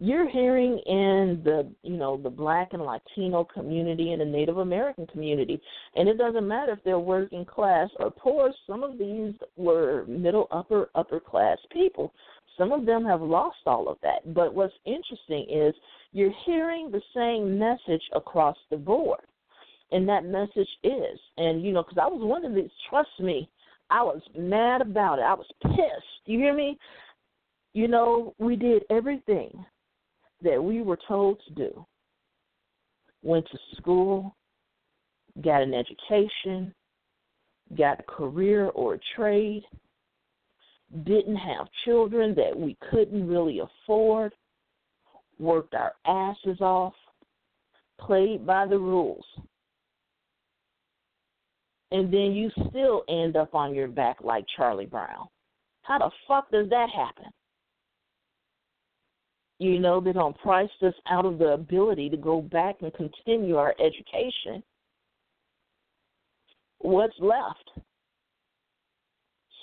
[0.00, 5.08] you're hearing in the, you know, the black and Latino community and the Native American
[5.08, 5.60] community.
[5.96, 10.46] And it doesn't matter if they're working class or poor, some of these were middle,
[10.52, 12.14] upper, upper class people.
[12.58, 14.34] Some of them have lost all of that.
[14.34, 15.74] But what's interesting is
[16.12, 19.20] you're hearing the same message across the board.
[19.90, 23.48] And that message is, and you know, because I was one of these, trust me,
[23.88, 25.22] I was mad about it.
[25.22, 26.26] I was pissed.
[26.26, 26.76] You hear me?
[27.72, 29.64] You know, we did everything
[30.42, 31.86] that we were told to do.
[33.22, 34.36] Went to school,
[35.42, 36.74] got an education,
[37.76, 39.62] got a career or a trade,
[41.04, 44.32] didn't have children that we couldn't really afford,
[45.38, 46.94] worked our asses off,
[48.00, 49.24] played by the rules.
[51.90, 55.26] And then you still end up on your back like Charlie Brown.
[55.82, 57.30] How the fuck does that happen?
[59.58, 63.56] You know, they don't price us out of the ability to go back and continue
[63.56, 64.62] our education.
[66.78, 67.70] What's left?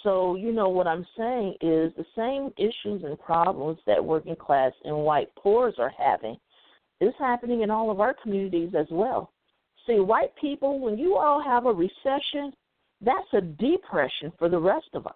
[0.06, 4.72] So, you know, what I'm saying is the same issues and problems that working class
[4.84, 6.38] and white poors are having
[7.02, 9.32] is happening in all of our communities as well.
[9.88, 12.54] See, white people, when you all have a recession,
[13.02, 15.14] that's a depression for the rest of us.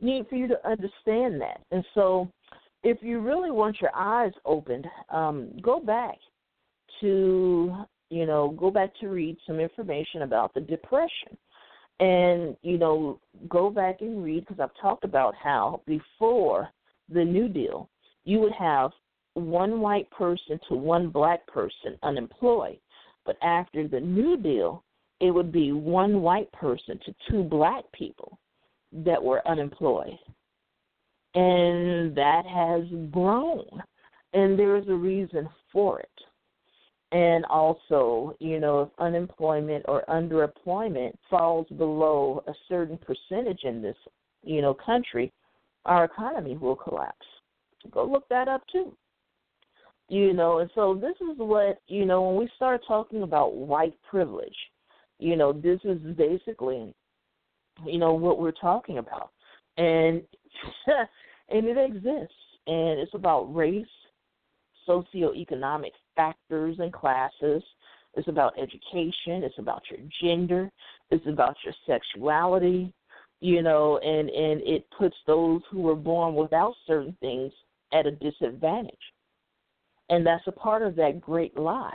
[0.00, 1.60] Need for you to understand that.
[1.72, 2.30] And so,
[2.84, 6.16] if you really want your eyes opened, um, go back
[7.00, 7.74] to,
[8.10, 11.36] you know, go back to read some information about the depression
[12.00, 13.18] and you know
[13.48, 16.68] go back and read because I've talked about how before
[17.08, 17.88] the New Deal
[18.24, 18.90] you would have
[19.34, 22.78] one white person to one black person unemployed,
[23.24, 24.82] but after the New Deal
[25.20, 28.38] it would be one white person to two black people
[28.92, 30.18] that were unemployed,
[31.34, 33.64] and that has grown,
[34.34, 36.10] and there is a reason for it
[37.12, 43.96] and also, you know, if unemployment or underemployment falls below a certain percentage in this,
[44.42, 45.32] you know, country,
[45.84, 47.26] our economy will collapse.
[47.92, 48.96] Go look that up too.
[50.08, 53.94] You know, and so this is what, you know, when we start talking about white
[54.08, 54.56] privilege,
[55.18, 56.94] you know, this is basically,
[57.84, 59.30] you know, what we're talking about.
[59.76, 60.22] And
[60.86, 62.34] and it exists.
[62.68, 63.86] And it's about race,
[64.88, 67.62] socioeconomic factors and classes.
[68.14, 69.44] It's about education.
[69.44, 70.70] It's about your gender.
[71.10, 72.92] It's about your sexuality.
[73.40, 77.52] You know, and and it puts those who were born without certain things
[77.92, 78.94] at a disadvantage,
[80.08, 81.92] and that's a part of that great lie.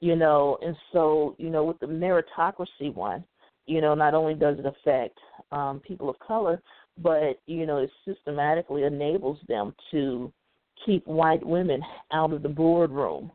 [0.00, 3.24] You know, and so you know with the meritocracy one,
[3.64, 5.18] you know, not only does it affect
[5.50, 6.60] um, people of color,
[6.98, 10.30] but you know it systematically enables them to
[10.84, 11.80] keep white women
[12.12, 13.30] out of the boardroom.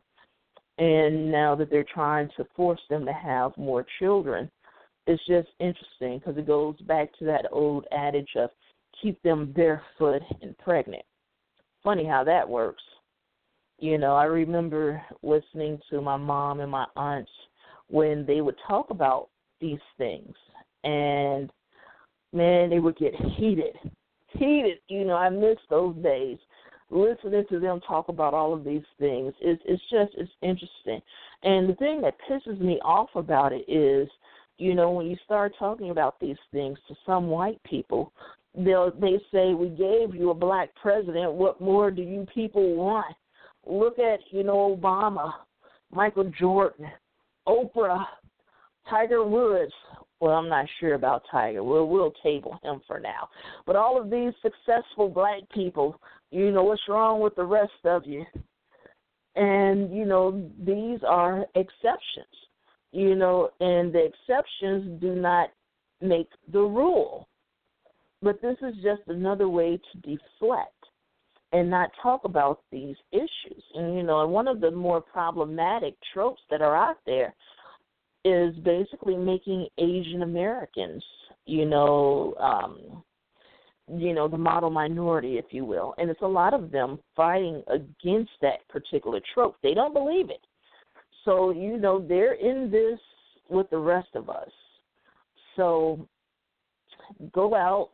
[0.78, 4.50] And now that they're trying to force them to have more children,
[5.06, 8.50] it's just interesting because it goes back to that old adage of
[9.02, 11.02] keep them barefoot and pregnant.
[11.82, 12.82] Funny how that works.
[13.78, 17.30] You know, I remember listening to my mom and my aunts
[17.88, 19.28] when they would talk about
[19.60, 20.34] these things.
[20.84, 21.50] And
[22.32, 23.74] man, they would get heated.
[24.32, 24.78] Heated.
[24.88, 26.38] You know, I miss those days
[26.90, 31.00] listening to them talk about all of these things is it's just it's interesting.
[31.42, 34.08] And the thing that pisses me off about it is,
[34.58, 38.12] you know, when you start talking about these things to some white people,
[38.54, 41.32] they'll they say we gave you a black president.
[41.32, 43.14] What more do you people want?
[43.66, 45.32] Look at you know Obama,
[45.92, 46.86] Michael Jordan,
[47.46, 48.04] Oprah,
[48.88, 49.72] Tiger Woods.
[50.20, 51.62] Well, I'm not sure about Tiger.
[51.62, 53.28] We'll we'll table him for now.
[53.66, 55.98] But all of these successful black people
[56.30, 58.24] you know, what's wrong with the rest of you?
[59.36, 62.34] And, you know, these are exceptions,
[62.92, 65.50] you know, and the exceptions do not
[66.00, 67.28] make the rule.
[68.22, 70.74] But this is just another way to deflect.
[71.52, 73.62] and not talk about these issues.
[73.74, 77.34] And you know, one of the more problematic tropes that are out there
[78.24, 81.02] is basically making Asian Americans,
[81.46, 83.02] you know, um,
[83.96, 85.94] you know, the model minority, if you will.
[85.98, 89.56] And it's a lot of them fighting against that particular trope.
[89.62, 90.46] They don't believe it.
[91.24, 92.98] So, you know, they're in this
[93.48, 94.50] with the rest of us.
[95.56, 96.06] So
[97.32, 97.90] go out,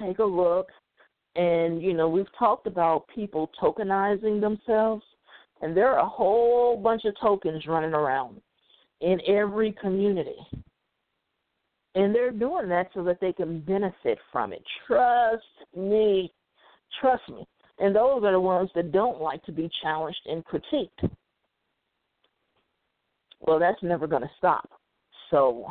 [0.00, 0.68] take a look,
[1.36, 5.02] and, you know, we've talked about people tokenizing themselves,
[5.62, 8.40] and there are a whole bunch of tokens running around
[9.00, 10.36] in every community.
[11.98, 14.62] And they're doing that so that they can benefit from it.
[14.86, 15.42] Trust
[15.76, 16.32] me.
[17.00, 17.44] Trust me.
[17.80, 21.10] And those are the ones that don't like to be challenged and critiqued.
[23.40, 24.70] Well, that's never going to stop.
[25.30, 25.66] So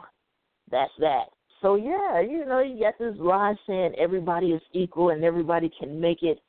[0.69, 1.27] that's that.
[1.61, 5.97] So yeah, you know, you got this lie saying everybody is equal and everybody can
[5.97, 6.39] make it.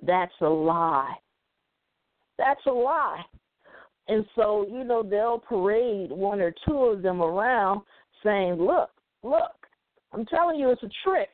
[0.00, 1.14] That's a lie.
[2.38, 3.20] That's a lie.
[4.08, 7.82] And so, you know, they'll parade one or two of them around
[8.24, 8.88] saying, Look,
[9.22, 9.66] look,
[10.12, 11.30] I'm telling you it's a trick.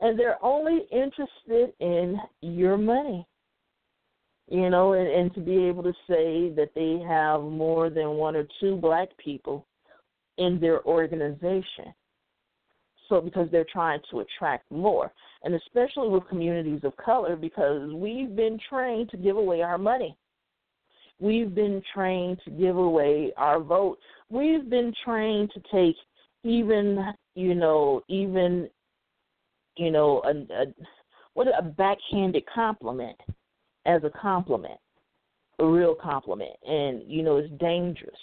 [0.00, 3.26] And they're only interested in your money.
[4.48, 8.34] You know, and, and to be able to say that they have more than one
[8.34, 9.66] or two black people
[10.38, 11.94] in their organization.
[13.08, 15.12] So, because they're trying to attract more,
[15.42, 20.16] and especially with communities of color, because we've been trained to give away our money.
[21.20, 23.98] We've been trained to give away our vote.
[24.30, 25.96] We've been trained to take
[26.44, 28.68] even, you know, even,
[29.76, 30.66] you know, a, a
[31.34, 33.16] what a backhanded compliment
[33.86, 34.78] as a compliment,
[35.58, 38.18] a real compliment, and you know, it's dangerous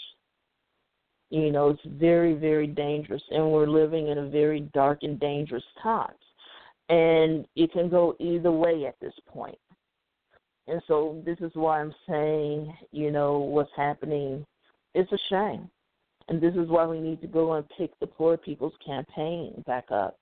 [1.29, 5.63] you know, it's very, very dangerous, and we're living in a very dark and dangerous
[5.83, 6.13] times.
[6.89, 9.13] And it can go either way at this.
[10.67, 14.45] And so this is why I'm saying, you know, what's happening
[14.93, 15.69] it's a shame.
[16.29, 19.85] And this is why we need to go and pick the Poor People's Campaign back
[19.91, 20.19] up.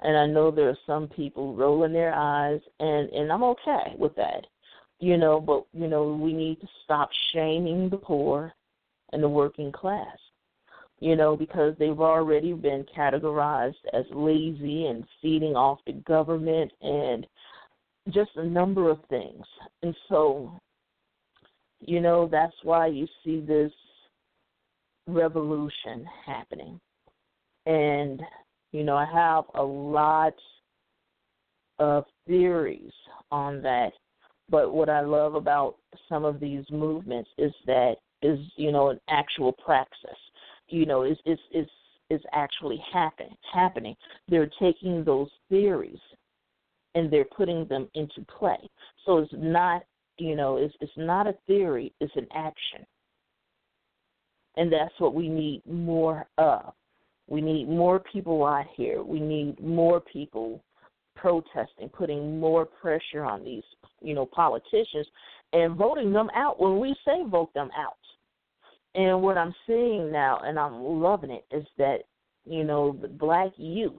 [0.00, 4.14] And I know there are some people rolling their eyes, and, and I'm okay with
[4.16, 4.46] that.
[4.98, 8.52] You know, but, you know, we need to stop shaming the poor
[9.12, 10.16] and the working class
[11.00, 17.26] you know, because they've already been categorized as lazy and feeding off the government and
[18.10, 19.44] just a number of things.
[19.82, 20.58] And so,
[21.80, 23.72] you know, that's why you see this
[25.06, 26.80] revolution happening.
[27.66, 28.22] And,
[28.72, 30.34] you know, I have a lot
[31.78, 32.92] of theories
[33.30, 33.92] on that.
[34.48, 35.76] But what I love about
[36.08, 40.16] some of these movements is that is, you know, an actual praxis
[40.68, 41.66] you know is is is
[42.08, 43.96] is actually happen, happening.
[44.28, 45.98] They're taking those theories
[46.94, 48.58] and they're putting them into play.
[49.04, 49.82] So it's not,
[50.16, 52.86] you know, it's it's not a theory, it's an action.
[54.56, 56.72] And that's what we need more of.
[57.28, 59.02] We need more people out here.
[59.02, 60.62] We need more people
[61.16, 63.64] protesting, putting more pressure on these,
[64.00, 65.06] you know, politicians
[65.52, 67.96] and voting them out when we say vote them out.
[68.94, 71.98] And what I'm seeing now, and I'm loving it, is that,
[72.46, 73.92] you know, the black youth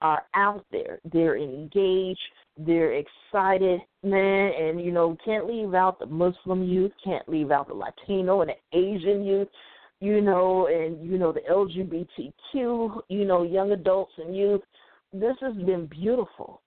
[0.00, 1.00] are out there.
[1.12, 2.20] They're engaged.
[2.56, 4.52] They're excited, man.
[4.58, 8.50] And, you know, can't leave out the Muslim youth, can't leave out the Latino and
[8.50, 9.48] the Asian youth,
[10.00, 14.62] you know, and, you know, the LGBTQ, you know, young adults and youth.
[15.12, 16.60] This has been beautiful.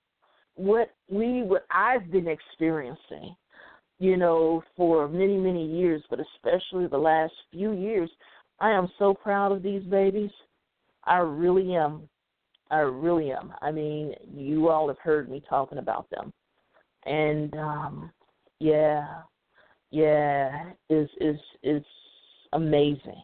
[0.55, 3.35] What we, what I've been experiencing
[4.01, 8.09] you know, for many, many years, but especially the last few years.
[8.59, 10.31] I am so proud of these babies.
[11.03, 12.09] I really am.
[12.71, 13.53] I really am.
[13.61, 16.33] I mean, you all have heard me talking about them.
[17.05, 18.11] And um
[18.59, 19.05] yeah,
[19.91, 21.83] yeah, is is is
[22.53, 23.23] amazing.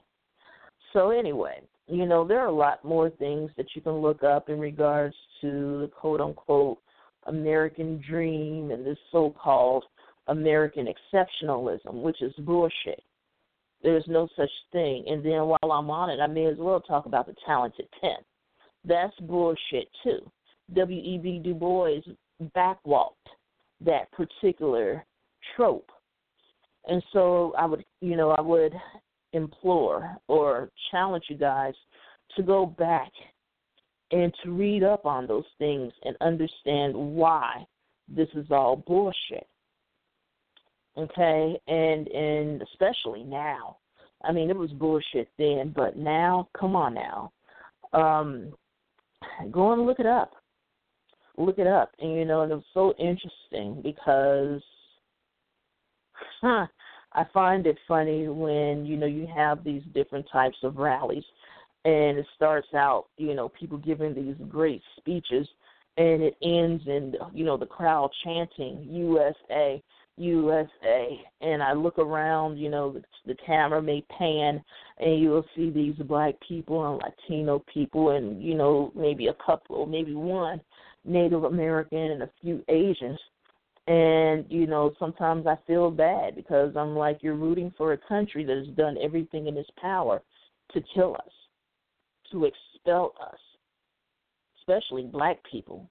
[0.93, 4.49] So anyway, you know, there are a lot more things that you can look up
[4.49, 6.79] in regards to the quote unquote
[7.25, 9.85] American dream and this so called
[10.27, 13.03] American exceptionalism, which is bullshit.
[13.83, 15.05] There's no such thing.
[15.07, 18.11] And then while I'm on it, I may as well talk about the talented 10.
[18.85, 20.19] That's bullshit too.
[20.73, 21.41] W.E.B.
[21.43, 21.99] Du Bois
[22.55, 23.13] backwalked
[23.81, 25.05] that particular
[25.55, 25.89] trope.
[26.87, 28.73] And so I would, you know, I would
[29.33, 31.73] implore or challenge you guys
[32.35, 33.11] to go back
[34.11, 37.65] and to read up on those things and understand why
[38.07, 39.47] this is all bullshit
[40.97, 43.77] okay, and and especially now.
[44.23, 47.31] I mean, it was bullshit then, but now, come on now,
[47.93, 48.51] um,
[49.51, 50.31] go and look it up.
[51.37, 51.91] look it up.
[51.99, 54.61] And you know, and it was so interesting because
[56.41, 56.65] huh,
[57.13, 61.23] I find it funny when, you know, you have these different types of rallies
[61.85, 65.47] and it starts out, you know, people giving these great speeches
[65.97, 69.81] and it ends in you know the crowd chanting USA
[70.17, 74.63] USA and I look around you know the, the camera may pan
[74.99, 79.85] and you'll see these black people and Latino people and you know maybe a couple
[79.85, 80.61] maybe one
[81.03, 83.19] Native American and a few Asians
[83.88, 88.43] and you know sometimes I feel bad because I'm like you're rooting for a country
[88.45, 90.22] that has done everything in its power
[90.73, 91.31] to kill us
[92.31, 93.39] to expel us
[94.68, 95.89] especially black people.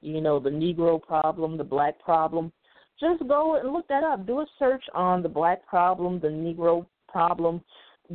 [0.00, 2.52] You know, the Negro problem, the black problem.
[2.98, 4.26] Just go and look that up.
[4.26, 7.62] Do a search on the black problem, the Negro problem.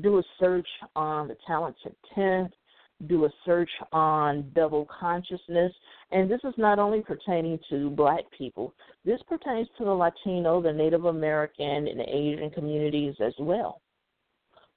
[0.01, 2.51] Do a search on the talented tenth.
[3.07, 5.71] Do a search on double consciousness.
[6.11, 8.73] And this is not only pertaining to black people,
[9.03, 13.81] this pertains to the Latino, the Native American, and Asian communities as well,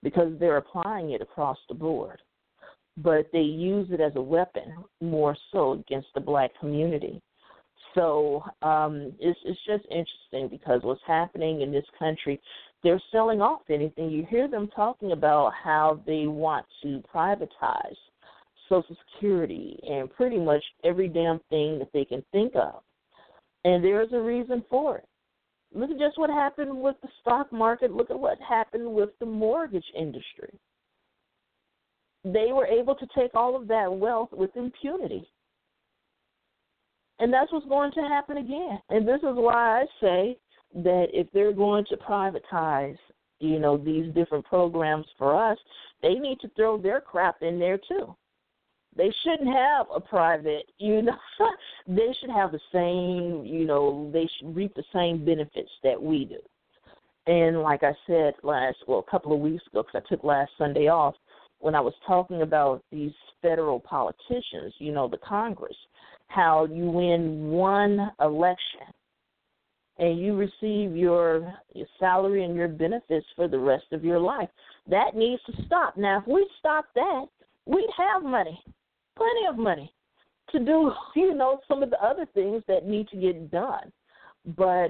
[0.02, 2.20] because they're applying it across the board
[3.02, 7.22] but they use it as a weapon more so against the black community.
[7.94, 12.40] So um, it's it's just interesting because what's happening in this country,
[12.82, 14.10] they're selling off anything.
[14.10, 17.96] You hear them talking about how they want to privatize
[18.68, 22.82] Social Security and pretty much every damn thing that they can think of,
[23.64, 25.08] and there's a reason for it.
[25.74, 27.92] Look at just what happened with the stock market.
[27.92, 30.58] Look at what happened with the mortgage industry
[32.24, 35.24] they were able to take all of that wealth with impunity.
[37.20, 38.80] And that's what's going to happen again.
[38.90, 40.38] And this is why I say
[40.74, 42.96] that if they're going to privatize,
[43.40, 45.58] you know, these different programs for us,
[46.02, 48.14] they need to throw their crap in there too.
[48.98, 51.16] They shouldn't have a private, you know,
[51.86, 56.24] they should have the same, you know, they should reap the same benefits that we
[56.24, 56.40] do.
[57.32, 60.50] And like I said last, well, a couple of weeks ago, because I took last
[60.58, 61.14] Sunday off,
[61.60, 65.76] when I was talking about these federal politicians, you know, the Congress,
[66.26, 68.80] how you win one election
[69.98, 74.48] and you receive your, your salary and your benefits for the rest of your life.
[74.88, 75.96] That needs to stop.
[75.96, 77.26] Now, if we stop that,
[77.66, 78.60] we'd have money,
[79.18, 79.92] plenty of money,
[80.50, 83.92] to do, you know, some of the other things that need to get done.
[84.56, 84.88] But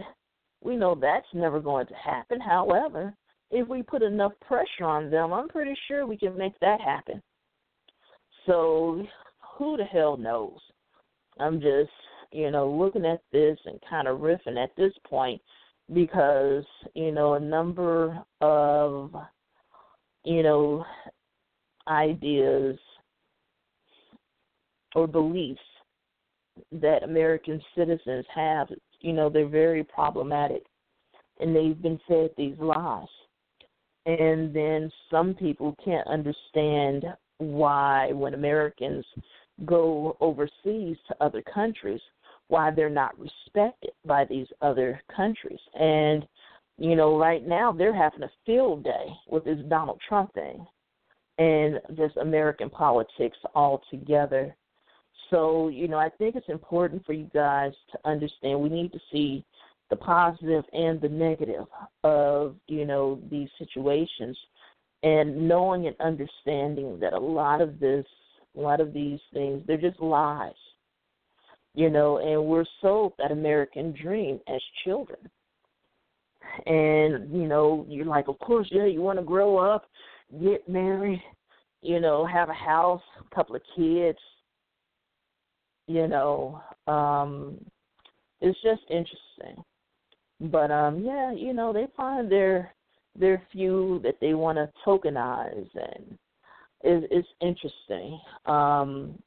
[0.63, 2.41] we know that's never going to happen.
[2.41, 3.15] However,
[3.51, 7.23] if we put enough pressure on them, I'm pretty sure we can make that happen.
[8.47, 9.05] So
[9.57, 10.59] who the hell knows?
[11.41, 11.91] I'm just,
[12.33, 15.41] you know, looking at this and kind of riffing at this point
[15.93, 16.65] because,
[16.95, 19.15] you know, a number of,
[20.25, 20.85] you know,
[21.87, 22.79] ideas
[24.94, 25.60] or beliefs
[26.73, 28.69] that American citizens have,
[29.01, 30.65] you know, they're very problematic
[31.40, 33.06] and they've been fed these lies
[34.09, 37.05] and then some people can't understand
[37.36, 39.05] why when Americans
[39.66, 42.01] go overseas to other countries,
[42.48, 45.60] why they're not respected by these other countries.
[45.78, 46.27] And,
[46.78, 50.66] you know, right now they're having a field day with this Donald Trump thing
[51.36, 54.56] and just American politics altogether.
[55.31, 59.01] So, you know, I think it's important for you guys to understand we need to
[59.13, 59.45] see
[59.91, 61.67] the positive and the negative
[62.05, 64.37] of you know these situations.
[65.03, 68.05] And knowing and understanding that a lot of this
[68.57, 70.53] a lot of these things they're just lies
[71.75, 75.19] you know and we're sold that american dream as children.
[76.67, 79.85] And you know you're like of course yeah you want to grow up
[80.43, 81.23] get married
[81.81, 84.19] you know have a house a couple of kids
[85.89, 87.59] you know um
[88.40, 89.65] it's just interesting
[90.40, 92.73] but um, yeah, you know, they find their
[93.19, 96.19] their few that they want to tokenize, and
[96.82, 98.20] it, it's interesting.
[98.47, 99.20] Um,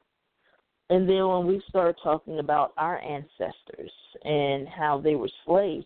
[0.89, 3.91] and then when we start talking about our ancestors
[4.23, 5.85] and how they were slaves,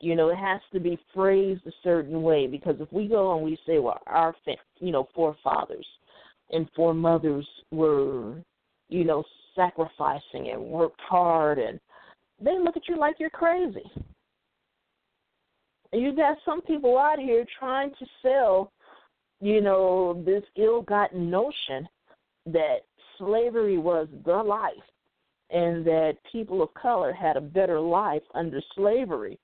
[0.00, 3.44] you know, it has to be phrased a certain way because if we go and
[3.44, 4.34] we say, well, our,
[4.78, 5.86] you know, forefathers
[6.50, 8.42] and foremothers were,
[8.88, 9.24] you know,
[9.54, 11.80] sacrificing and worked hard, and
[12.40, 13.90] they look at you like you're crazy
[15.94, 18.72] you got some people out here trying to sell,
[19.40, 21.88] you know, this ill-gotten notion
[22.46, 22.78] that
[23.18, 24.72] slavery was the life
[25.50, 29.38] and that people of color had a better life under slavery.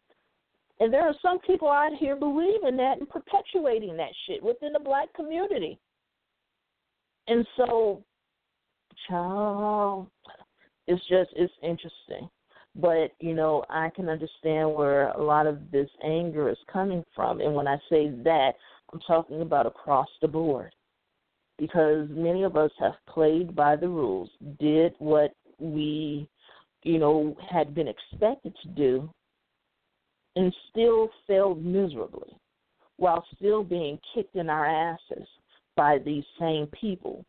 [0.80, 4.80] And there are some people out here believing that and perpetuating that shit within the
[4.80, 5.78] black community.
[7.28, 8.02] And so,
[9.08, 10.08] child,
[10.86, 12.28] it's just it's interesting.
[12.76, 17.40] But, you know, I can understand where a lot of this anger is coming from.
[17.40, 18.52] And when I say that,
[18.92, 20.72] I'm talking about across the board.
[21.58, 26.28] Because many of us have played by the rules, did what we,
[26.84, 29.10] you know, had been expected to do,
[30.36, 32.30] and still failed miserably
[32.96, 35.26] while still being kicked in our asses
[35.76, 37.24] by these same people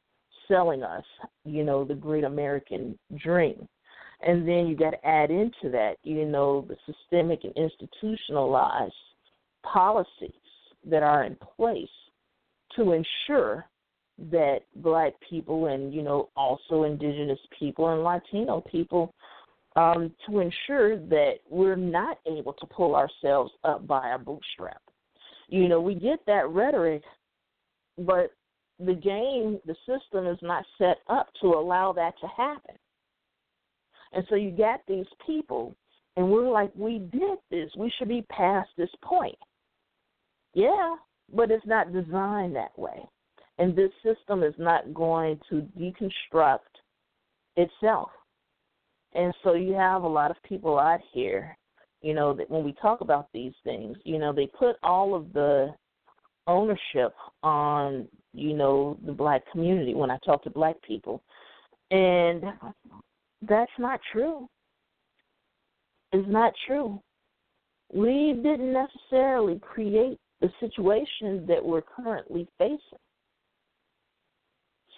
[0.52, 1.06] selling us,
[1.46, 3.68] you know, the great American dream.
[4.22, 8.94] And then you got to add into that, you know, the systemic and institutionalized
[9.64, 10.32] policies
[10.86, 11.88] that are in place
[12.76, 13.66] to ensure
[14.32, 19.14] that black people and, you know, also indigenous people and Latino people
[19.76, 24.82] um, to ensure that we're not able to pull ourselves up by our bootstrap.
[25.48, 27.02] You know, we get that rhetoric,
[27.98, 28.32] but
[28.86, 32.76] the game, the system is not set up to allow that to happen.
[34.14, 35.76] And so you got these people,
[36.18, 37.70] and we're like, we did this.
[37.78, 39.38] We should be past this point.
[40.54, 40.96] Yeah,
[41.34, 43.02] but it's not designed that way.
[43.58, 46.60] And this system is not going to deconstruct
[47.56, 48.10] itself.
[49.14, 51.58] And so you have a lot of people out here,
[52.02, 55.32] you know, that when we talk about these things, you know, they put all of
[55.34, 55.74] the
[56.48, 57.14] ownership
[57.44, 61.22] on, you know, the black community when I talk to black people.
[61.92, 62.44] And
[63.48, 64.48] that's not true.
[66.14, 67.02] It's not true.
[67.94, 72.80] We didn't necessarily create the situation that we're currently facing.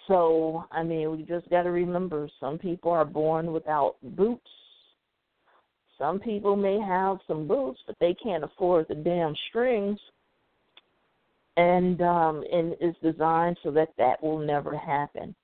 [0.06, 4.50] So, I mean, we just got to remember some people are born without boots.
[5.98, 9.98] Some people may have some boots, but they can't afford the damn strings.
[11.56, 15.34] And um and is designed so that that will never happen.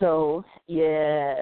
[0.00, 1.34] So, yeah,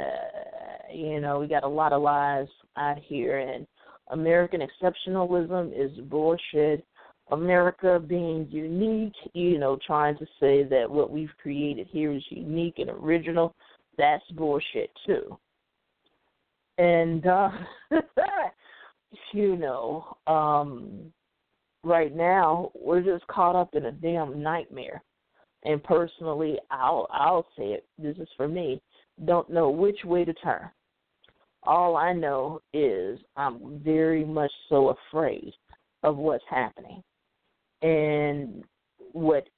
[0.93, 3.67] you know, we got a lot of lies out here, and
[4.11, 6.85] American exceptionalism is bullshit.
[7.31, 12.79] America being unique, you know, trying to say that what we've created here is unique
[12.79, 13.55] and original,
[13.97, 15.39] that's bullshit too.
[16.79, 17.51] And uh
[19.33, 21.13] you know, um
[21.85, 25.03] right now we're just caught up in a damn nightmare.
[25.65, 27.87] And personally, I'll I'll say it.
[27.99, 28.81] This is for me.
[29.25, 30.71] Don't know which way to turn.
[31.65, 35.53] All I know is I'm very much so afraid
[36.05, 37.03] of what's happening
[37.83, 38.63] and
[39.13, 39.49] what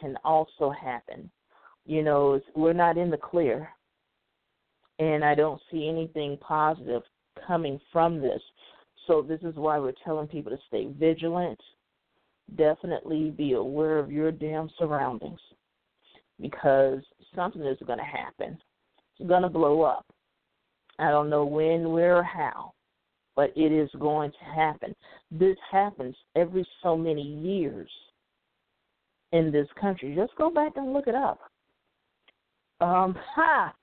[0.00, 1.30] can also happen.
[1.86, 3.70] You know, we're not in the clear,
[4.98, 7.02] and I don't see anything positive
[7.46, 8.40] coming from this.
[9.06, 11.60] So, this is why we're telling people to stay vigilant.
[12.56, 15.40] Definitely be aware of your damn surroundings
[16.40, 17.00] because
[17.34, 18.58] something is going to happen.
[19.18, 20.06] It's going to blow up.
[20.98, 22.72] I don't know when, where, or how,
[23.34, 24.94] but it is going to happen.
[25.30, 27.90] This happens every so many years
[29.32, 30.14] in this country.
[30.14, 31.38] Just go back and look it up.
[32.80, 33.74] Um, ha!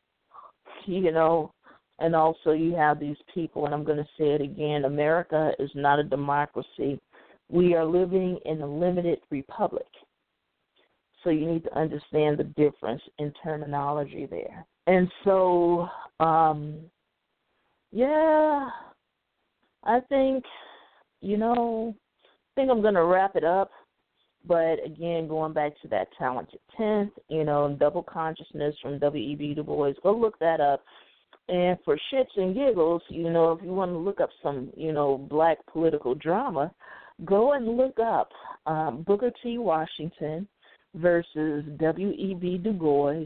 [0.86, 1.53] You know,
[2.00, 5.72] and also you have these people, and I'm going to say it again America is
[5.76, 7.00] not a democracy.
[7.50, 9.86] We are living in a limited republic.
[11.24, 14.66] So you need to understand the difference in terminology there.
[14.88, 15.88] And so,
[16.20, 16.80] um,
[17.92, 18.70] yeah,
[19.84, 20.44] I think,
[21.22, 21.96] you know,
[22.26, 23.72] I think I'm going to wrap it up.
[24.46, 29.54] But again, going back to that talented 10th, you know, double consciousness from W.E.B.
[29.54, 30.84] Du Bois, go look that up.
[31.50, 34.94] And for shits and giggles, you know, if you want to look up some, you
[34.94, 36.72] know, black political drama,
[37.26, 38.30] go and look up
[38.66, 39.58] um, Booker T.
[39.58, 40.48] Washington
[40.96, 42.60] versus W.E.B.
[42.60, 43.26] Du Bois.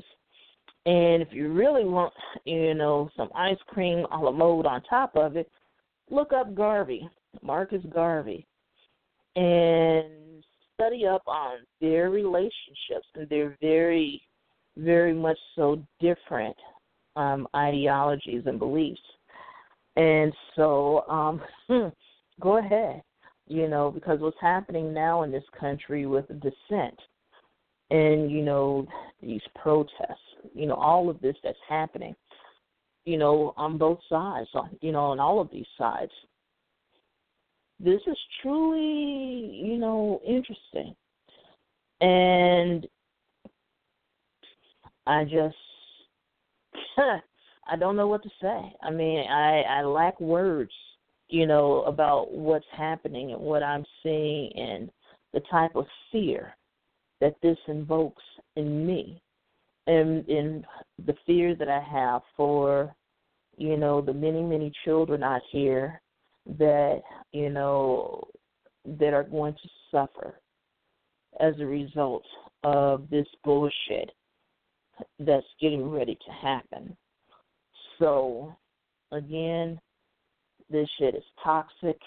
[0.86, 2.14] And if you really want,
[2.46, 5.52] you know, some ice cream a la mode on top of it,
[6.10, 7.08] look up Garvey,
[7.44, 8.48] Marcus Garvey,
[9.36, 14.22] and study up on their relationships and they're very,
[14.78, 16.56] very much so different
[17.18, 19.02] um, ideologies and beliefs.
[19.96, 21.42] And so, um,
[22.40, 23.02] go ahead,
[23.48, 27.00] you know, because what's happening now in this country with dissent
[27.90, 28.88] and, you know,
[29.22, 30.20] these protests,
[30.54, 32.16] you know, all of this that's happening
[33.08, 34.50] you know, on both sides,
[34.82, 36.12] you know, on all of these sides.
[37.80, 40.94] This is truly, you know, interesting.
[42.02, 42.86] And
[45.06, 45.56] I just
[47.70, 48.74] I don't know what to say.
[48.82, 50.72] I mean, I I lack words,
[51.28, 54.90] you know, about what's happening and what I'm seeing and
[55.34, 56.56] the type of fear
[57.20, 58.24] that this invokes
[58.56, 59.22] in me
[59.88, 60.66] and in
[61.06, 62.96] the fear that I have for
[63.58, 66.00] you know, the many, many children out here
[66.60, 67.02] that,
[67.34, 68.24] you know,
[68.86, 70.40] that are going to suffer
[71.42, 72.24] as a result
[72.64, 74.12] of this bullshit
[75.20, 76.96] that's getting ready to happen.
[78.00, 78.56] So,
[79.12, 79.80] again,
[80.70, 81.98] this shit is toxic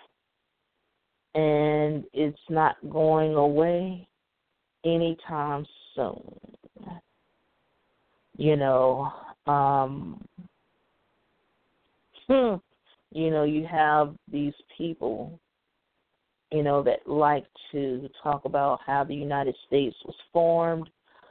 [1.34, 4.06] and it's not going away
[4.84, 5.64] anytime
[5.94, 6.38] soon.
[8.36, 9.12] You know,
[9.46, 10.24] um
[12.26, 12.54] hmm,
[13.12, 15.38] you know, you have these people,
[16.52, 20.88] you know, that like to talk about how the United States was formed.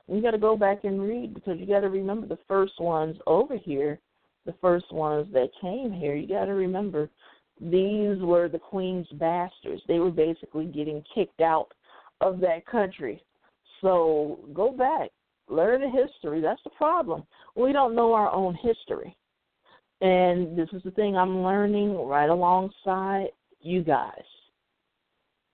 [0.10, 3.18] You got to go back and read because you got to remember the first ones
[3.28, 4.00] over here,
[4.46, 6.16] the first ones that came here.
[6.16, 7.10] You got to remember
[7.62, 9.82] these were the queen's bastards.
[9.88, 11.68] They were basically getting kicked out
[12.22, 13.24] of that country.
[13.82, 15.10] So go back,
[15.48, 16.42] learn the history.
[16.42, 17.24] That's the problem.
[17.56, 19.16] We don't know our own history.
[20.02, 23.28] And this is the thing I'm learning right alongside
[23.62, 24.24] you guys.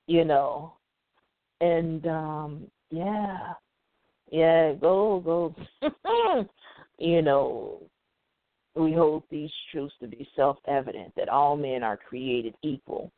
[0.08, 0.74] You know.
[1.62, 3.54] And um yeah.
[4.36, 5.56] Yeah, go go
[7.00, 7.82] you know,
[8.76, 13.14] we hold these truths to be self evident that all men are created equal.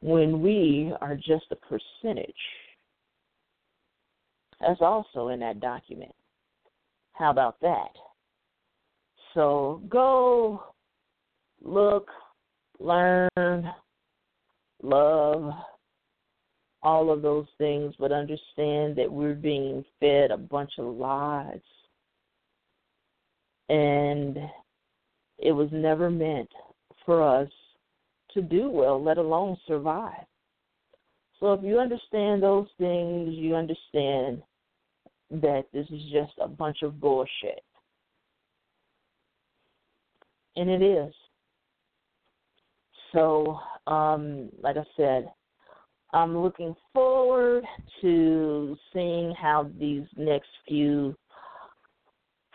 [0.00, 2.34] When we are just a percentage,
[4.60, 6.10] that's also in that document.
[7.12, 7.92] How about that?
[9.34, 10.64] So go
[11.62, 12.08] look,
[12.80, 13.70] learn,
[14.82, 15.52] love,
[16.82, 21.60] all of those things, but understand that we're being fed a bunch of lies
[23.70, 24.36] and
[25.38, 26.50] it was never meant
[27.06, 27.48] for us
[28.34, 30.26] to do well, let alone survive.
[31.38, 34.42] So if you understand those things, you understand
[35.30, 37.62] that this is just a bunch of bullshit.
[40.56, 41.14] And it is.
[43.12, 45.30] So, um, like I said,
[46.12, 47.64] I'm looking forward
[48.00, 51.14] to seeing how these next few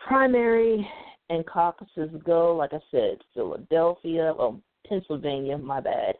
[0.06, 0.86] primary
[1.30, 6.14] and caucuses go, like I said, Philadelphia, well, Pennsylvania, my bad.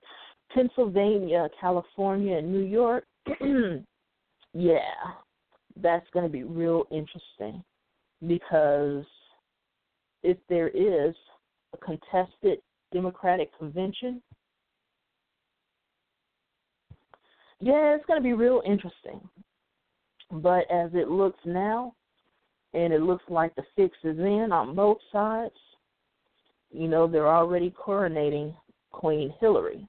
[0.53, 3.05] Pennsylvania, California, and New York.
[4.55, 4.81] yeah,
[5.83, 7.63] that's going to be real interesting
[8.27, 9.05] because
[10.23, 11.15] if there is
[11.75, 12.61] a contested
[12.93, 14.23] Democratic convention,
[17.61, 19.21] yeah, it's going to be real interesting.
[20.31, 21.95] But as it looks now,
[22.75, 25.55] and it looks like the fix is in on both sides.
[26.71, 28.55] You know, they're already coronating
[28.91, 29.89] Queen Hillary.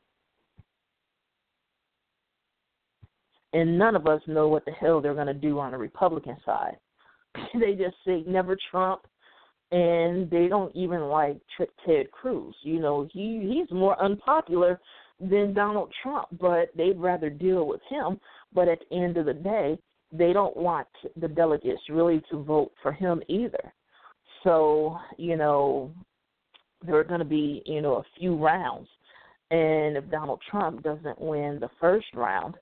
[3.53, 6.37] And none of us know what the hell they're going to do on the Republican
[6.45, 6.77] side.
[7.59, 9.01] they just say never Trump,
[9.71, 11.37] and they don't even like
[11.85, 12.55] Ted Cruz.
[12.61, 14.79] You know, he he's more unpopular
[15.19, 18.19] than Donald Trump, but they'd rather deal with him.
[18.53, 19.77] But at the end of the day,
[20.11, 20.87] they don't want
[21.19, 23.73] the delegates really to vote for him either.
[24.43, 25.91] So, you know,
[26.85, 28.87] there are going to be, you know, a few rounds.
[29.49, 32.55] And if Donald Trump doesn't win the first round,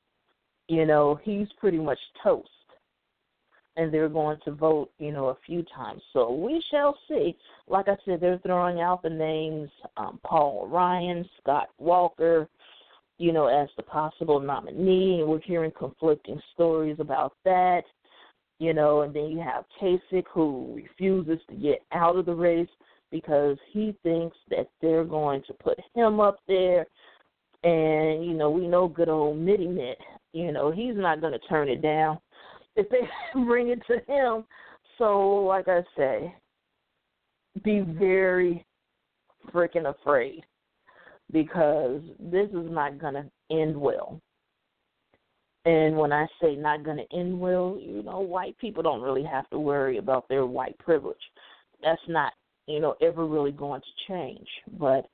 [0.67, 2.49] you know, he's pretty much toast.
[3.77, 6.01] And they're going to vote, you know, a few times.
[6.13, 7.35] So we shall see.
[7.67, 12.47] Like I said, they're throwing out the names um, Paul Ryan, Scott Walker,
[13.17, 17.83] you know, as the possible nominee, and we're hearing conflicting stories about that.
[18.59, 22.69] You know, and then you have Kasich who refuses to get out of the race
[23.11, 26.85] because he thinks that they're going to put him up there.
[27.63, 29.97] And, you know, we know good old Mitty Mitt,
[30.33, 32.19] you know, he's not going to turn it down
[32.81, 33.07] if they
[33.45, 34.45] bring it to him.
[34.97, 36.33] So, like I say,
[37.63, 38.65] be very
[39.53, 40.43] freaking afraid
[41.31, 44.21] because this is not going to end well.
[45.65, 49.23] And when I say not going to end well, you know, white people don't really
[49.23, 51.17] have to worry about their white privilege.
[51.83, 52.33] That's not,
[52.67, 54.47] you know, ever really going to change.
[54.79, 55.07] But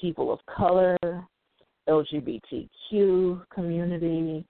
[0.00, 0.96] people of color,
[1.88, 4.46] LGBTQ community,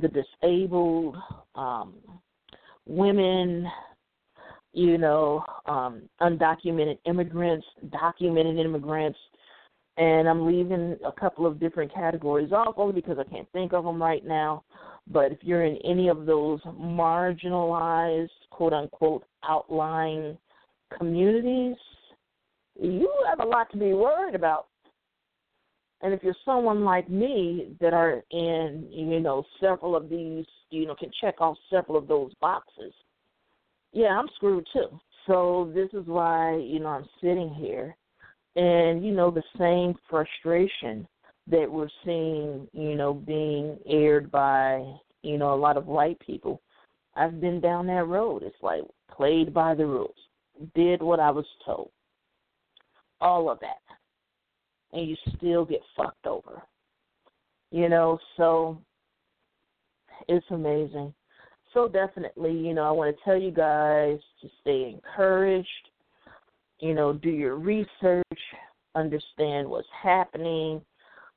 [0.00, 1.16] the disabled,
[1.54, 1.94] um,
[2.86, 3.66] women,
[4.72, 9.18] you know, um, undocumented immigrants, documented immigrants,
[9.96, 13.84] and I'm leaving a couple of different categories off only because I can't think of
[13.84, 14.64] them right now.
[15.06, 20.38] But if you're in any of those marginalized, quote unquote, outlying
[20.96, 21.76] communities,
[22.80, 24.68] you have a lot to be worried about.
[26.02, 30.86] And if you're someone like me that are in, you know, several of these, you
[30.86, 32.92] know, can check off several of those boxes,
[33.92, 34.98] yeah, I'm screwed too.
[35.26, 37.96] So this is why, you know, I'm sitting here
[38.56, 41.06] and, you know, the same frustration
[41.48, 44.82] that we're seeing, you know, being aired by,
[45.22, 46.62] you know, a lot of white people.
[47.14, 48.42] I've been down that road.
[48.42, 48.82] It's like
[49.14, 50.14] played by the rules,
[50.74, 51.90] did what I was told.
[53.20, 53.80] All of that.
[54.92, 56.62] And you still get fucked over.
[57.70, 58.78] You know, so
[60.28, 61.14] it's amazing.
[61.72, 65.68] So definitely, you know, I want to tell you guys to stay encouraged.
[66.80, 68.24] You know, do your research,
[68.94, 70.80] understand what's happening.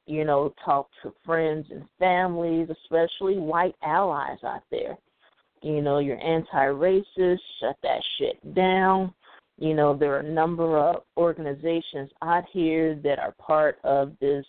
[0.08, 4.98] You know, talk to friends and families, especially white allies out there.
[5.62, 7.40] You know, you're anti-racist.
[7.60, 9.14] Shut that shit down.
[9.58, 14.46] You know, there are a number of organizations out here that are part of this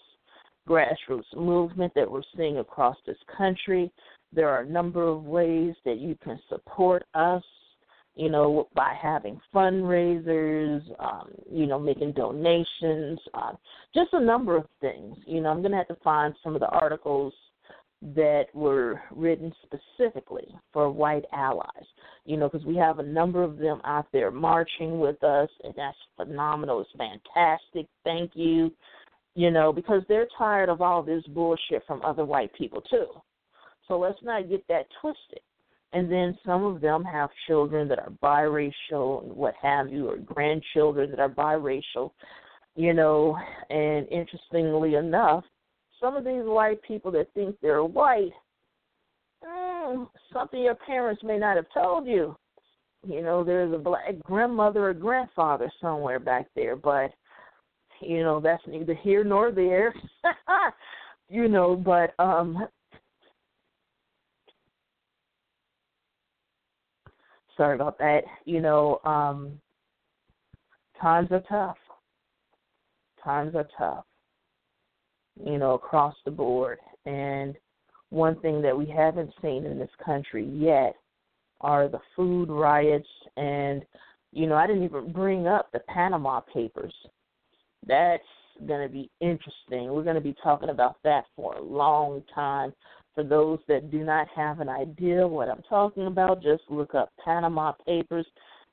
[0.69, 3.93] grassroots movement that we're seeing across this country.
[4.33, 7.43] There are a number of ways that you can support us,
[8.15, 13.53] you know, by having fundraisers, um, you know, making donations, uh,
[13.95, 15.17] just a number of things.
[15.27, 17.35] You know, I'm going to have to find some of the articles
[18.15, 21.87] that were written specifically for white allies,
[22.25, 25.73] you know, because we have a number of them out there marching with us, and
[25.77, 26.81] that's phenomenal.
[26.81, 27.87] It's fantastic.
[28.05, 28.71] Thank you
[29.35, 33.07] you know, because they're tired of all this bullshit from other white people too.
[33.89, 35.41] So let's not get that twisted.
[35.93, 40.17] And then some of them have children that are biracial and what have you, or
[40.17, 42.11] grandchildren that are biracial,
[42.75, 43.37] you know.
[43.71, 45.45] And interestingly enough,
[46.05, 48.33] some of these white people that think they're white,
[49.43, 52.37] mm, something your parents may not have told you.
[53.07, 57.11] You know, there's a black grandmother or grandfather somewhere back there, but
[58.03, 59.95] you know that's neither here nor there.
[61.31, 62.69] You know but um
[67.57, 68.25] sorry about that.
[68.45, 69.59] You know um
[71.01, 71.79] times are tough.
[73.25, 74.05] Times are tough
[75.43, 77.57] you know across the board and
[78.11, 80.95] one thing that we haven't seen in this country yet
[81.61, 83.85] are the food riots and
[84.33, 86.95] you know I didn't even bring up the Panama Papers
[87.87, 88.23] that's
[88.67, 89.93] going to be interesting.
[89.93, 92.73] We're going to be talking about that for a long time.
[93.15, 97.13] For those that do not have an idea what I'm talking about, just look up
[97.25, 98.27] Panama Papers.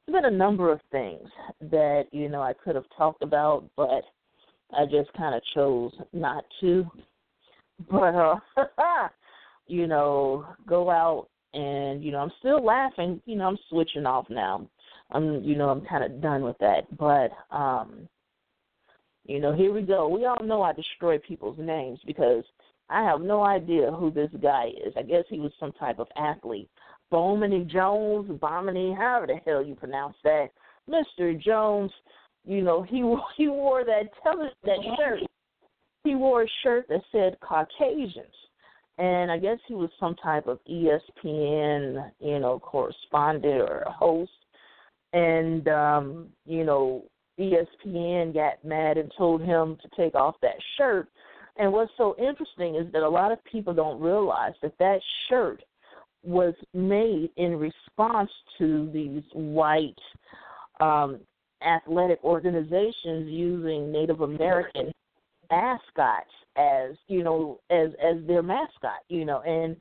[0.06, 1.28] There's been a number of things
[1.62, 4.04] that, you know, I could have talked about, but
[4.78, 6.86] I just kind of chose not to.
[7.90, 8.36] But, uh,
[9.68, 13.22] you know, go out and, you know, I'm still laughing.
[13.26, 14.68] You know, I'm switching off now.
[15.12, 16.98] I'm, you know, I'm kind of done with that.
[16.98, 18.08] But, um,
[19.26, 20.08] you know, here we go.
[20.08, 22.44] We all know I destroy people's names because
[22.90, 24.94] I have no idea who this guy is.
[24.98, 26.70] I guess he was some type of athlete.
[27.10, 30.48] Bowman Jones, Bomani, however the hell you pronounce that.
[30.90, 31.40] Mr.
[31.40, 31.92] Jones,
[32.46, 32.98] you know, he
[33.38, 35.22] he wore that tele that shirt.
[36.04, 38.34] He wore a shirt that said Caucasians.
[38.98, 44.32] And I guess he was some type of ESPN, you know, correspondent or a host.
[45.14, 47.04] And um, you know,
[47.40, 51.08] ESPN got mad and told him to take off that shirt.
[51.58, 55.64] And what's so interesting is that a lot of people don't realize that that shirt
[56.24, 60.00] was made in response to these white
[60.80, 61.20] um,
[61.64, 64.92] athletic organizations using Native American
[65.50, 69.76] mascots as you know as as their mascot you know and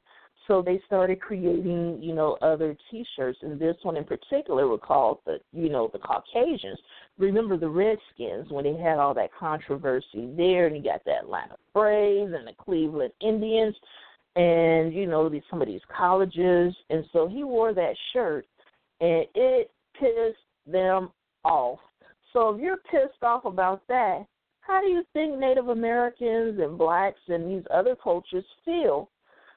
[0.51, 5.19] so they started creating, you know, other T-shirts, and this one in particular was called
[5.25, 6.79] the, you know, the Caucasians.
[7.19, 11.51] Remember the Redskins when they had all that controversy there, and you got that line
[11.53, 13.77] of Braves and the Cleveland Indians,
[14.35, 18.45] and you know, these some of these colleges, and so he wore that shirt,
[19.01, 20.37] and it pissed
[20.67, 21.11] them
[21.45, 21.79] off.
[22.33, 24.25] So if you're pissed off about that,
[24.61, 29.11] how do you think Native Americans and blacks and these other cultures feel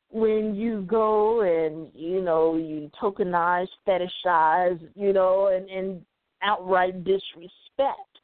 [0.10, 6.06] when you go and you know you tokenize, fetishize, you know, and, and
[6.42, 8.20] outright disrespect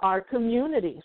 [0.00, 1.02] our communities.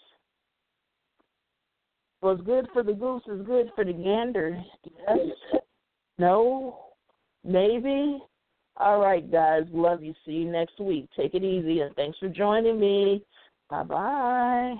[2.21, 4.61] What's good for the goose is good for the gander.
[4.83, 5.17] Yes.
[6.17, 6.85] No.
[7.45, 8.21] Maybe.
[8.79, 9.63] All right, guys.
[9.71, 10.13] Love you.
[10.25, 11.09] See you next week.
[11.15, 13.23] Take it easy and thanks for joining me.
[13.69, 14.75] Bye bye.